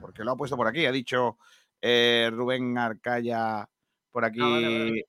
[0.00, 1.38] Porque lo ha puesto por aquí, ha dicho
[1.80, 3.68] eh, Rubén Arcaya
[4.10, 4.40] por aquí.
[4.42, 5.04] Ah, vale, vale.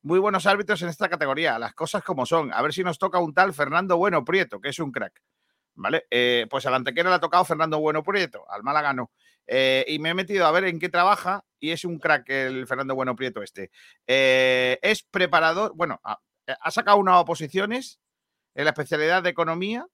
[0.00, 2.50] Muy buenos árbitros en esta categoría, las cosas como son.
[2.54, 5.20] A ver si nos toca un tal Fernando Bueno Prieto, que es un crack.
[5.74, 6.06] ¿Vale?
[6.48, 9.10] Pues al antequera le ha tocado Fernando Bueno Prieto, al Málaga no.
[9.46, 12.66] Eh, y me he metido a ver en qué trabaja y es un crack el
[12.66, 13.70] Fernando Bueno Prieto este.
[14.06, 16.18] Eh, es preparador, bueno, ha,
[16.60, 18.00] ha, sacado unas oposiciones
[18.54, 19.86] en la especialidad de economía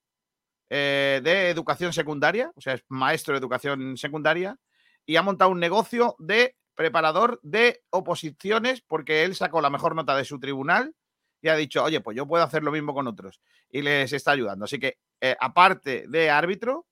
[0.74, 4.56] eh, de educación secundaria, o sea, es maestro de educación secundaria,
[5.04, 10.16] y ha montado un negocio de preparador de oposiciones porque él sacó la mejor nota
[10.16, 10.94] de su tribunal
[11.42, 13.42] y ha dicho, oye, pues yo puedo hacer lo mismo con otros.
[13.68, 14.64] Y les está ayudando.
[14.64, 16.86] Así que, eh, aparte de árbitro,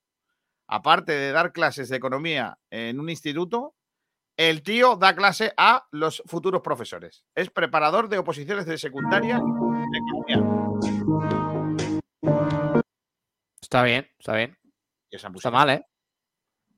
[0.71, 3.75] aparte de dar clases de economía en un instituto,
[4.37, 7.25] el tío da clase a los futuros profesores.
[7.35, 10.61] Es preparador de oposiciones de secundaria de economía.
[13.61, 14.57] Está bien, está bien.
[15.11, 15.85] Está mal, ¿eh?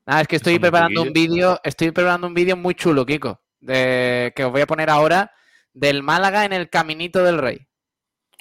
[0.07, 4.33] Nada, es que estoy preparando un vídeo, estoy preparando un vídeo muy chulo, Kiko, de,
[4.35, 5.31] que os voy a poner ahora
[5.71, 7.67] del Málaga en el Caminito del Rey.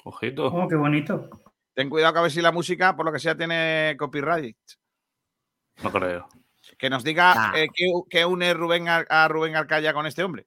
[0.04, 0.46] Ojito.
[0.46, 1.28] Oh, qué bonito.
[1.74, 4.56] Ten cuidado que a ver si la música, por lo que sea, tiene copyright.
[5.82, 6.28] No creo.
[6.78, 7.52] Que nos diga Ah.
[7.56, 10.46] eh, qué, qué une Rubén a, a Rubén Alcaya con este hombre.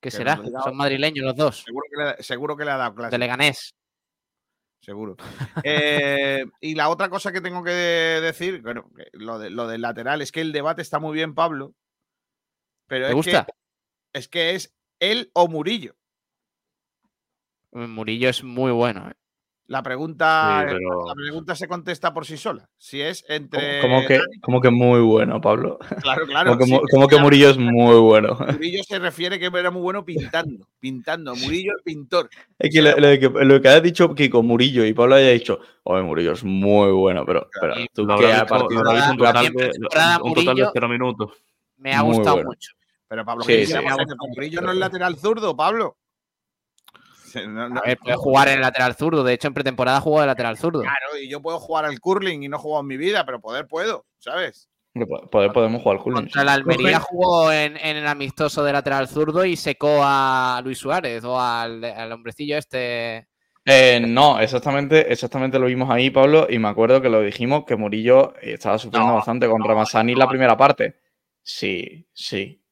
[0.00, 0.36] ¿Qué Que será?
[0.36, 3.10] diga Son madrileños los dos, Seguro que le, seguro que le ha dado clase.
[3.12, 3.74] de Leganés.
[4.80, 5.16] Seguro.
[5.62, 10.20] Eh, y la otra cosa que tengo que decir, bueno, lo, de, lo del lateral,
[10.20, 11.74] es que el debate está muy bien, Pablo.
[12.86, 13.46] Pero ¿Te es gusta?
[13.46, 15.96] Que, es que es él o Murillo.
[17.72, 19.08] Murillo es muy bueno.
[19.10, 19.14] ¿eh?
[19.66, 22.68] La pregunta, Sí, pero- la pregunta se contesta por sí sola.
[22.76, 23.80] Si es entre.
[23.80, 25.78] Como que, como que muy bueno, Pablo.
[26.02, 26.50] Claro, claro.
[26.50, 28.36] Como que, sí, Mu- como que Murillo es muy bueno.
[28.52, 30.68] Murillo se refiere que era muy bueno pintando.
[30.78, 31.34] Pintando.
[31.34, 32.28] Murillo el pintor.
[32.58, 36.02] Es que lo, que lo que ha dicho Kiko Murillo y Pablo haya dicho, oye,
[36.02, 37.48] Murillo es muy bueno, pero,
[37.94, 39.72] tú que de visto un total de,
[40.22, 41.30] un total de cero minutos.
[41.78, 42.50] Me ha gustado bueno.
[42.50, 42.70] mucho.
[43.08, 43.74] Pero Pablo, Sí, ¿qué sí.
[44.34, 45.96] Murillo no es lateral zurdo, Pablo.
[47.48, 49.24] No, no, A ver, puede jugar en el lateral zurdo.
[49.24, 50.80] De hecho, en pretemporada jugó de lateral zurdo.
[50.80, 53.40] Claro, y yo puedo jugar al curling y no he jugado en mi vida, pero
[53.40, 54.68] poder puedo, ¿sabes?
[55.30, 56.22] Poder, podemos jugar al curling.
[56.22, 60.78] Contra la Almería jugó en, en el amistoso de lateral zurdo y secó a Luis
[60.78, 63.26] Suárez o al, al hombrecillo este.
[63.66, 67.76] Eh, no, exactamente, exactamente lo vimos ahí, Pablo, y me acuerdo que lo dijimos que
[67.76, 70.18] Murillo estaba sufriendo No, bastante con no, Ramazani no.
[70.18, 71.00] la primera parte.
[71.42, 72.62] Sí, sí,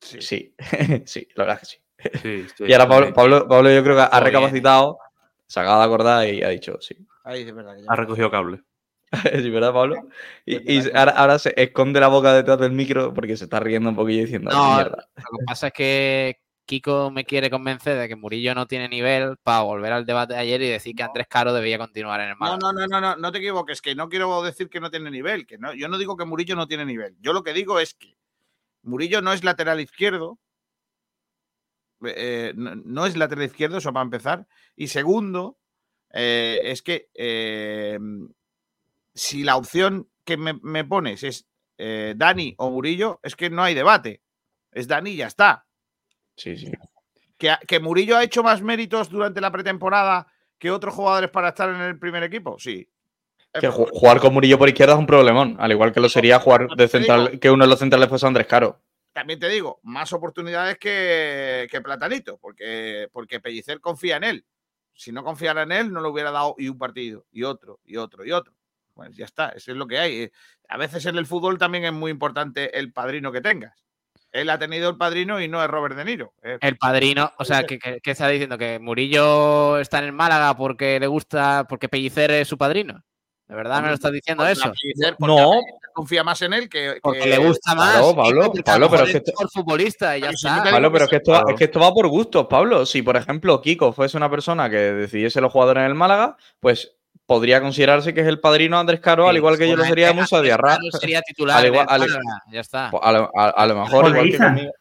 [0.00, 0.20] Sí.
[0.20, 0.54] sí,
[1.04, 1.83] sí, la verdad es que sí.
[2.22, 3.14] Sí, sí, Y ahora Pablo.
[3.14, 4.98] Pablo, Pablo yo creo que ha recapacitado,
[5.46, 6.96] se acaba de acordar y ha dicho sí.
[7.24, 7.88] Ahí es verdad que ya.
[7.88, 8.62] Ha recogido cable.
[9.42, 9.96] Sí, ¿verdad, Pablo?
[10.44, 13.88] Y, y ahora, ahora se esconde la boca detrás del micro porque se está riendo
[13.90, 14.82] un poquillo diciendo No.
[14.82, 19.36] Lo que pasa es que Kiko me quiere convencer de que Murillo no tiene nivel
[19.42, 22.32] para volver al debate de ayer y decir que Andrés Caro debía continuar en el
[22.32, 22.58] No, Málaga.
[22.60, 25.46] no, no, no, no, no te equivoques, que no quiero decir que no tiene nivel,
[25.46, 27.16] que no, yo no digo que Murillo no tiene nivel.
[27.20, 28.16] Yo lo que digo es que
[28.82, 30.38] Murillo no es lateral izquierdo.
[32.04, 34.46] Eh, no, no es lateral izquierdo, eso para empezar.
[34.76, 35.58] Y segundo,
[36.12, 37.98] eh, es que eh,
[39.14, 41.46] si la opción que me, me pones es
[41.76, 44.22] Dani o Murillo, es que no hay debate.
[44.72, 45.66] Es Dani y ya está.
[46.36, 46.72] Sí, sí.
[47.38, 50.26] ¿Que, Murillo ha hecho más méritos durante la pretemporada
[50.58, 52.58] que otros jugadores para estar en el primer equipo?
[52.58, 52.88] Sí.
[53.52, 56.40] Que ju- jugar con Murillo por izquierda es un problemón, al igual que lo sería
[56.40, 58.80] jugar de central, que uno de los centrales fuese Andrés Caro.
[59.14, 64.44] También te digo, más oportunidades que, que Platanito, porque, porque Pellicer confía en él.
[64.92, 67.96] Si no confiara en él, no le hubiera dado y un partido, y otro, y
[67.96, 68.52] otro, y otro.
[68.92, 70.30] Pues ya está, eso es lo que hay.
[70.68, 73.86] A veces en el fútbol también es muy importante el padrino que tengas.
[74.32, 76.34] Él ha tenido el padrino y no es Robert De Niro.
[76.42, 78.58] El padrino, o sea, ¿qué, qué- qué está diciendo?
[78.58, 83.00] ¿Que Murillo está en el Málaga porque le gusta, porque Pellicer es su padrino?
[83.46, 84.72] ¿De verdad me lo estás diciendo contra eso?
[84.80, 85.60] Pellicer, porque No.
[85.94, 86.98] Confía más en él que.
[87.02, 87.92] Porque que- le gusta más.
[87.92, 90.52] Claro, Pablo, Pablo, lo pero es que es mejor futbolista y ya Pero si no
[90.56, 90.64] está.
[90.64, 91.48] te Pablo, pero que es que, esto, claro.
[91.50, 92.84] es que esto va por gustos, Pablo.
[92.84, 96.96] Si, por ejemplo, Kiko fuese una persona que decidiese los jugadores en el Málaga, pues
[97.26, 100.08] podría considerarse que es el padrino de Andrés Caro, al igual que yo lo sería
[100.08, 100.78] de Musa Diarra.
[101.00, 101.56] Sería titular.
[101.58, 102.90] Al igual- del al- Málaga, ya está.
[102.90, 104.72] Pues A lo, a- a lo mejor, igual que conmigo.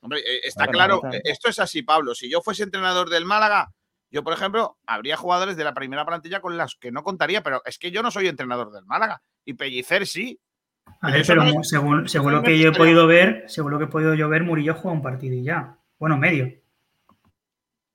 [0.00, 2.14] Hombre, eh, está claro, esto es así, Pablo.
[2.14, 3.70] Si yo fuese entrenador del Málaga,
[4.10, 7.60] yo, por ejemplo, habría jugadores de la primera plantilla con las que no contaría, pero
[7.66, 9.20] es que yo no soy entrenador del Málaga.
[9.48, 10.38] Y Pellicer sí.
[11.00, 13.78] A ver, pero es- según, según lo que es yo he podido ver, según lo
[13.78, 15.78] que he podido yo ver, Murillo juega un partido y ya.
[15.98, 16.52] Bueno, medio.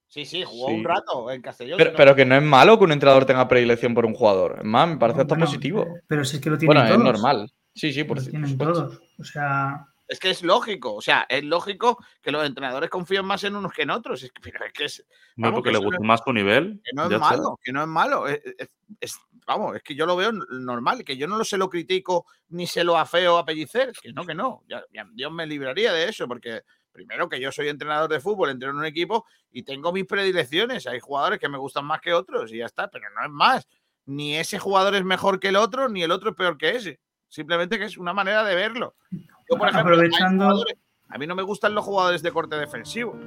[0.08, 0.74] Sí, sí, jugó Sí.
[0.76, 1.78] un rato en Castellón.
[1.78, 4.16] Pero, si no- pero que no es malo que un entrenador tenga predilección por un
[4.16, 4.56] jugador.
[4.60, 5.86] Es más, me parece hasta Bueno, positivo.
[6.08, 7.04] Pero si es que lo tienen Bueno, es todos.
[7.04, 7.52] normal.
[7.76, 8.74] Sí, sí, por Lo tienen supuesto.
[8.88, 9.02] todos.
[9.20, 13.44] O sea, Es que es lógico, o sea, es lógico que los entrenadores confíen más
[13.46, 14.22] en unos que en otros.
[14.22, 15.06] Es que, pero es que es,
[15.38, 16.82] No, Vamos, porque que le gusta no- más su nivel.
[16.84, 18.28] que no es malo, que no es malo.
[18.28, 18.70] Es, es-
[19.00, 22.26] es- vamos, es que yo lo veo normal, que yo no lo se lo critico
[22.50, 24.64] ni se lo afeo a Pellicer, que no, que no.
[24.68, 26.62] Ya- ya Dios me libraría de eso, porque
[26.92, 30.86] primero que yo soy entrenador de fútbol, entreno en un equipo y tengo mis predilecciones.
[30.88, 33.68] Hay jugadores que me gustan más que otros y ya está, pero no es más.
[34.06, 37.00] Ni ese jugador es mejor que el otro, ni el otro es peor que ese.
[37.30, 38.96] Simplemente que es una manera de verlo.
[39.12, 40.64] Yo, por ejemplo, Aprovechando-
[41.10, 43.18] a mí no me gustan los jugadores de corte defensivo.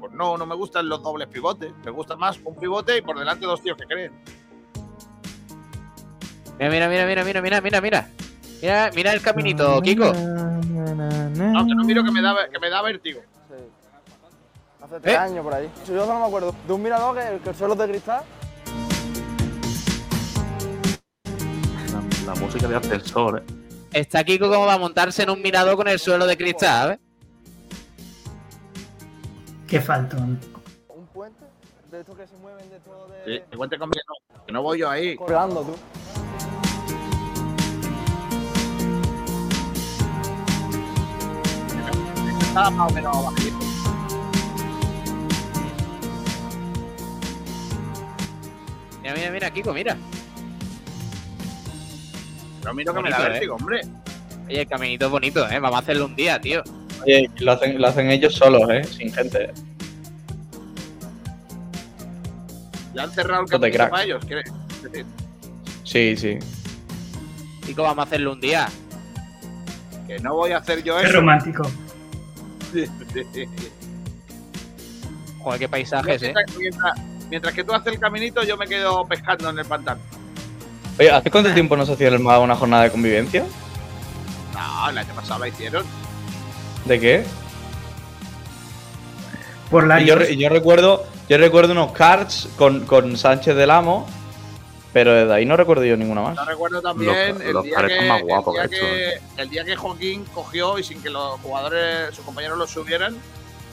[0.00, 1.72] Por No, no me gustan los dobles pivotes.
[1.84, 4.12] Me gusta más un pivote y por delante dos tíos que creen.
[6.58, 8.08] Mira, mira, mira, mira, mira, mira, mira, mira.
[8.62, 10.12] Mira, mira el caminito, Kiko.
[10.14, 13.20] No, que no miro que me da, que me da vértigo.
[14.82, 15.18] Hace tres ¿Eh?
[15.18, 15.68] años por ahí.
[15.86, 18.24] Yo solo me acuerdo de un mirador que, que el suelo es de cristal.
[21.92, 23.52] La, la música de ascensor, ¿eh?
[23.92, 26.98] Está Kiko como va a montarse en un mirador con el suelo de cristal, ¿sabes?
[29.68, 30.38] Qué faltón.
[30.88, 31.44] Un puente
[31.90, 33.44] de estos que se mueven de todo de.
[33.50, 34.00] Sí, cuente conmigo.
[34.34, 35.16] No, que no voy yo ahí.
[35.16, 35.74] Colgando, tú.
[42.56, 43.58] Está más o menos bajito.
[49.02, 49.94] Mira, mira, mira, Kiko, mira.
[52.62, 53.32] Pero miro que me da Bonito, ¿eh?
[53.32, 53.80] vértigo, hombre.
[54.46, 55.58] Oye, el caminito es bonito, ¿eh?
[55.58, 56.62] Vamos a hacerlo un día, tío.
[57.04, 58.84] Oye, lo hacen, lo hacen ellos solos, ¿eh?
[58.84, 59.52] Sin gente.
[62.94, 63.90] Ya han cerrado el crack.
[63.90, 64.24] para ellos.
[64.24, 64.50] ¿quieres
[64.82, 65.04] decir?
[65.84, 66.38] Sí, sí.
[67.66, 68.66] Kiko, vamos a hacerlo un día.
[70.06, 71.16] Que no voy a hacer yo Qué eso.
[71.16, 71.70] romántico.
[75.42, 76.32] Joder, qué paisajes, ¿eh?
[76.34, 76.98] mientras, mientras-
[77.30, 80.00] mientras que tú haces el caminito, yo me quedo pescando en el pantano.
[80.98, 83.44] Oye, ¿hace cuánto tiempo no se hacía una jornada de convivencia?
[84.54, 85.84] No, el año pasado la hicieron.
[86.84, 87.24] ¿De qué?
[89.70, 94.06] Por la Y yo, yo recuerdo yo recuerdo unos cards con, con Sánchez del Amo,
[94.96, 96.36] pero desde ahí no recuerdo yo ninguna más.
[96.38, 99.26] Yo recuerdo también Los- el, los día parecen que, más guapos el, día que esto,
[99.36, 103.14] que, el día que Joaquín cogió y sin que los jugadores, sus compañeros lo subieran,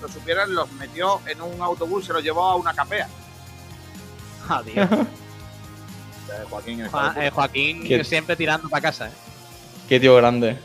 [0.01, 3.07] lo supieran, los metió en un autobús y se los llevó a una capea.
[4.49, 4.89] Adiós.
[4.91, 8.03] Eh, Joaquín, el Juan- eh, Joaquín ¿Qué?
[8.03, 9.11] siempre tirando para casa, ¿eh?
[9.87, 10.57] Qué tío grande.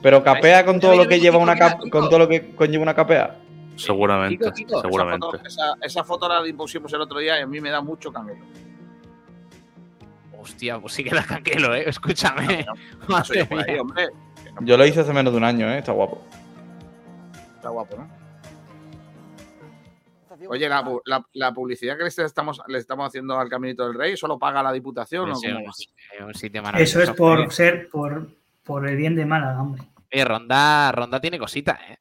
[0.00, 2.94] Pero capea con todo lo que lleva una cap- con todo lo que conlleva una
[2.94, 3.36] capea.
[3.76, 4.50] Seguramente,
[4.80, 5.26] seguramente.
[5.26, 7.82] Esa foto, esa, esa foto la impusimos el otro día y a mí me da
[7.82, 8.42] mucho canguelo.
[10.40, 11.84] Hostia, pues sí que la canquelo, ¿eh?
[11.88, 12.64] Escúchame.
[13.08, 14.08] Paso yo ahí, hombre.
[14.60, 15.78] Lo hice hace menos de un año, ¿eh?
[15.78, 16.24] Está guapo.
[17.56, 18.18] Está guapo, ¿no?
[20.48, 23.94] Oye, la, pu- la- la publicidad que les estamos, le estamos haciendo al Caminito del
[23.98, 27.00] Rey, ¿solo paga la Diputación o Sí, cómo un sitio- un sitio maravilloso.
[27.02, 28.28] Eso es por ser, por,
[28.64, 29.82] por el bien de Málaga, hombre.
[30.12, 31.98] Oye, Ronda, Ronda tiene cositas, ¿eh?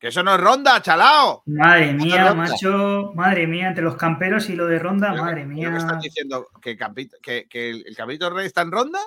[0.00, 1.42] ¡Que eso no es ronda, chalao!
[1.46, 3.12] Madre mía, macho.
[3.14, 5.70] Madre mía, entre los camperos y lo de ronda, madre mía.
[5.70, 8.98] que estás diciendo que, Capi- que- que el, el Caminito del Rey está en ronda?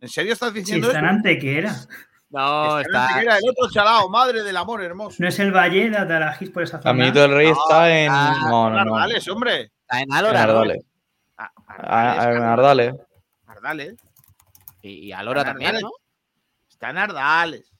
[0.00, 1.04] ¿En serio estás diciendo está en?
[1.04, 1.74] Antequera.
[2.30, 3.06] No, Está en está.
[3.08, 5.16] Antequera, el otro chalao, madre del amor hermoso.
[5.18, 6.84] No es el Valle de Atalajís por esa zona.
[6.92, 8.10] Caminito del Rey No, está en.
[8.10, 8.94] ah, No, no, no.
[8.96, 9.70] Ardales, hombre.
[9.82, 10.16] Está en ¿no?
[10.16, 10.84] Ardales.
[11.36, 12.94] Ah, Ah, Ardales, En Ardales.
[13.46, 13.94] Ardales.
[14.80, 15.90] Y, y Alora también, ¿no?
[16.70, 17.70] Está en Ardales.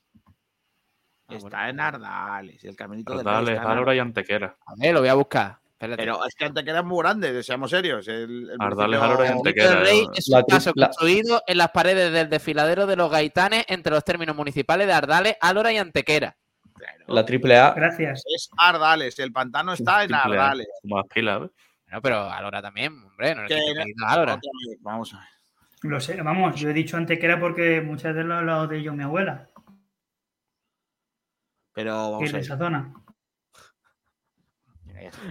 [1.29, 1.69] Ah, Está bueno.
[1.71, 2.65] en Ardales.
[2.65, 4.57] El Caminito Rey está en Álora y Antequera.
[4.67, 5.59] A ver, lo voy a buscar.
[5.73, 6.03] Espérate.
[6.03, 8.09] Pero es que Antequera es muy grande, seamos serios.
[8.09, 9.75] El, el Ardales, Álora y Antequera.
[9.81, 10.07] Rey eh.
[10.15, 10.45] es La un
[10.75, 14.93] la- construido en las paredes del desfiladero de los gaitanes entre los términos municipales de
[14.93, 16.35] Ardales, Alora y Antequera.
[16.75, 17.73] Claro, La triple A.
[17.73, 18.25] Gracias.
[18.35, 19.19] Es Ardales.
[19.19, 20.15] El pantano está en.
[20.15, 20.67] Ardales.
[20.85, 21.51] Más pilas, ¿eh?
[21.87, 24.39] Bueno, pero Alora también, hombre, no le Que a vez,
[24.81, 25.29] Vamos a ver.
[25.83, 28.93] Lo sé, vamos, yo he dicho Antequera porque muchas veces lo ha hablado de ello
[28.95, 29.47] mi abuela,
[31.79, 32.93] Pero vamos a esa zona.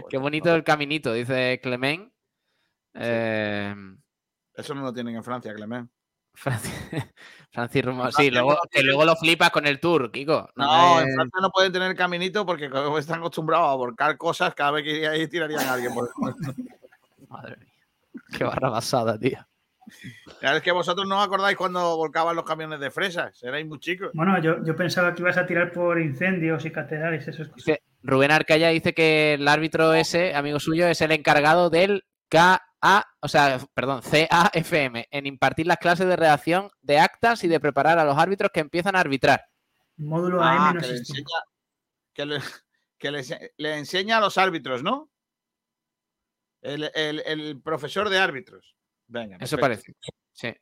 [0.09, 2.09] Qué bonito el caminito, dice Clement.
[2.93, 3.75] Eh,
[4.53, 5.91] Eso no lo tienen en Francia, Clement.
[6.33, 6.73] Francis,
[7.51, 10.49] Francis Rumo- En Sí, luego, no que luego lo flipas con el tour, Kiko.
[10.55, 14.71] No, en Francia no pueden tener caminito porque como están acostumbrados a volcar cosas, cada
[14.71, 15.93] vez que iría ahí tirarían a alguien.
[15.93, 16.09] Por...
[17.27, 17.73] Madre mía.
[18.37, 19.45] Qué barra pasada, tío.
[20.39, 23.41] Claro, es que vosotros no os acordáis cuando volcaban los camiones de fresas.
[23.43, 24.11] Erais muy chicos.
[24.13, 27.81] Bueno, yo, yo pensaba que ibas a tirar por incendios y catedrales, eso es Dice-
[28.03, 32.61] Rubén Arcaya dice que el árbitro ese, amigo suyo, es el encargado del KA,
[33.21, 37.97] o sea, perdón, CAFM, en impartir las clases de redacción de actas y de preparar
[37.99, 39.45] a los árbitros que empiezan a arbitrar.
[39.97, 41.25] módulo Ah, AM no que, le enseña,
[42.13, 42.39] que, le,
[42.99, 45.09] que le ense- le enseña a los árbitros, ¿no?
[46.61, 48.75] El, el- el profesor de árbitros.
[49.07, 49.93] Venga, Eso perfecto.
[49.93, 49.93] parece.
[50.33, 50.53] Sí.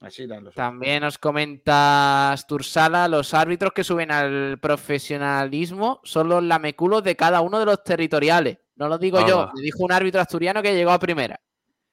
[0.00, 7.02] Así los También nos comenta Stursala, los árbitros que suben al profesionalismo son los lameculos
[7.02, 8.58] de cada uno de los territoriales.
[8.74, 11.40] No lo digo yo, me dijo un árbitro asturiano que llegó a primera.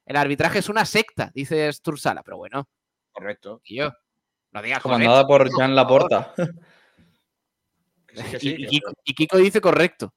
[0.05, 2.67] El arbitraje es una secta, dice Stursala, pero bueno,
[3.13, 3.61] Correcto.
[3.63, 3.93] tío,
[4.51, 6.11] no digas Comandada por correcto, Jean por favor.
[6.11, 6.33] Laporta.
[8.07, 10.13] Que sí, que Y, sí, y que- Kiko, y Kiko dice correcto.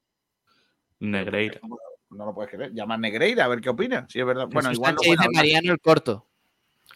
[0.98, 1.60] Negreira.
[2.10, 2.72] No lo puedes creer.
[2.72, 4.06] Llama a Negreira a ver qué opina.
[4.08, 4.46] Si es verdad.
[4.46, 5.28] Bueno, Jesús igual dice.
[5.32, 6.26] Mariano el corto.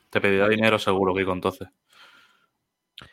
[0.08, 1.68] Te pedirá dinero seguro, Kiko, entonces.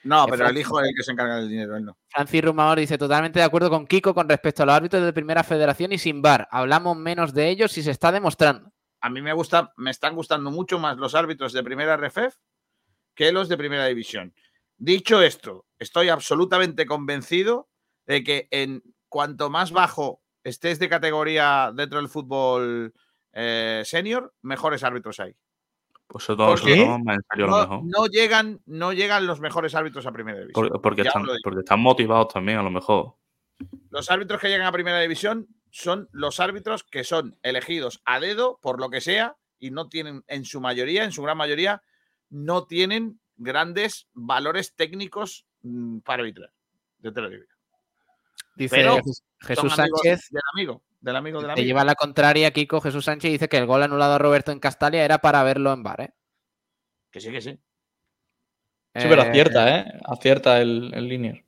[0.04, 1.98] No, pero el hijo es el que se encarga del dinero, él no.
[2.10, 5.44] Francis Rumador dice totalmente de acuerdo con Kiko con respecto a los árbitros de primera
[5.44, 6.48] federación y sin bar.
[6.52, 8.74] Hablamos menos de ellos y se está demostrando.
[9.00, 12.36] A mí me gusta, me están gustando mucho más los árbitros de primera RFEF
[13.16, 14.34] que los de primera división.
[14.78, 17.70] Dicho esto, estoy absolutamente convencido
[18.06, 22.94] de que en cuanto más bajo estés de categoría dentro del fútbol
[23.34, 25.36] eh, senior, mejores árbitros hay.
[26.08, 26.76] Pues eso todo ¿Por se qué?
[26.78, 27.84] lo toman más en serio a lo No, mejor.
[27.86, 30.70] no llegan, no llegan los mejores árbitros a primera división.
[30.70, 33.16] Por- porque, están, porque motivados también, a lo mejor.
[33.90, 38.58] Los árbitros que llegan a primera división son los árbitros que son elegidos a dedo
[38.62, 41.82] por lo que sea y no tienen, en su mayoría, en su gran mayoría,
[42.30, 46.52] no tienen grandes valores técnicos mm, para arbitrar.
[47.00, 47.44] Yo te lo digo.
[48.58, 48.98] Dice Pero
[49.40, 50.30] Jesús Sánchez.
[50.32, 51.66] Del amigo, del amigo, del Te amigo.
[51.68, 52.82] lleva la contraria, Kiko.
[52.82, 55.84] Jesús Sánchez dice que el gol anulado a Roberto en Castalia era para verlo en
[55.84, 56.02] bar.
[56.02, 56.10] ¿eh?
[57.12, 57.52] Que sí, que sí.
[58.96, 59.86] Sí, pero Eh, acierta, ¿eh?
[60.06, 61.44] Acierta el, el linear.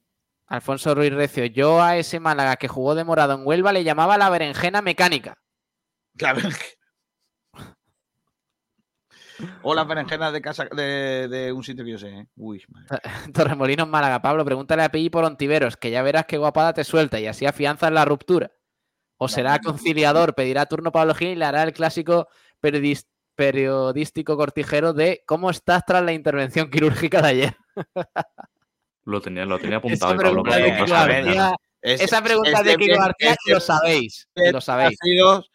[0.46, 1.46] Alfonso Ruiz Recio.
[1.46, 5.40] Yo a ese Málaga que jugó de morado en Huelva le llamaba la berenjena mecánica.
[6.16, 6.79] La berenjena.
[9.62, 12.10] O las berenjenas de casa de, de un sitio que yo sé.
[12.10, 12.28] ¿eh?
[12.36, 13.00] Uy, madre.
[13.34, 14.22] Torremolinos Málaga.
[14.22, 17.46] Pablo, pregúntale a Pilli por Ontiveros, que ya verás qué guapada te suelta y así
[17.46, 18.52] afianzas la ruptura.
[19.18, 22.28] O será conciliador, pedirá turno Pablo Gil y le hará el clásico
[22.62, 23.06] periodis-
[23.36, 27.56] periodístico cortijero de cómo estás tras la intervención quirúrgica de ayer.
[29.04, 30.44] Lo tenía, lo tenía Esa apuntado.
[30.46, 31.56] Pablo.
[31.82, 34.28] Es- esa pregunta es de Kiko bien- García lo sabéis.
[34.36, 34.98] bien Lo sabéis.
[35.02, 35.52] nacidos,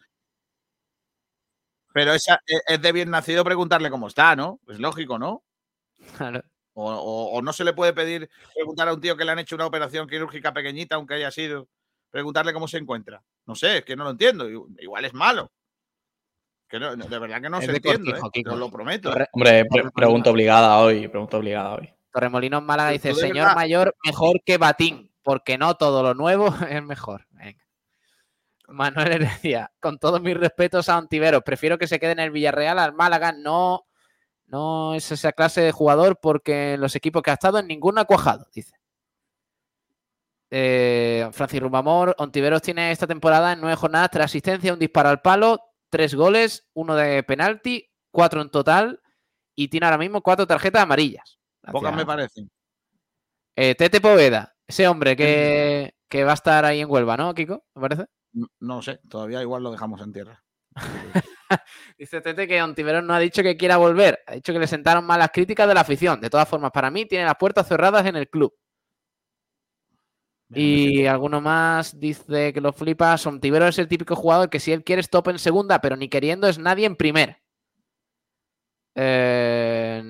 [1.95, 4.59] pero esa, e- es de bien nacido preguntarle cómo está, ¿no?
[4.67, 5.45] Es lógico, ¿no?
[6.17, 6.41] Claro.
[6.73, 9.39] O, o- o no se le puede pedir preguntar a un tío que le han
[9.39, 11.69] hecho una operación quirúrgica pequeñita, aunque haya sido,
[12.11, 13.23] preguntarle cómo se encuentra.
[13.45, 14.45] No sé, es que no lo entiendo.
[14.77, 15.53] Igual es malo.
[16.67, 18.43] Que no- de verdad que no Es se de entiende, ¿eh?
[18.43, 19.11] Lo prometo.
[19.11, 21.89] Torre- Hombre, pre- pregunta obligada hoy, pregunta obligada hoy.
[22.11, 26.47] Torremolinos Málaga Pero dice, señor verdad- mayor, mejor que Batín, porque no todo lo nuevo
[26.69, 27.25] es mejor.
[27.29, 27.64] Venga.
[28.67, 32.79] Manuel Heredia, con todos mis respetos a Ontiveros, prefiero que se quede en el Villarreal
[32.79, 33.85] al Málaga, no,
[34.47, 38.01] no es esa clase de jugador porque en los equipos que ha estado en ninguno
[38.01, 38.75] ha cuajado, dice.
[40.51, 45.21] Eh, Francis Rumbamor, Ontiveros tiene esta temporada en nueve jornadas, tres asistencias, un disparo al
[45.21, 45.59] palo,
[45.89, 49.01] tres goles, uno de penalti, cuatro en total
[49.55, 51.39] y tiene ahora mismo cuatro tarjetas amarillas.
[51.71, 52.49] Pocas me parecen.
[53.55, 57.65] Eh, Tete Poveda, ese hombre que, que va a estar ahí en Huelva, ¿no, Kiko?
[57.73, 58.05] ¿Me parece?
[58.35, 60.43] No, no sé, todavía igual lo dejamos en tierra.
[61.97, 64.19] Dice Tete que Ontiveros no ha dicho que quiera volver.
[64.27, 66.19] Ha dicho que le sentaron mal las críticas de la afición.
[66.19, 68.53] De todas formas, para mí tiene las puertas cerradas en el club.
[70.49, 73.15] Y alguno más dice que lo flipa.
[73.25, 76.09] Ontiveros es el típico jugador que si él quiere es top en segunda, pero ni
[76.09, 77.41] queriendo es nadie en primera.
[78.95, 80.01] Eh,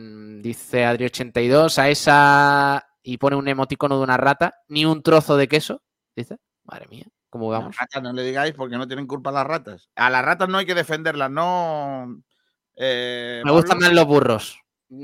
[0.41, 5.47] dice Adri82 a esa y pone un emoticono de una rata, ni un trozo de
[5.47, 5.81] queso.
[6.15, 7.05] Dice, madre mía,
[7.35, 7.75] ¿cómo vamos?
[7.77, 9.89] Ratas no le digáis porque no tienen culpa las ratas.
[9.95, 12.21] A las ratas no hay que defenderlas, no.
[12.77, 14.57] eh, Me gustan más los burros.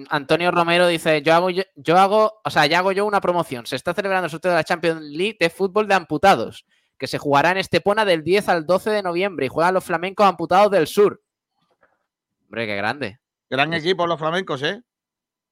[0.10, 3.66] Antonio Romero dice, yo hago, yo, yo hago, o sea, ya hago yo una promoción.
[3.66, 6.66] Se está celebrando el sorteo de la Champions League de fútbol de amputados,
[6.98, 10.26] que se jugará en Estepona del 10 al 12 de noviembre y juegan los flamencos
[10.26, 11.22] amputados del sur.
[12.46, 14.82] Hombre, qué grande, Gran equipo los flamencos, ¿eh?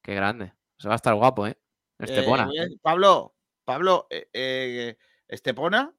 [0.00, 0.54] qué grande.
[0.78, 1.58] Eso va a estar guapo, ¿eh?
[1.98, 2.44] Estepona.
[2.44, 2.80] Eh, bien.
[2.80, 3.34] Pablo,
[3.66, 4.96] Pablo, eh,
[5.28, 5.92] Estepona,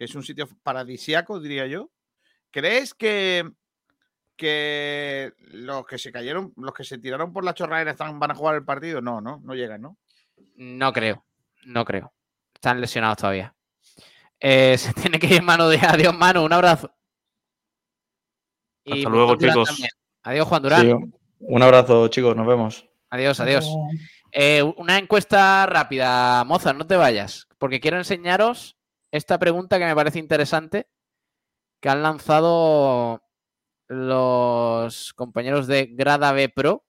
[0.00, 1.90] que es un sitio paradisiaco, diría yo.
[2.50, 3.52] ¿Crees que,
[4.34, 8.34] que los que se cayeron, los que se tiraron por la chorradera están, van a
[8.34, 9.02] jugar el partido?
[9.02, 9.98] No, no, no llegan, ¿no?
[10.56, 11.26] No creo,
[11.66, 12.14] no creo.
[12.54, 13.54] Están lesionados todavía.
[14.40, 16.44] Eh, se tiene que ir mano de adiós, mano.
[16.44, 16.90] Un abrazo.
[18.86, 19.68] Hasta luego, Juan Durán chicos.
[19.68, 19.90] también.
[20.22, 20.80] Adiós, Juan Durán.
[20.80, 20.92] Sí,
[21.40, 22.88] un abrazo, chicos, nos vemos.
[23.10, 23.68] Adiós, adiós.
[24.32, 28.79] Eh, una encuesta rápida, Mozart, no te vayas, porque quiero enseñaros
[29.10, 30.88] esta pregunta que me parece interesante
[31.80, 33.22] que han lanzado
[33.88, 36.86] los compañeros de Grada B Pro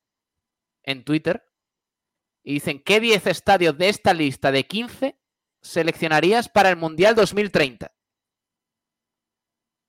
[0.84, 1.44] en Twitter
[2.44, 5.20] y dicen, ¿qué 10 estadios de esta lista de 15
[5.62, 7.92] seleccionarías para el Mundial 2030?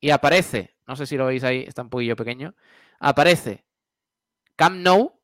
[0.01, 2.55] Y aparece, no sé si lo veis ahí, está un poquillo pequeño,
[2.99, 3.65] aparece
[4.57, 5.21] Camp Nou,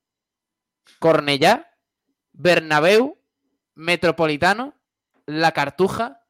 [0.99, 1.77] Cornellá,
[2.33, 3.19] Bernabéu,
[3.75, 4.75] Metropolitano,
[5.27, 6.27] La Cartuja,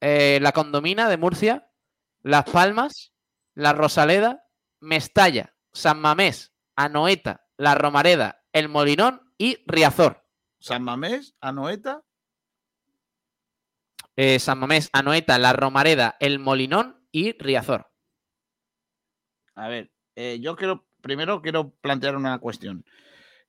[0.00, 1.70] eh, La Condomina de Murcia,
[2.22, 3.12] Las Palmas,
[3.54, 4.44] La Rosaleda,
[4.80, 10.24] Mestalla, San Mamés, Anoeta, La Romareda, El Molinón y Riazor.
[10.60, 12.02] San Mamés, Anoeta.
[14.16, 17.90] Eh, San Mamés, Anoeta, La Romareda, El Molinón y Riazor.
[19.54, 22.84] A ver, eh, yo quiero, primero quiero plantear una cuestión.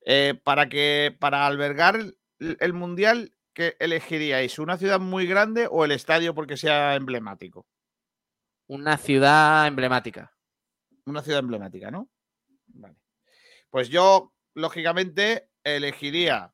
[0.05, 1.99] Eh, para que, para albergar
[2.39, 4.57] el mundial que elegiríais?
[4.57, 7.67] ¿Una ciudad muy grande o el estadio porque sea emblemático?
[8.67, 10.31] Una ciudad emblemática.
[11.05, 12.09] Una ciudad emblemática, ¿no?
[12.67, 12.95] Vale.
[13.69, 16.53] Pues yo, lógicamente, elegiría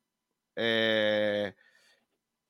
[0.55, 1.53] eh,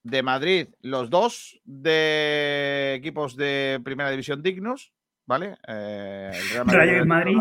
[0.04, 4.94] de Madrid los dos de equipos de primera división dignos,
[5.26, 5.58] ¿vale?
[5.68, 7.38] Eh, el Real Rayo Madrid.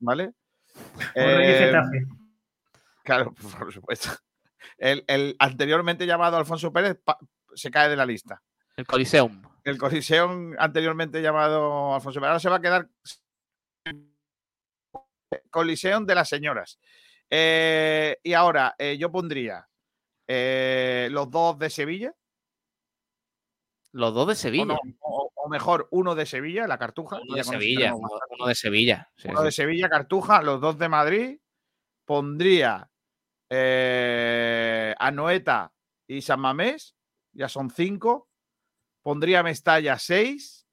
[0.00, 0.32] ¿vale?
[1.14, 1.72] Eh.
[3.04, 4.10] Claro, por supuesto.
[4.78, 7.18] El, el anteriormente llamado Alfonso Pérez pa-
[7.54, 8.42] se cae de la lista.
[8.76, 9.42] El Coliseum.
[9.64, 12.88] El Coliseum anteriormente llamado Alfonso Pérez ahora se va a quedar
[15.50, 16.78] Coliseum de las señoras.
[17.30, 19.68] Eh, y ahora eh, yo pondría
[20.28, 22.14] eh, los dos de Sevilla.
[23.92, 24.64] Los dos de O, Sevilla.
[24.66, 27.18] no, o- o mejor, uno de Sevilla, la Cartuja.
[27.22, 27.94] Uno de Sevilla.
[27.94, 29.10] Uno, de Sevilla.
[29.16, 29.52] sí, Uno de.
[29.52, 31.38] Sevilla, Cartuja, los dos de Madrid.
[32.04, 32.88] Pondría
[33.50, 35.72] eh, a Noeta
[36.06, 36.96] y San Mamés,
[37.32, 38.28] ya son cinco.
[39.02, 40.66] Pondría Mestalla seis.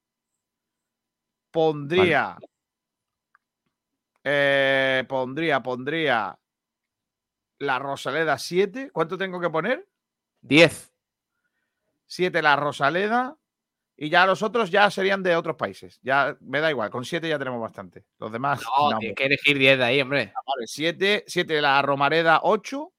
[1.52, 2.38] Pondría.
[4.24, 6.40] eh, pondría, pondría
[7.60, 8.90] la Rosaleda 7.
[8.92, 9.88] ¿Cuánto tengo que poner?
[10.42, 10.92] Diez.
[12.08, 13.38] 7 la Rosaleda.
[14.04, 15.98] Y ya los otros ya serían de otros países.
[16.04, 18.04] Ya me da igual, con 7 ya tenemos bastante.
[18.20, 18.62] Los demás.
[18.62, 20.34] No, no, tienes que elegir 10 de ahí, hombre.
[20.46, 22.92] Vale, 7, 7 la Romareda 8.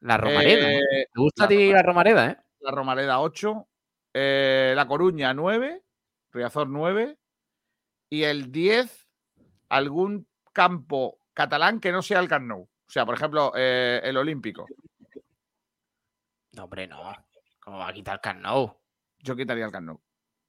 [0.00, 0.70] La Romareda.
[0.70, 1.08] ¿eh?
[1.10, 2.36] ¿Te gusta a ti la Romareda, eh?
[2.60, 3.68] la Romareda 8.
[4.12, 5.82] eh, la Coruña 9.
[6.30, 7.16] Riazor 9.
[8.10, 9.08] Y el 10,
[9.70, 12.64] algún campo catalán que no sea el Camp Nou.
[12.64, 14.66] O sea, por ejemplo, eh, el Olímpico.
[16.52, 17.14] No, hombre, no.
[17.60, 18.78] ¿Cómo va a quitar Camp Nou?
[19.20, 20.00] Yo quitaría el Camp Nou.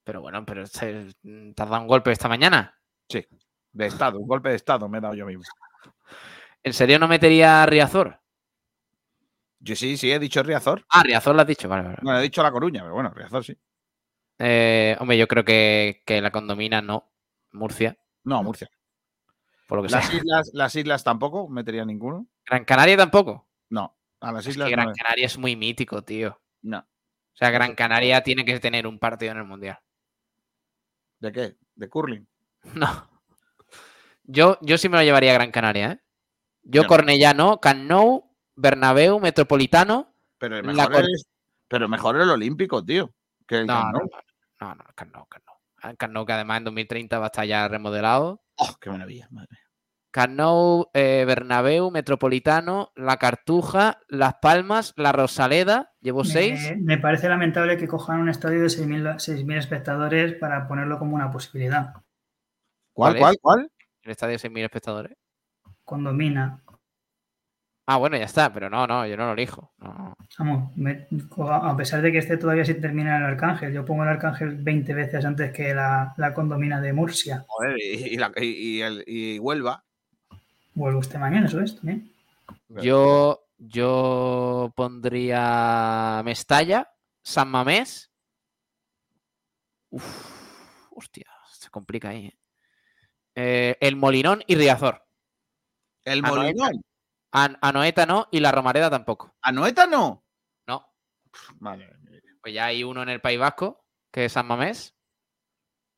[0.04, 2.80] Pero bueno, pero se- ¿te has dado un golpe esta mañana?
[3.10, 3.26] Sí,
[3.74, 5.44] de Estado, un golpe de Estado me he dado yo mismo.
[6.64, 8.20] ¿En serio no metería a Riazor?
[9.60, 10.86] Yo sí, sí, he dicho Riazor.
[10.90, 11.98] Ah, Riazor lo has dicho, vale, vale.
[12.02, 13.58] No, he dicho La Coruña, pero bueno, Riazor sí.
[14.40, 17.12] Eh, hombre, yo creo que, que la condomina no.
[17.52, 18.70] Murcia, No, Murcia.
[19.68, 20.18] por lo que Las sea.
[20.18, 22.28] islas, las islas tampoco metería ninguno.
[22.46, 23.48] Gran Canaria tampoco.
[23.70, 24.94] No, a las Es islas que Gran no.
[24.94, 26.40] Canaria es muy mítico, tío.
[26.62, 26.86] no.
[27.40, 29.80] O sea, Gran Canaria tiene que tener un partido en el Mundial.
[31.22, 31.56] ¿De qué?
[31.74, 32.28] ¿De curling?
[32.76, 33.10] No.
[34.26, 36.02] Yo, yo sí me lo llevaría a Gran Canaria, ¿eh?
[36.64, 36.88] Yo Ya.
[36.90, 40.14] Cornellá no, Camp Nou, Bernabéu, Metropolitano.
[40.38, 41.28] Pero el mejor, es,
[41.70, 43.16] pero mejor el Olímpico, tío.
[43.48, 44.10] Que el No, no, no,
[44.60, 45.56] no, no, Camp Nou, Camp Nou.
[45.82, 48.44] Ah, Camp Nou, que además en 2030 va a estar ya remodelado.
[48.58, 49.30] Oh, qué maravilla.
[49.32, 49.69] madre mía.
[50.12, 55.92] Camp Nou, eh, Bernabéu, Metropolitano, La Cartuja, Las Palmas, La Rosaleda.
[56.02, 56.72] Llevo seis.
[56.72, 61.16] Me, me parece lamentable que cojan un estadio de 6.000 6.000 espectadores para ponerlo como
[61.16, 61.94] una posibilidad.
[62.94, 63.40] ¿Cuál, ¿Cuál es?
[63.42, 63.72] cuál?
[64.02, 65.16] El estadio de 6.000 espectadores.
[65.84, 66.64] Condomina.
[67.92, 69.74] Ah, bueno, ya está, pero no, no, yo no lo elijo.
[69.80, 70.14] No.
[70.38, 71.08] Vamos, me-
[71.40, 74.94] a pesar de que esté todavía sin terminar el Arcángel, yo pongo el Arcángel 20
[74.94, 77.46] veces antes que la, la condomina de Murcia.
[77.48, 79.84] Joder, y, y la- y- y el- y Huelva.
[80.80, 82.16] Vuelvo este mañana, eso es también.
[82.70, 86.90] Yo, yo pondría Mestalla,
[87.22, 88.10] San Mamés.
[89.90, 92.28] Uf, hostia, se complica ahí.
[92.28, 92.40] ¿eh?
[93.36, 95.06] Eh, el Molinón y Riazor.
[96.06, 96.64] El Anoeta.
[96.64, 96.82] Molinón.
[97.34, 99.36] An- Anoeta no y la Romareda tampoco.
[99.42, 100.26] ¿Anoeta no?
[100.66, 100.94] No.
[101.56, 101.90] Vale.
[102.42, 104.96] Pues ya hay uno en el País Vasco, que es San Mamés.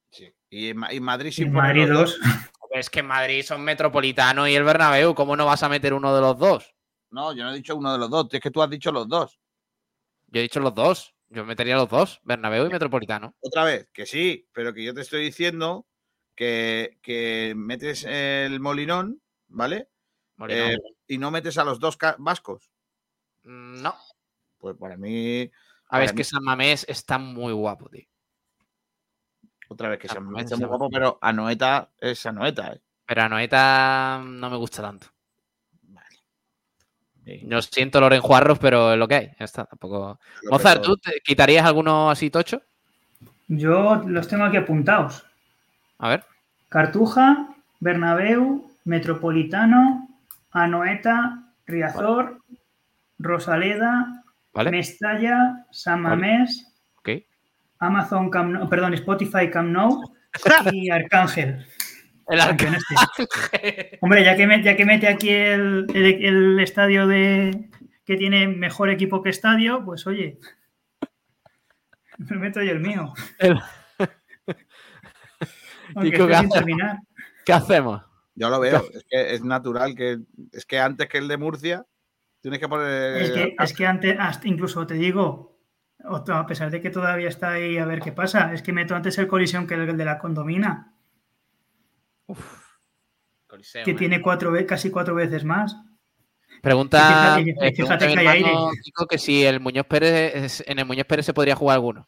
[0.09, 0.33] Sí.
[0.49, 2.19] Y, en Madrid sí Madrid los 2.
[2.73, 5.13] Es que en Madrid son Metropolitano y el Bernabéu.
[5.13, 6.73] ¿Cómo no vas a meter uno de los dos?
[7.09, 8.27] No, yo no he dicho uno de los dos.
[8.31, 9.39] Es que tú has dicho los dos.
[10.27, 11.13] Yo he dicho los dos.
[11.33, 13.35] Yo metería los dos, Bernabéu y Metropolitano.
[13.39, 15.87] Otra vez, que sí, pero que yo te estoy diciendo
[16.35, 19.87] que, que metes el Molinón, ¿vale?
[20.35, 20.71] Molinón.
[20.71, 20.77] Eh,
[21.07, 22.69] y no metes a los dos vascos.
[23.43, 23.95] Mm, No.
[24.57, 25.49] Pues para mí,
[25.87, 28.05] A ver, es que San Mamés está muy guapo, tío.
[29.71, 32.73] Otra vez que se me hace muy guapo, pero Anoeta es Anoeta.
[32.73, 32.81] ¿eh?
[33.05, 35.07] Pero a Noeta no me gusta tanto.
[37.23, 37.45] Sí.
[37.45, 39.31] Yo siento Loren Juarros, pero es lo que hay.
[39.39, 40.19] Ya está, tampoco.
[40.41, 40.81] Lo Mozart.
[40.81, 42.61] ¿tú te quitarías alguno así tocho?
[43.47, 45.23] Yo los tengo aquí apuntados.
[45.99, 46.25] A ver.
[46.67, 47.49] Cartuja,
[47.79, 50.09] Bernabéu, Metropolitano,
[50.51, 52.39] Anoeta, Riazor,
[53.19, 54.23] Rosaleda,
[54.53, 54.71] ¿Vale?
[54.71, 56.70] Mestalla, San Mamés.
[57.81, 60.01] Amazon Nou- perdón, Spotify Camp Nou
[60.71, 61.65] y Arcángel.
[62.27, 63.97] El este.
[64.01, 67.69] Hombre, ya que, me- ya que mete aquí el, el- el estadio de
[68.05, 70.39] que tiene mejor equipo que estadio, pues oye,
[72.17, 73.13] me meto yo el mío.
[73.39, 73.59] El-
[75.95, 76.49] Aunque Chico, esté ¿qué sin haces?
[76.53, 76.97] terminar.
[77.45, 78.01] ¿Qué hacemos?
[78.35, 78.81] Yo lo veo.
[78.93, 80.19] Es que es natural que.
[80.53, 81.85] Es que antes que el de Murcia.
[82.41, 83.21] Tienes que poner.
[83.21, 85.50] Es que, es que antes, hasta incluso te digo,
[86.03, 89.17] a pesar de que todavía está ahí a ver qué pasa, es que meto antes
[89.17, 90.95] el colisión que el de la condomina,
[93.47, 93.95] Coliseo, que ¿eh?
[93.95, 95.75] tiene cuatro casi cuatro veces más.
[96.61, 98.73] Pregunta, Y fíjate- eh, pregunta que hay hermano aire.
[99.09, 102.07] Que si el Muñoz Pérez, es- en el Muñoz Pérez se podría jugar alguno.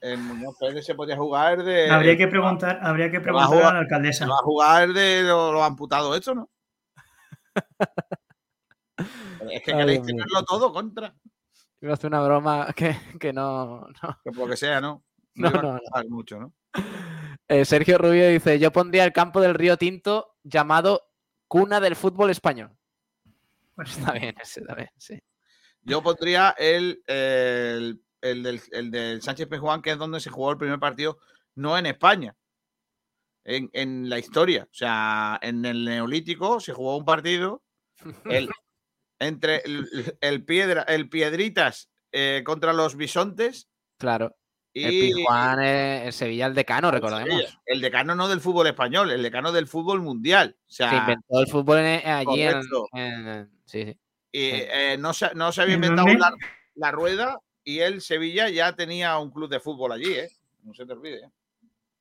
[0.00, 1.88] El Muñoz Pérez se podía jugar de.
[1.90, 4.26] habría que preguntar, habría que va a preguntar a, jugar- la alcaldesa.
[4.26, 6.48] Va a jugar de los, los amputados, esto, ¿no?
[9.50, 11.14] es que Ay, queréis tenerlo todo contra.
[11.82, 14.18] Iba a hacer una broma que, que no, no.
[14.24, 15.04] Que por lo que sea, ¿no?
[15.34, 15.78] No, iba a no, no.
[15.80, 16.54] costar mucho, ¿no?
[17.48, 21.02] Eh, Sergio Rubio dice: Yo pondría el campo del Río Tinto llamado
[21.48, 22.70] Cuna del Fútbol Español.
[23.74, 25.18] Pues, Está bien, ese también, sí.
[25.82, 30.52] Yo pondría el, el, el del, el del Sánchez Pejuán, que es donde se jugó
[30.52, 31.18] el primer partido,
[31.56, 32.36] no en España,
[33.44, 34.64] en, en la historia.
[34.70, 37.62] O sea, en el Neolítico se jugó un partido
[38.26, 38.48] el-
[39.22, 43.68] entre el, el piedra, el Piedritas eh, contra los Bisontes
[43.98, 44.36] Claro.
[44.72, 47.28] y El Pijuán, eh, el Sevilla, el decano, recordemos.
[47.28, 47.60] Sevilla.
[47.66, 50.56] El decano no del fútbol español, el decano del fútbol mundial.
[50.68, 52.86] O sea, Que inventó el fútbol en- allí en, correcto.
[52.94, 53.98] en- Sí, sí.
[54.32, 56.34] y, eh, no, se, no se había ¿En inventado la,
[56.74, 60.28] la rueda y el Sevilla ya tenía un club de fútbol allí, ¿eh?
[60.64, 61.20] No se te olvide.
[61.24, 61.30] ¿eh?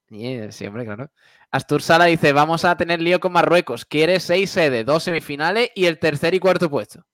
[0.10, 1.10] Y, sí, hombre, claro.
[1.52, 3.86] Astur Sala dice: Vamos a tener lío con Marruecos.
[3.86, 7.06] Quiere seis sedes, dos semifinales y el tercer y cuarto puesto.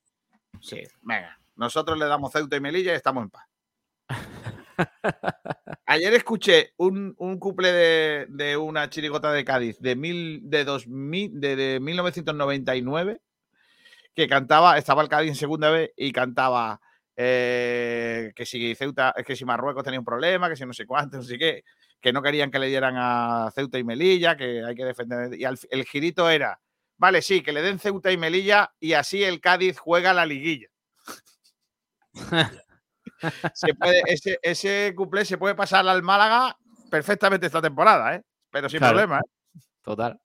[0.61, 1.37] Sí, venga.
[1.55, 3.45] Nosotros le damos Ceuta y Melilla y estamos en paz.
[5.85, 11.39] Ayer escuché un, un couple de, de una chirigota de Cádiz de, mil, de, 2000,
[11.39, 13.21] de, de 1999
[14.15, 16.81] que cantaba, estaba el Cádiz en segunda vez y cantaba
[17.15, 21.17] eh, que si Ceuta, que si Marruecos tenía un problema, que si no sé cuánto,
[21.17, 21.63] no sé qué,
[22.01, 25.33] que no querían que le dieran a Ceuta y Melilla, que hay que defender.
[25.39, 26.59] Y al- el girito era,
[26.97, 30.67] vale, sí, que le den Ceuta y Melilla y así el Cádiz juega la liguilla.
[33.53, 36.57] Se puede- ese, ese cuplé se puede pasar al Málaga
[36.91, 38.23] perfectamente esta temporada, ¿eh?
[38.51, 38.93] pero sin Claro.
[38.97, 39.19] problema.
[39.19, 39.59] ¿eh?
[39.81, 40.19] Total.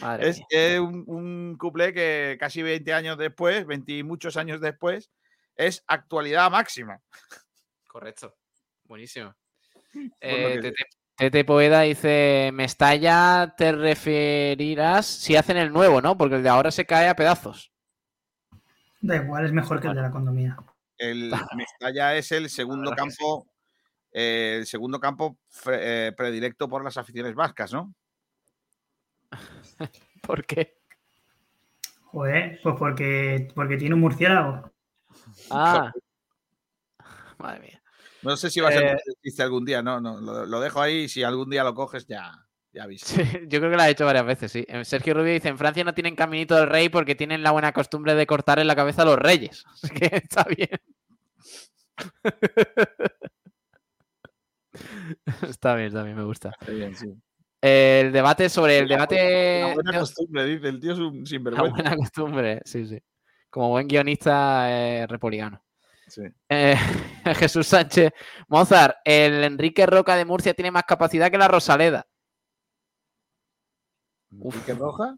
[0.00, 5.10] Madre Es, un, un cuplé que casi 20 años después, 20 y muchos años después,
[5.56, 7.00] es actualidad máxima.
[7.88, 8.36] Correcto.
[8.84, 9.34] Buenísimo.
[10.20, 10.72] Eh,
[11.22, 16.18] Tete Poeda dice: Mestalla te referirás si hacen el nuevo, ¿no?
[16.18, 17.70] Porque el de ahora se cae a pedazos.
[19.00, 20.56] Da igual, es mejor que el de la condomina.
[20.98, 23.46] El Mestalla es el segundo campo,
[24.10, 27.94] eh, el segundo campo fre- eh, predilecto por las aficiones vascas, ¿no?
[30.22, 30.76] ¿Por qué?
[32.06, 34.72] Joder, pues porque, porque tiene un murciélago.
[35.52, 35.92] Ah.
[37.38, 37.81] Madre mía.
[38.22, 41.04] No sé si va a ser Eh, algún día, no, no, lo, lo dejo ahí
[41.04, 42.32] y si algún día lo coges ya,
[42.72, 43.06] ya aviso.
[43.06, 44.64] Sí, yo creo que lo ha hecho varias veces, sí.
[44.68, 47.72] Eh, Sergio Rubio dice: En Francia no tienen caminito del rey porque tienen la buena
[47.72, 49.64] costumbre de cortar en la cabeza a los reyes.
[49.72, 50.68] Así que está bien.
[55.48, 56.52] está bien, bien, me gusta.
[56.60, 57.12] Está bien, sí.
[57.60, 59.72] El debate sobre el Una debate.
[59.74, 61.74] buena de- costumbre, dice el tío es un Una sinvergüenza.
[61.76, 62.98] buena costumbre, sí, sí.
[63.50, 65.62] Como buen guionista eh, republicano.
[66.12, 66.20] Sí.
[66.50, 66.76] Eh,
[67.36, 68.12] Jesús Sánchez.
[68.46, 72.06] Mozart, el Enrique Roca de Murcia tiene más capacidad que la Rosaleda.
[74.30, 74.54] Uf.
[74.54, 75.16] ¿Enrique Roja?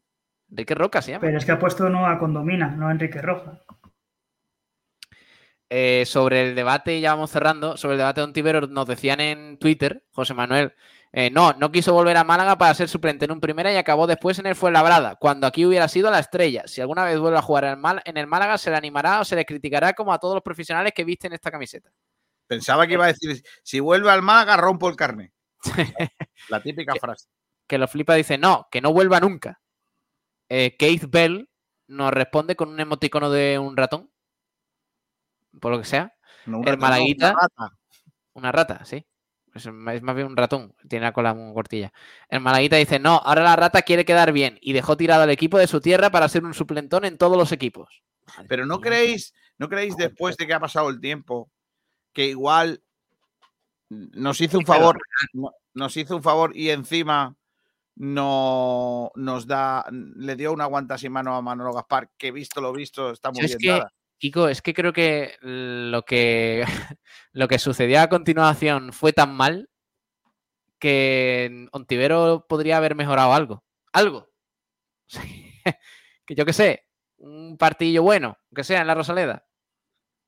[0.50, 1.22] Enrique Roca se llama.
[1.22, 3.60] Pero es que ha puesto no a Condomina, no a Enrique Roja.
[5.68, 9.58] Eh, sobre el debate, ya vamos cerrando, sobre el debate de Ontivero, nos decían en
[9.58, 10.74] Twitter, José Manuel,
[11.16, 14.08] eh, no, no quiso volver a Málaga para ser suplente en un primera y acabó
[14.08, 16.64] después en el Fuenlabrada, cuando aquí hubiera sido la estrella.
[16.66, 17.64] Si alguna vez vuelve a jugar
[18.04, 20.92] en el, Málaga, se le animará o se le criticará como a todos los profesionales
[20.92, 21.88] que visten esta camiseta.
[22.48, 25.32] Pensaba que iba a decir, si vuelve al Málaga, rompo el carne.
[26.48, 27.28] La típica frase.
[27.68, 29.60] que lo flipa dice, no, que no vuelva nunca.
[30.48, 31.48] Eh, Keith Bell
[31.86, 34.10] nos responde con un emoticono de un ratón,
[35.60, 36.12] por lo que sea.
[36.46, 37.30] No, El Malaguita.
[37.30, 37.76] una rata.
[38.32, 39.06] Una rata, sí.
[39.54, 41.92] Es, más bien un ratón, tiene la cola muy cortilla.
[42.28, 45.58] El Malaguita dice, no, ahora la rata quiere quedar bien y dejó tirado al equipo
[45.58, 48.02] de su tierra para ser un suplentón en todos los equipos.
[48.48, 51.50] Pero no creéis, no creéis después de que ha pasado el tiempo
[52.12, 52.82] que igual
[53.88, 54.98] nos hizo un favor,
[55.32, 57.36] no- nos hizo un favor y encima
[57.96, 62.72] no nos da, le dio una guanta sin mano a Manolo Gaspar, que visto lo
[62.72, 63.92] visto está muy bien que, dada.
[64.18, 66.64] Kiko, es que creo que lo que
[67.32, 69.68] lo que sucedió a continuación fue tan mal
[70.78, 73.64] que Ontivero podría haber mejorado algo.
[73.92, 74.28] Algo.
[76.26, 76.86] que yo qué sé,
[77.16, 79.46] un partidillo bueno, que sea en la Rosaleda.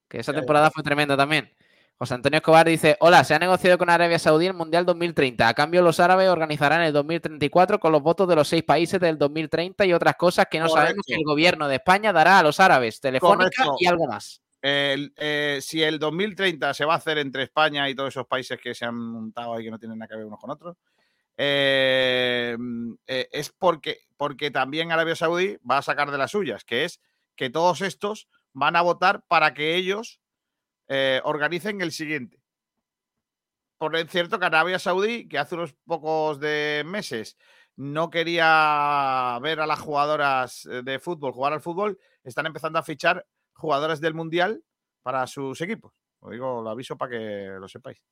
[0.08, 1.54] Que esa temporada fue tremenda también.
[1.98, 5.48] José Antonio Escobar dice, hola, se ha negociado con Arabia Saudí el Mundial 2030.
[5.48, 9.16] A cambio, los árabes organizarán el 2034 con los votos de los seis países del
[9.16, 12.60] 2030 y otras cosas que no sabemos que el gobierno de España dará a los
[12.60, 13.76] árabes, telefónica Correcto.
[13.80, 14.42] y algo más.
[14.60, 18.58] El, eh, si el 2030 se va a hacer entre España y todos esos países
[18.60, 20.76] que se han montado ahí que no tienen nada que ver unos con otros,
[21.38, 22.58] eh,
[23.06, 27.00] eh, es porque, porque también Arabia Saudí va a sacar de las suyas, que es
[27.36, 30.20] que todos estos van a votar para que ellos
[30.88, 32.40] eh, organicen el siguiente.
[33.78, 37.36] Por cierto que Arabia Saudí, que hace unos pocos de meses
[37.76, 42.82] no quería ver a las jugadoras eh, de fútbol jugar al fútbol, están empezando a
[42.82, 44.62] fichar jugadoras del Mundial
[45.02, 45.92] para sus equipos.
[46.22, 48.02] Lo digo, lo aviso para que lo sepáis.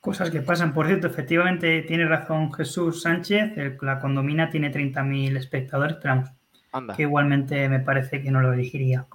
[0.00, 0.74] Cosas que pasan.
[0.74, 3.56] Por cierto, efectivamente tiene razón Jesús Sánchez.
[3.56, 6.30] el- la condomina tiene 30.000 espectadores, pero vamos,
[6.72, 9.06] Anda, que igualmente me parece que no lo elegiría.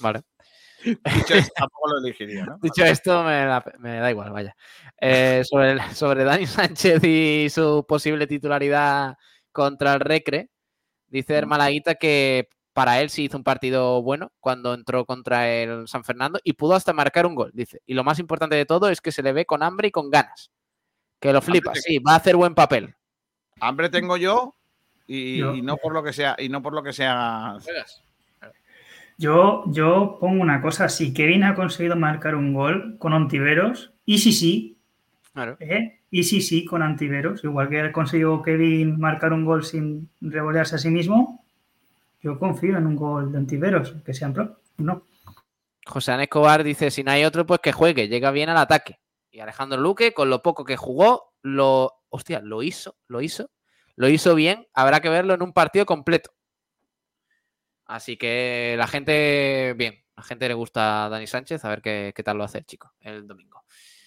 [0.00, 0.22] vale.
[0.84, 2.58] Dicho esto, tampoco lo elegiría, ¿no?
[2.62, 4.54] Dicho esto, me, la- me da igual, vaya.
[5.00, 9.16] Eh, sobre, sobre Dani Sánchez y su posible titularidad
[9.52, 10.50] contra el Recre,
[11.08, 15.88] dice el Malaguita que para él sí hizo un partido bueno cuando entró contra el
[15.88, 17.80] San Fernando y pudo hasta marcar un gol, dice.
[17.86, 20.10] Y lo más importante de todo es que se le ve con hambre y con
[20.10, 20.50] ganas.
[21.18, 22.94] Que lo flipa, sí, va a hacer buen papel.
[23.60, 24.52] Hambre tengo yo
[25.06, 27.56] y, Yo- y no por lo que sea, y no por lo que sea.
[29.18, 34.18] Yo, yo pongo una cosa, si Kevin ha conseguido marcar un gol con Ontiveros, y
[34.18, 34.78] sí, sí,
[35.32, 35.56] Claro.
[35.60, 36.00] ¿eh?
[36.10, 40.76] y sí, sí, con Antiveros, igual que ha conseguido Kevin marcar un gol sin revolearse
[40.76, 41.44] a sí mismo,
[42.22, 45.06] yo confío en un gol de Antiveros, que sean pro, no.
[45.86, 48.98] José Ana Escobar dice, si no hay otro, pues que juegue, llega bien al ataque.
[49.30, 53.50] Y Alejandro Luque, con lo poco que jugó, lo, hostia, lo hizo, lo hizo,
[53.94, 54.66] lo hizo bien.
[54.74, 56.30] Habrá que verlo en un partido completo.
[57.86, 62.12] Así que la gente, bien, la gente le gusta a Dani Sánchez, a ver qué,
[62.14, 63.62] qué tal lo hace el chico el domingo.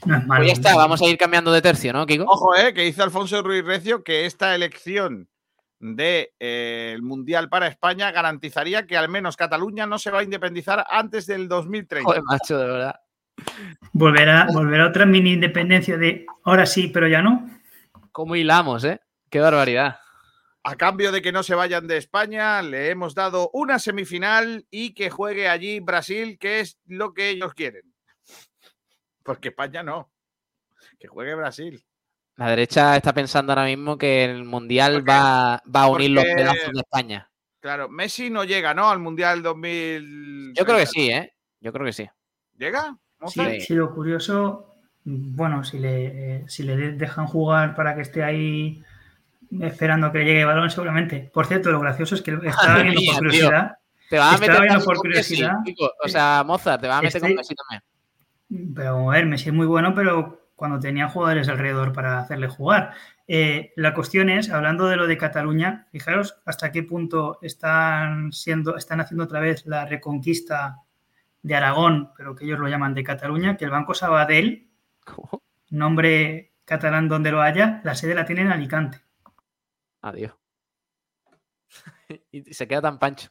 [0.05, 0.23] No.
[0.27, 2.23] Pues ya está, vamos a ir cambiando de tercio, ¿no, Kiko?
[2.23, 5.27] Ojo, eh, que dice Alfonso Ruiz Recio que esta elección
[5.79, 11.25] del Mundial para España garantizaría que al menos Cataluña no se va a independizar antes
[11.25, 12.05] del 2030.
[12.05, 12.95] Joder, macho, de verdad.
[13.93, 17.49] Volverá, volverá otra mini independencia de ahora sí, pero ya no.
[18.11, 18.99] ¿Cómo hilamos, eh?
[19.29, 19.99] Qué barbaridad.
[20.63, 24.93] A cambio de que no se vayan de España, le hemos dado una semifinal y
[24.93, 27.93] que juegue allí Brasil, que es lo que ellos quieren.
[29.23, 30.11] Porque España no.
[30.99, 31.83] Que juegue Brasil.
[32.35, 36.23] La derecha está pensando ahora mismo que el Mundial Porque- va, va a unir los
[36.23, 37.29] pedazos de España.
[37.59, 38.89] Claro, Messi no llega, ¿no?
[38.89, 40.53] Al Mundial 2000.
[40.55, 41.33] Yo creo que sí, ¿eh?
[41.59, 42.09] Yo creo que sí.
[42.57, 42.97] ¿Llega?
[43.27, 48.23] Sí, sí, lo curioso, bueno, si le, eh, si le dejan jugar para que esté
[48.23, 48.81] ahí
[49.61, 51.29] esperando que llegue el balón, seguramente.
[51.33, 53.29] Por cierto, lo gracioso es que estaba Madre viendo mía, por tío.
[53.29, 53.77] curiosidad.
[54.09, 55.53] Te vas a meter viendo por con curiosidad.
[56.03, 58.73] O sea, Mozart, te vas a meter con Este- Messi también.
[58.75, 62.93] Pero, a ver, Messi es muy bueno, pero cuando tenía jugadores alrededor para hacerle jugar.
[63.27, 68.75] Eh, la cuestión es, hablando de lo de Cataluña, fijaros hasta qué punto están siendo,
[68.75, 70.77] están haciendo otra vez la reconquista
[71.43, 74.67] de Aragón, pero que ellos lo llaman de Cataluña, que el Banco Sabadell,
[75.69, 78.99] nombre catalán donde lo haya, la sede la tiene en Alicante.
[80.01, 80.33] Adiós.
[82.31, 83.29] y se queda tan pancho.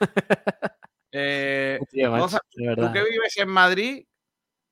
[1.18, 4.04] Eh, Tío, macho, Mozart, de Tú que vives en Madrid,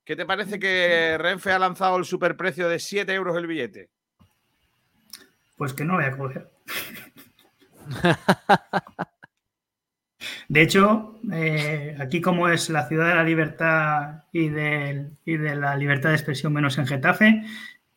[0.05, 3.89] ¿qué te parece que Renfe ha lanzado el superprecio de 7 euros el billete?
[5.57, 6.51] Pues que no lo voy a coger.
[10.49, 15.55] De hecho, eh, aquí como es la ciudad de la libertad y, del- y de
[15.57, 17.43] la libertad de expresión menos en Getafe,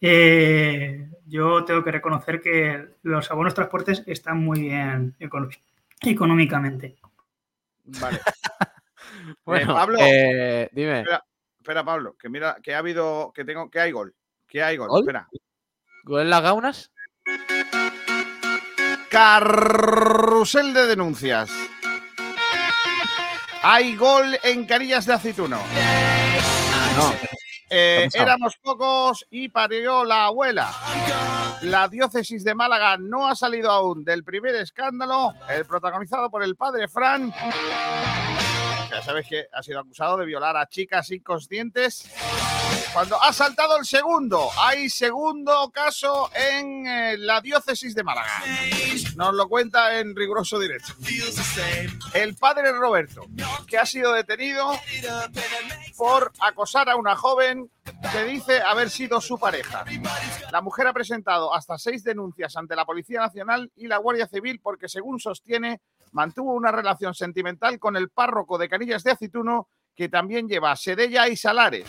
[0.01, 5.15] eh, yo tengo que reconocer que los abonos transportes están muy bien
[6.01, 6.97] económicamente.
[7.85, 8.19] Vale.
[9.43, 9.97] Bueno, Pablo.
[9.99, 10.99] eh, dime.
[10.99, 11.25] Espera,
[11.59, 14.15] espera, Pablo, que mira, que ha habido, que tengo, que hay gol.
[14.47, 14.87] Que hay gol.
[14.87, 15.01] ¿Gol?
[15.01, 15.27] Espera.
[16.05, 16.91] ¿Gol en las gaunas?
[19.09, 21.51] Carrusel de denuncias.
[23.63, 25.57] Hay gol en Carillas de Aceituno.
[25.57, 27.13] No.
[27.69, 30.71] Eh, éramos pocos y parió la abuela.
[31.61, 36.55] La diócesis de Málaga no ha salido aún del primer escándalo, el protagonizado por el
[36.55, 37.33] padre Fran.
[38.89, 42.09] Ya sabes que ha sido acusado de violar a chicas inconscientes.
[42.97, 48.41] Cuando ha saltado el segundo, hay segundo caso en eh, la diócesis de Málaga.
[49.15, 50.93] Nos lo cuenta en riguroso directo.
[52.15, 53.27] El padre Roberto,
[53.67, 54.71] que ha sido detenido
[55.95, 57.69] por acosar a una joven
[58.11, 59.85] que dice haber sido su pareja.
[60.51, 64.59] La mujer ha presentado hasta seis denuncias ante la Policía Nacional y la Guardia Civil
[64.59, 65.81] porque, según sostiene,
[66.13, 71.27] mantuvo una relación sentimental con el párroco de Canillas de Acituno, que también lleva Sedella
[71.27, 71.85] y Salares.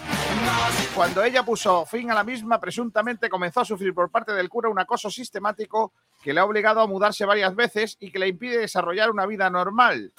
[0.95, 4.69] Cuando ella puso fin a la misma, presuntamente comenzó a sufrir por parte del cura
[4.69, 5.93] un acoso sistemático
[6.23, 9.49] que le ha obligado a mudarse varias veces y que le impide desarrollar una vida
[9.49, 10.13] normal.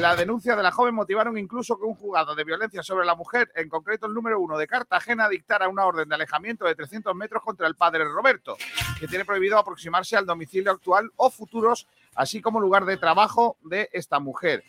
[0.00, 3.52] La denuncia de la joven motivaron incluso que un juzgado de violencia sobre la mujer,
[3.54, 7.42] en concreto el número uno de Cartagena, dictara una orden de alejamiento de 300 metros
[7.44, 8.56] contra el padre Roberto,
[8.98, 13.90] que tiene prohibido aproximarse al domicilio actual o futuros, así como lugar de trabajo de
[13.92, 14.64] esta mujer.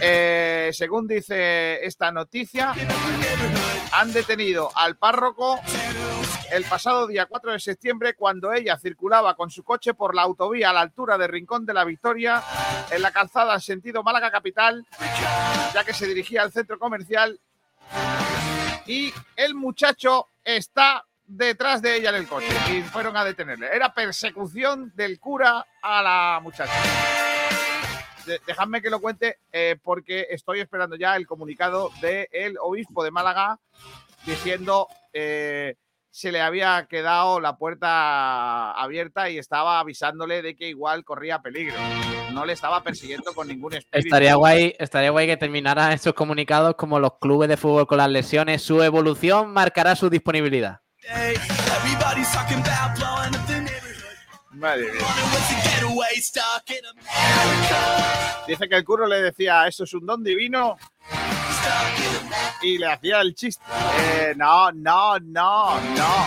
[0.00, 2.74] Eh, según dice esta noticia,
[3.92, 5.60] han detenido al párroco
[6.52, 10.70] el pasado día 4 de septiembre cuando ella circulaba con su coche por la autovía
[10.70, 12.42] a la altura de Rincón de la Victoria
[12.90, 14.86] en la calzada en sentido Málaga capital,
[15.72, 17.38] ya que se dirigía al centro comercial
[18.86, 23.68] y el muchacho está detrás de ella en el coche y fueron a detenerle.
[23.72, 26.72] Era persecución del cura a la muchacha.
[28.26, 33.10] De- dejadme que lo cuente eh, porque estoy esperando ya el comunicado del obispo de
[33.10, 33.58] Málaga
[34.26, 35.76] diciendo eh,
[36.10, 41.76] se le había quedado la puerta abierta y estaba avisándole de que igual corría peligro.
[42.32, 44.08] No le estaba persiguiendo con ningún espíritu.
[44.08, 48.08] Estaría guay, estaría guay que terminaran esos comunicados como los clubes de fútbol con las
[48.10, 48.62] lesiones.
[48.62, 50.80] Su evolución marcará su disponibilidad.
[54.52, 55.00] Madre mía.
[58.46, 60.76] Dice que el curro le decía, eso es un don divino.
[62.62, 63.64] Y le hacía el chiste.
[63.98, 66.26] Eh, no, no, no, no.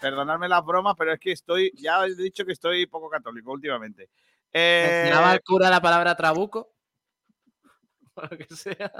[0.00, 4.10] Perdonadme las bromas, pero es que estoy, ya he dicho que estoy poco católico últimamente.
[4.52, 6.70] Eh, ¿Mencionaba el cura la palabra trabuco?
[8.14, 8.92] O lo que sea.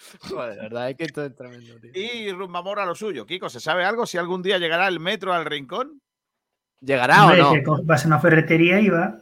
[0.20, 1.90] Joder, de verdad es que esto es tremendo, tío.
[1.94, 3.26] y Rumbamor a lo suyo.
[3.26, 4.06] Kiko, ¿se sabe algo?
[4.06, 6.00] Si algún día llegará el metro al rincón.
[6.80, 7.84] ¿Llegará Hombre, o no?
[7.84, 9.18] Vas a una ferretería y va.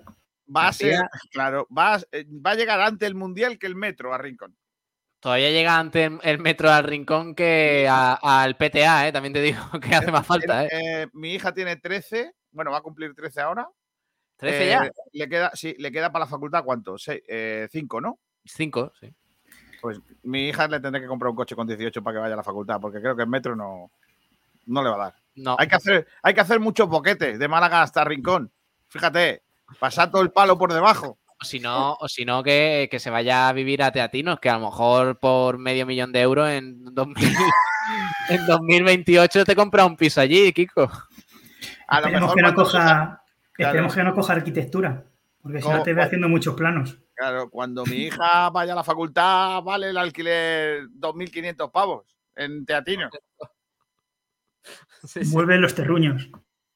[0.54, 1.00] Va a ser,
[1.30, 4.56] claro, va a, eh, va a llegar antes el mundial que el metro a Rincón.
[5.20, 9.12] Todavía llega antes el metro al rincón que al PTA, ¿eh?
[9.12, 10.68] También te digo que hace más falta, ¿eh?
[10.70, 13.68] Eh, mi hija tiene 13, bueno, va a cumplir 13 ahora.
[14.36, 14.90] 13 Eh, ya.
[15.12, 16.96] Le queda, sí, le queda para la facultad, ¿cuánto?
[16.96, 18.20] 5, ¿no?
[18.44, 19.12] 5, sí.
[19.80, 22.38] Pues mi hija le tendré que comprar un coche con 18 para que vaya a
[22.38, 23.90] la facultad, porque creo que el metro no,
[24.66, 25.14] no le va a dar.
[25.36, 25.56] No.
[25.58, 28.50] Hay que hacer, hay que hacer muchos boquetes de Málaga hasta Rincón.
[28.88, 29.42] Fíjate,
[29.78, 31.18] pasar todo el palo por debajo.
[31.40, 34.50] O si no, o si no que, que se vaya a vivir a Teatinos, que
[34.50, 37.16] a lo mejor por medio millón de euros en, 2000
[38.30, 40.90] en 2028 te compra un piso allí, Kiko.
[41.86, 43.22] A lo Esperemos mejor que no coja,
[43.52, 43.70] Claro.
[43.70, 45.04] esperemos que no coja arquitectura.
[45.42, 46.98] Porque si no te ve haciendo muchos planos.
[47.18, 53.10] Claro, cuando mi hija vaya a la facultad, vale el alquiler 2.500 pavos en Teatino.
[55.32, 56.30] Vuelven los terruños.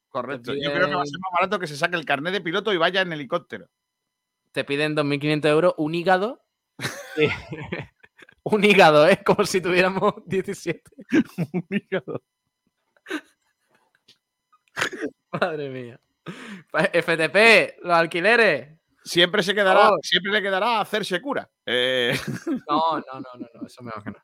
[0.09, 0.53] Correcto.
[0.53, 2.73] Yo creo que va a ser más barato que se saque el carnet de piloto
[2.73, 3.69] y vaya en helicóptero.
[4.51, 6.43] Te piden 2.500 euros un hígado.
[7.17, 7.29] Eh,
[8.45, 9.23] un hígado, ¿eh?
[9.25, 10.83] Como si tuviéramos 17.
[11.53, 12.23] Un hígado.
[15.31, 16.01] Madre mía.
[16.71, 18.72] Pa- FTP, los alquileres.
[19.05, 19.97] Siempre se quedará, Oh.
[20.03, 21.49] siempre le quedará hacerse cura.
[21.67, 22.13] Eh,
[22.69, 24.19] No, no, no, no, no, eso mejor que no.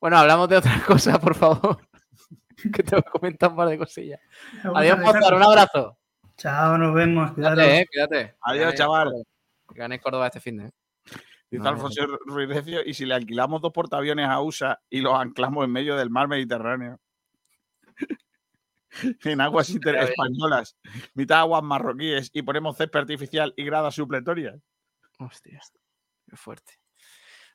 [0.00, 1.78] Bueno, hablamos de otra cosa, por favor.
[2.72, 4.20] que te voy a comentar un par de cosillas.
[4.74, 5.98] Adiós, a Mozart, un abrazo.
[6.36, 7.32] Chao, nos vemos.
[7.32, 8.36] Cuídate, eh, cuídate.
[8.42, 9.12] Adiós, Ganéis chaval.
[9.68, 10.64] Ganéis Córdoba este fin de.
[10.66, 10.70] ¿eh?
[11.50, 15.14] dice No, Alfonso Ruiz Recio, y si le alquilamos dos portaaviones a USA y los
[15.14, 16.98] anclamos en medio del mar Mediterráneo.
[19.24, 20.08] en aguas inter- bien.
[20.08, 20.76] españolas,
[21.14, 24.56] mitad aguas marroquíes y ponemos césped artificial y gradas supletorias.
[25.18, 25.60] Hostia,
[26.28, 26.74] qué fuerte.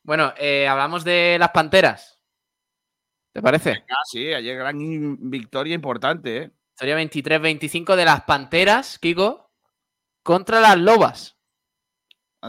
[0.04, 2.20] Bueno, eh, hablamos de las panteras.
[3.32, 3.84] ¿Te parece?
[3.90, 4.78] Ah, sí, ayer gran
[5.30, 6.52] victoria importante, ¿eh?
[6.72, 9.52] Historia 23-25 de las panteras, Kiko,
[10.24, 11.33] contra las lobas.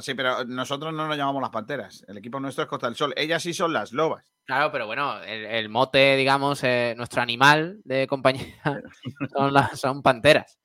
[0.01, 2.05] Sí, pero nosotros no nos llamamos las panteras.
[2.09, 3.15] El equipo nuestro es Costa del Sol.
[3.17, 4.35] Ellas sí son las lobas.
[4.45, 8.55] Claro, pero bueno, el, el mote, digamos, eh, nuestro animal de compañía
[9.37, 10.59] son, las, son panteras.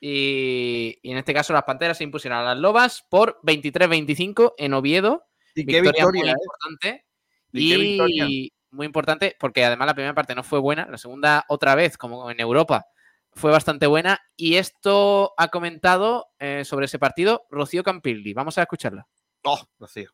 [0.00, 4.74] Y, y en este caso las panteras se impusieron a las lobas por 23-25 en
[4.74, 5.24] Oviedo.
[5.54, 6.34] Y qué Victoria victoria, muy ¿eh?
[6.34, 7.04] importante.
[7.52, 8.26] Y qué victoria.
[8.28, 11.96] Y muy importante porque además la primera parte no fue buena, la segunda otra vez,
[11.96, 12.86] como en Europa,
[13.34, 14.20] fue bastante buena.
[14.36, 18.32] Y esto ha comentado eh, sobre ese partido Rocío Campilli.
[18.34, 19.06] Vamos a escucharla.
[19.44, 20.10] Oh, Rocío.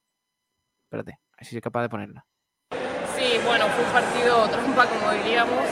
[0.85, 2.27] Espérate, a ver si soy capaz de ponerla.
[3.17, 5.65] Sí, bueno, fue un partido trampa, como diríamos.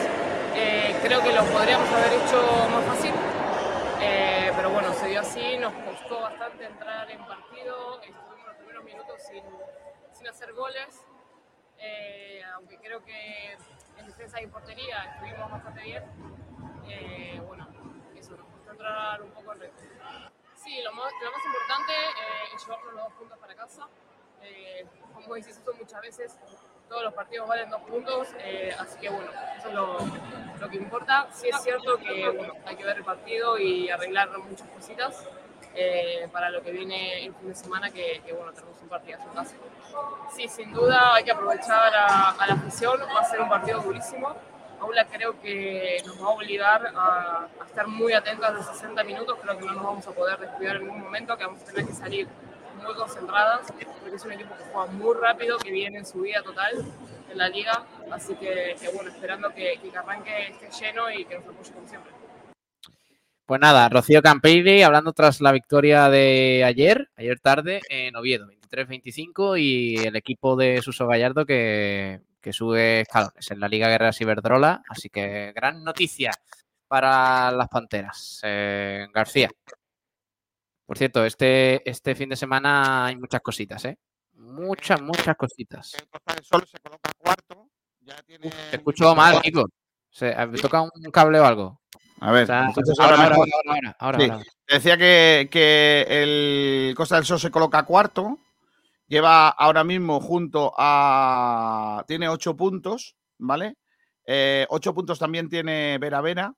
[0.55, 3.12] Eh, creo que lo podríamos haber hecho más fácil,
[4.01, 8.85] Eh, pero bueno, se dio así, nos costó bastante entrar en partido, estuvimos los primeros
[8.85, 9.43] minutos sin,
[10.12, 11.05] sin hacer goles,
[11.81, 13.53] Eh, aunque creo que
[13.99, 16.03] en defensa y portería estuvimos bastante bien.
[16.89, 17.69] Eh, bueno,
[18.16, 19.78] eso nos costó entrar un poco en ritmo.
[20.55, 23.89] Sí, lo más, lo más importante eh, es llevarnos los dos puntos para casa.
[24.43, 26.39] Eh, como decís eso muchas veces,
[26.89, 29.98] todos los partidos valen dos puntos, eh, así que bueno, eso es lo,
[30.60, 31.28] lo, que importa.
[31.32, 35.28] Sí es cierto que bueno, hay que ver el partido y arreglar muchas cositas
[35.74, 39.19] eh, para lo que viene el fin de semana, que, que bueno, tenemos un partido
[39.19, 39.55] en casa.
[40.35, 43.81] Sí, sin duda hay que aprovechar a, a la afición, va a ser un partido
[43.81, 44.35] durísimo.
[44.80, 49.36] Aula creo que nos va a obligar a, estar muy atentos a los 60 minutos,
[49.42, 51.86] creo que no nos vamos a poder descuidar en ningún momento, que vamos a tener
[51.86, 52.28] que salir
[52.82, 56.42] muy concentradas, porque es un equipo que juega muy rápido, que viene en su vida
[56.42, 56.84] total
[57.30, 61.38] en la liga, así que, que bueno, esperando que, que arranque esté lleno y que
[61.38, 62.12] nos apoye como siempre.
[63.44, 69.59] Pues nada, Rocío Campelli hablando tras la victoria de ayer, ayer tarde, en Oviedo, 23-25,
[69.59, 74.82] y el equipo de Suso Gallardo que, que sube escalones en la Liga Guerreras Iberdrola,
[74.89, 76.31] así que gran noticia
[76.86, 78.40] para las Panteras.
[78.44, 79.51] Eh, García.
[80.86, 83.98] Por cierto, este, este fin de semana hay muchas cositas, ¿eh?
[84.35, 85.94] Muchas, muchas cositas.
[85.94, 87.69] El Sol se coloca cuarto.
[88.01, 88.48] Ya tiene...
[88.70, 89.66] Te escucho mal, Nico.
[90.10, 91.81] ¿Se, ¿Me toca un cable o algo?
[92.20, 93.48] A ver, O sea, entonces ahora, ahora, ahora, mejor.
[93.66, 94.31] ahora, ahora, Sí.
[94.31, 94.44] ahora.
[94.66, 98.39] Decía que, que el Costa del Sol se coloca cuarto.
[99.09, 102.05] Lleva ahora mismo junto a.
[102.06, 103.76] Tiene ocho puntos, ¿vale?
[104.26, 106.55] Eh, ocho puntos también tiene Vera Vera.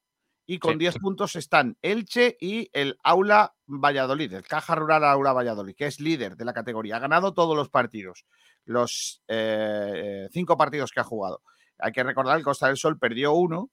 [0.47, 0.79] Y con Sí.
[0.79, 6.01] 10 puntos están Elche y el Aula Valladolid, el Caja Rural Aula Valladolid, que es
[6.01, 6.97] líder de la categoría.
[6.97, 8.25] Ha ganado todos los partidos,
[8.65, 11.43] los eh, cinco partidos que ha jugado.
[11.79, 13.71] Hay que recordar que el Costa del Sol perdió uno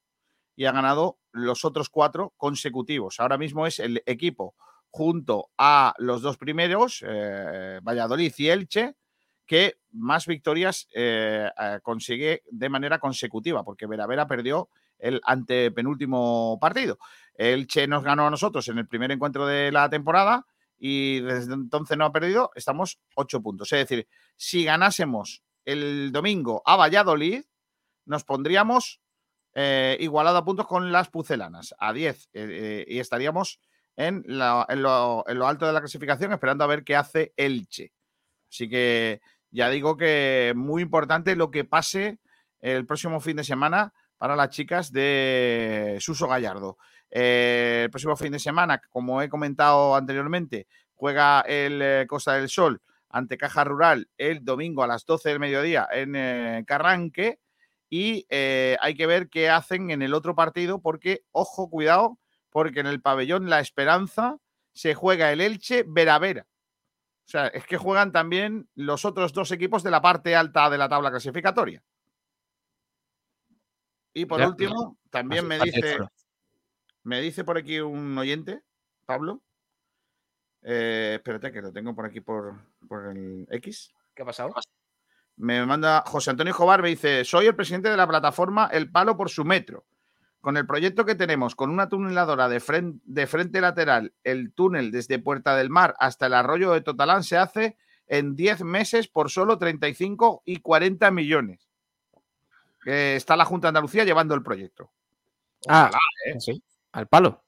[0.55, 3.19] y ha ganado los otros cuatro consecutivos.
[3.19, 4.53] Ahora mismo es el equipo
[4.89, 8.95] junto a los dos primeros, eh, Valladolid y Elche,
[9.45, 14.69] que más victorias eh, eh, consigue de manera consecutiva, porque Vera Vera perdió
[14.99, 16.97] el antepenúltimo partido.
[17.35, 20.45] Elche nos ganó a nosotros en el primer encuentro de la temporada
[20.79, 23.71] y desde entonces no ha perdido, estamos ocho puntos.
[23.73, 27.43] Es decir, si ganásemos el domingo a Valladolid,
[28.05, 29.01] nos pondríamos
[29.99, 33.59] igualado a puntos con las pucelanas, a 10, eh, eh, y estaríamos
[33.97, 37.33] en, la- en lo, en lo alto de la clasificación esperando a ver qué hace
[37.35, 37.91] Elche.
[38.49, 39.19] Así que
[39.51, 42.19] ya digo que muy importante lo que pase
[42.61, 46.77] el próximo fin de semana para las chicas de Suso Gallardo.
[47.09, 52.49] Eh, el próximo fin de semana, como he comentado anteriormente, juega el eh, Costa del
[52.49, 57.39] Sol ante Caja Rural el domingo a las 12 del mediodía en eh, Carranque.
[57.89, 62.19] Y hay que ver qué hacen en el otro partido, porque, ojo, cuidado,
[62.57, 64.39] porque en el pabellón La Esperanza
[64.73, 66.47] se juega el Elche Vera Vera.
[67.23, 70.79] O sea, es que juegan también los otros dos equipos de la parte alta de
[70.79, 71.83] la tabla clasificatoria.
[74.11, 74.47] Y por Ya.
[74.47, 75.99] último, también me dice,
[77.03, 78.63] me dice por aquí un oyente,
[79.05, 79.43] Pablo.
[80.63, 82.55] Eh, espérate, que lo tengo por aquí por,
[82.87, 83.93] por el X.
[84.15, 84.55] ¿Qué ha pasado?
[85.35, 89.15] Me manda José Antonio Jobar, me dice, soy el presidente de la plataforma El Palo
[89.15, 89.85] por su metro.
[90.41, 94.91] Con el proyecto que tenemos, con una tuneladora de, fren- de frente lateral, el túnel
[94.91, 97.77] desde Puerta del Mar hasta el arroyo de Totalán se hace
[98.07, 101.67] en 10 meses por solo 35 y 40 millones.
[102.85, 104.91] Está la Junta de Andalucía llevando el proyecto.
[105.67, 105.89] Ah,
[106.25, 106.39] ¿eh?
[106.39, 107.43] sí, al palo.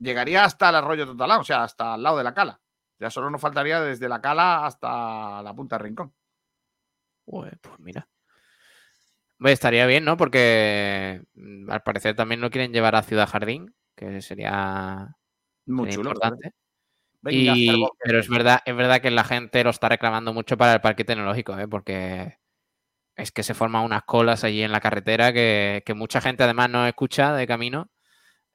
[0.00, 2.60] Llegaría hasta el arroyo de Totalán, o sea, hasta al lado de la cala.
[2.98, 6.12] Ya solo nos faltaría desde la cala hasta la punta del rincón.
[7.24, 8.08] Pues mira.
[9.38, 10.16] Hombre, estaría bien, ¿no?
[10.16, 15.16] Porque mm, al parecer también lo quieren llevar a Ciudad Jardín, que sería,
[15.66, 16.10] Muy chulo.
[16.10, 16.52] importante.
[17.20, 20.74] Venga, Y- pero es verdad, es verdad que la gente lo está reclamando mucho para
[20.74, 21.68] el parque tecnológico, ¿eh?
[21.68, 22.38] porque
[23.16, 26.70] es que se forman unas colas allí en la carretera que, que mucha gente además
[26.70, 27.90] no escucha de camino.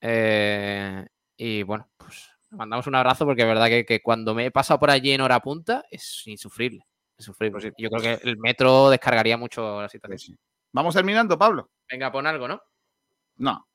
[0.02, 1.06] Eh,
[1.38, 4.80] y bueno, pues mandamos un abrazo porque es verdad que, que cuando me he pasado
[4.80, 6.86] por allí en hora punta es insufrible.
[7.18, 7.52] insufrible.
[7.52, 7.72] Pues sí.
[7.78, 10.38] Yo creo que el metro descargaría mucho la situación.
[10.74, 11.70] Vamos terminando, Pablo.
[11.90, 12.62] Venga, pon algo, ¿no?
[13.38, 13.68] No,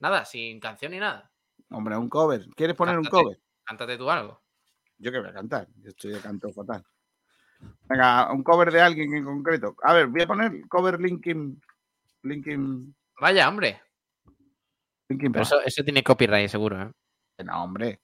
[0.00, 1.30] Nada, sin canción ni nada.
[1.70, 2.46] hombre, un cover.
[2.54, 3.38] ¿Quieres poner un cover?
[3.64, 4.40] Cántate tú algo.
[4.98, 5.68] Yo que voy a cantar.
[5.76, 6.84] Yo estoy de canto fatal.
[7.88, 9.74] Venga, un cover de alguien en concreto.
[9.82, 11.60] A ver, voy a poner cover Linkin.
[12.22, 12.94] Linkin.
[13.20, 13.80] Vaya, hombre.
[15.08, 15.60] Linkin Pero Park.
[15.60, 16.92] eso, eso tiene copyright, seguro, ¿eh?
[17.44, 18.00] No, hombre.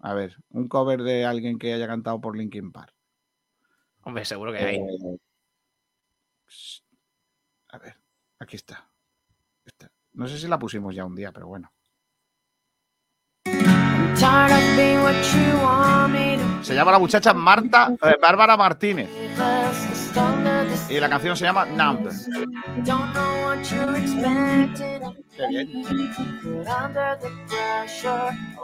[0.00, 2.94] A ver, un cover de alguien que haya cantado por Linkin Park.
[4.02, 4.76] Hombre, seguro que hay.
[4.76, 5.18] Eh,
[7.68, 7.96] a ver,
[8.38, 8.88] aquí está.
[9.64, 9.90] Esta.
[10.12, 11.72] No sé si la pusimos ya un día, pero bueno.
[16.62, 19.08] Se llama la muchacha Marta, eh, Bárbara Martínez.
[20.88, 22.12] Y la canción se llama Number.
[25.36, 25.84] Qué bien.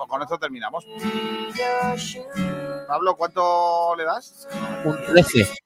[0.09, 0.85] Con esto terminamos.
[2.87, 4.49] Pablo, ¿cuánto le das?
[4.85, 5.66] Un 13.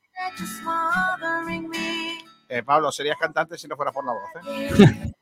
[2.49, 4.29] Eh, Pablo, serías cantante si no fuera por la voz.
[4.45, 5.11] ¿eh?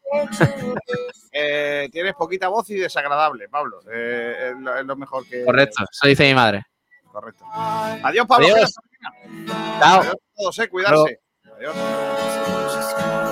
[1.32, 3.82] Eh, tienes poquita voz y desagradable, Pablo.
[3.92, 5.46] Eh, es, lo, es lo mejor que.
[5.46, 6.66] Correcto, eso dice mi madre.
[7.12, 7.46] Correcto.
[7.54, 8.48] Adiós, Pablo.
[8.48, 8.74] Adiós.
[9.80, 10.00] Chao.
[10.02, 11.22] Adiós a todos, eh, cuidarse.
[11.56, 13.29] Adiós.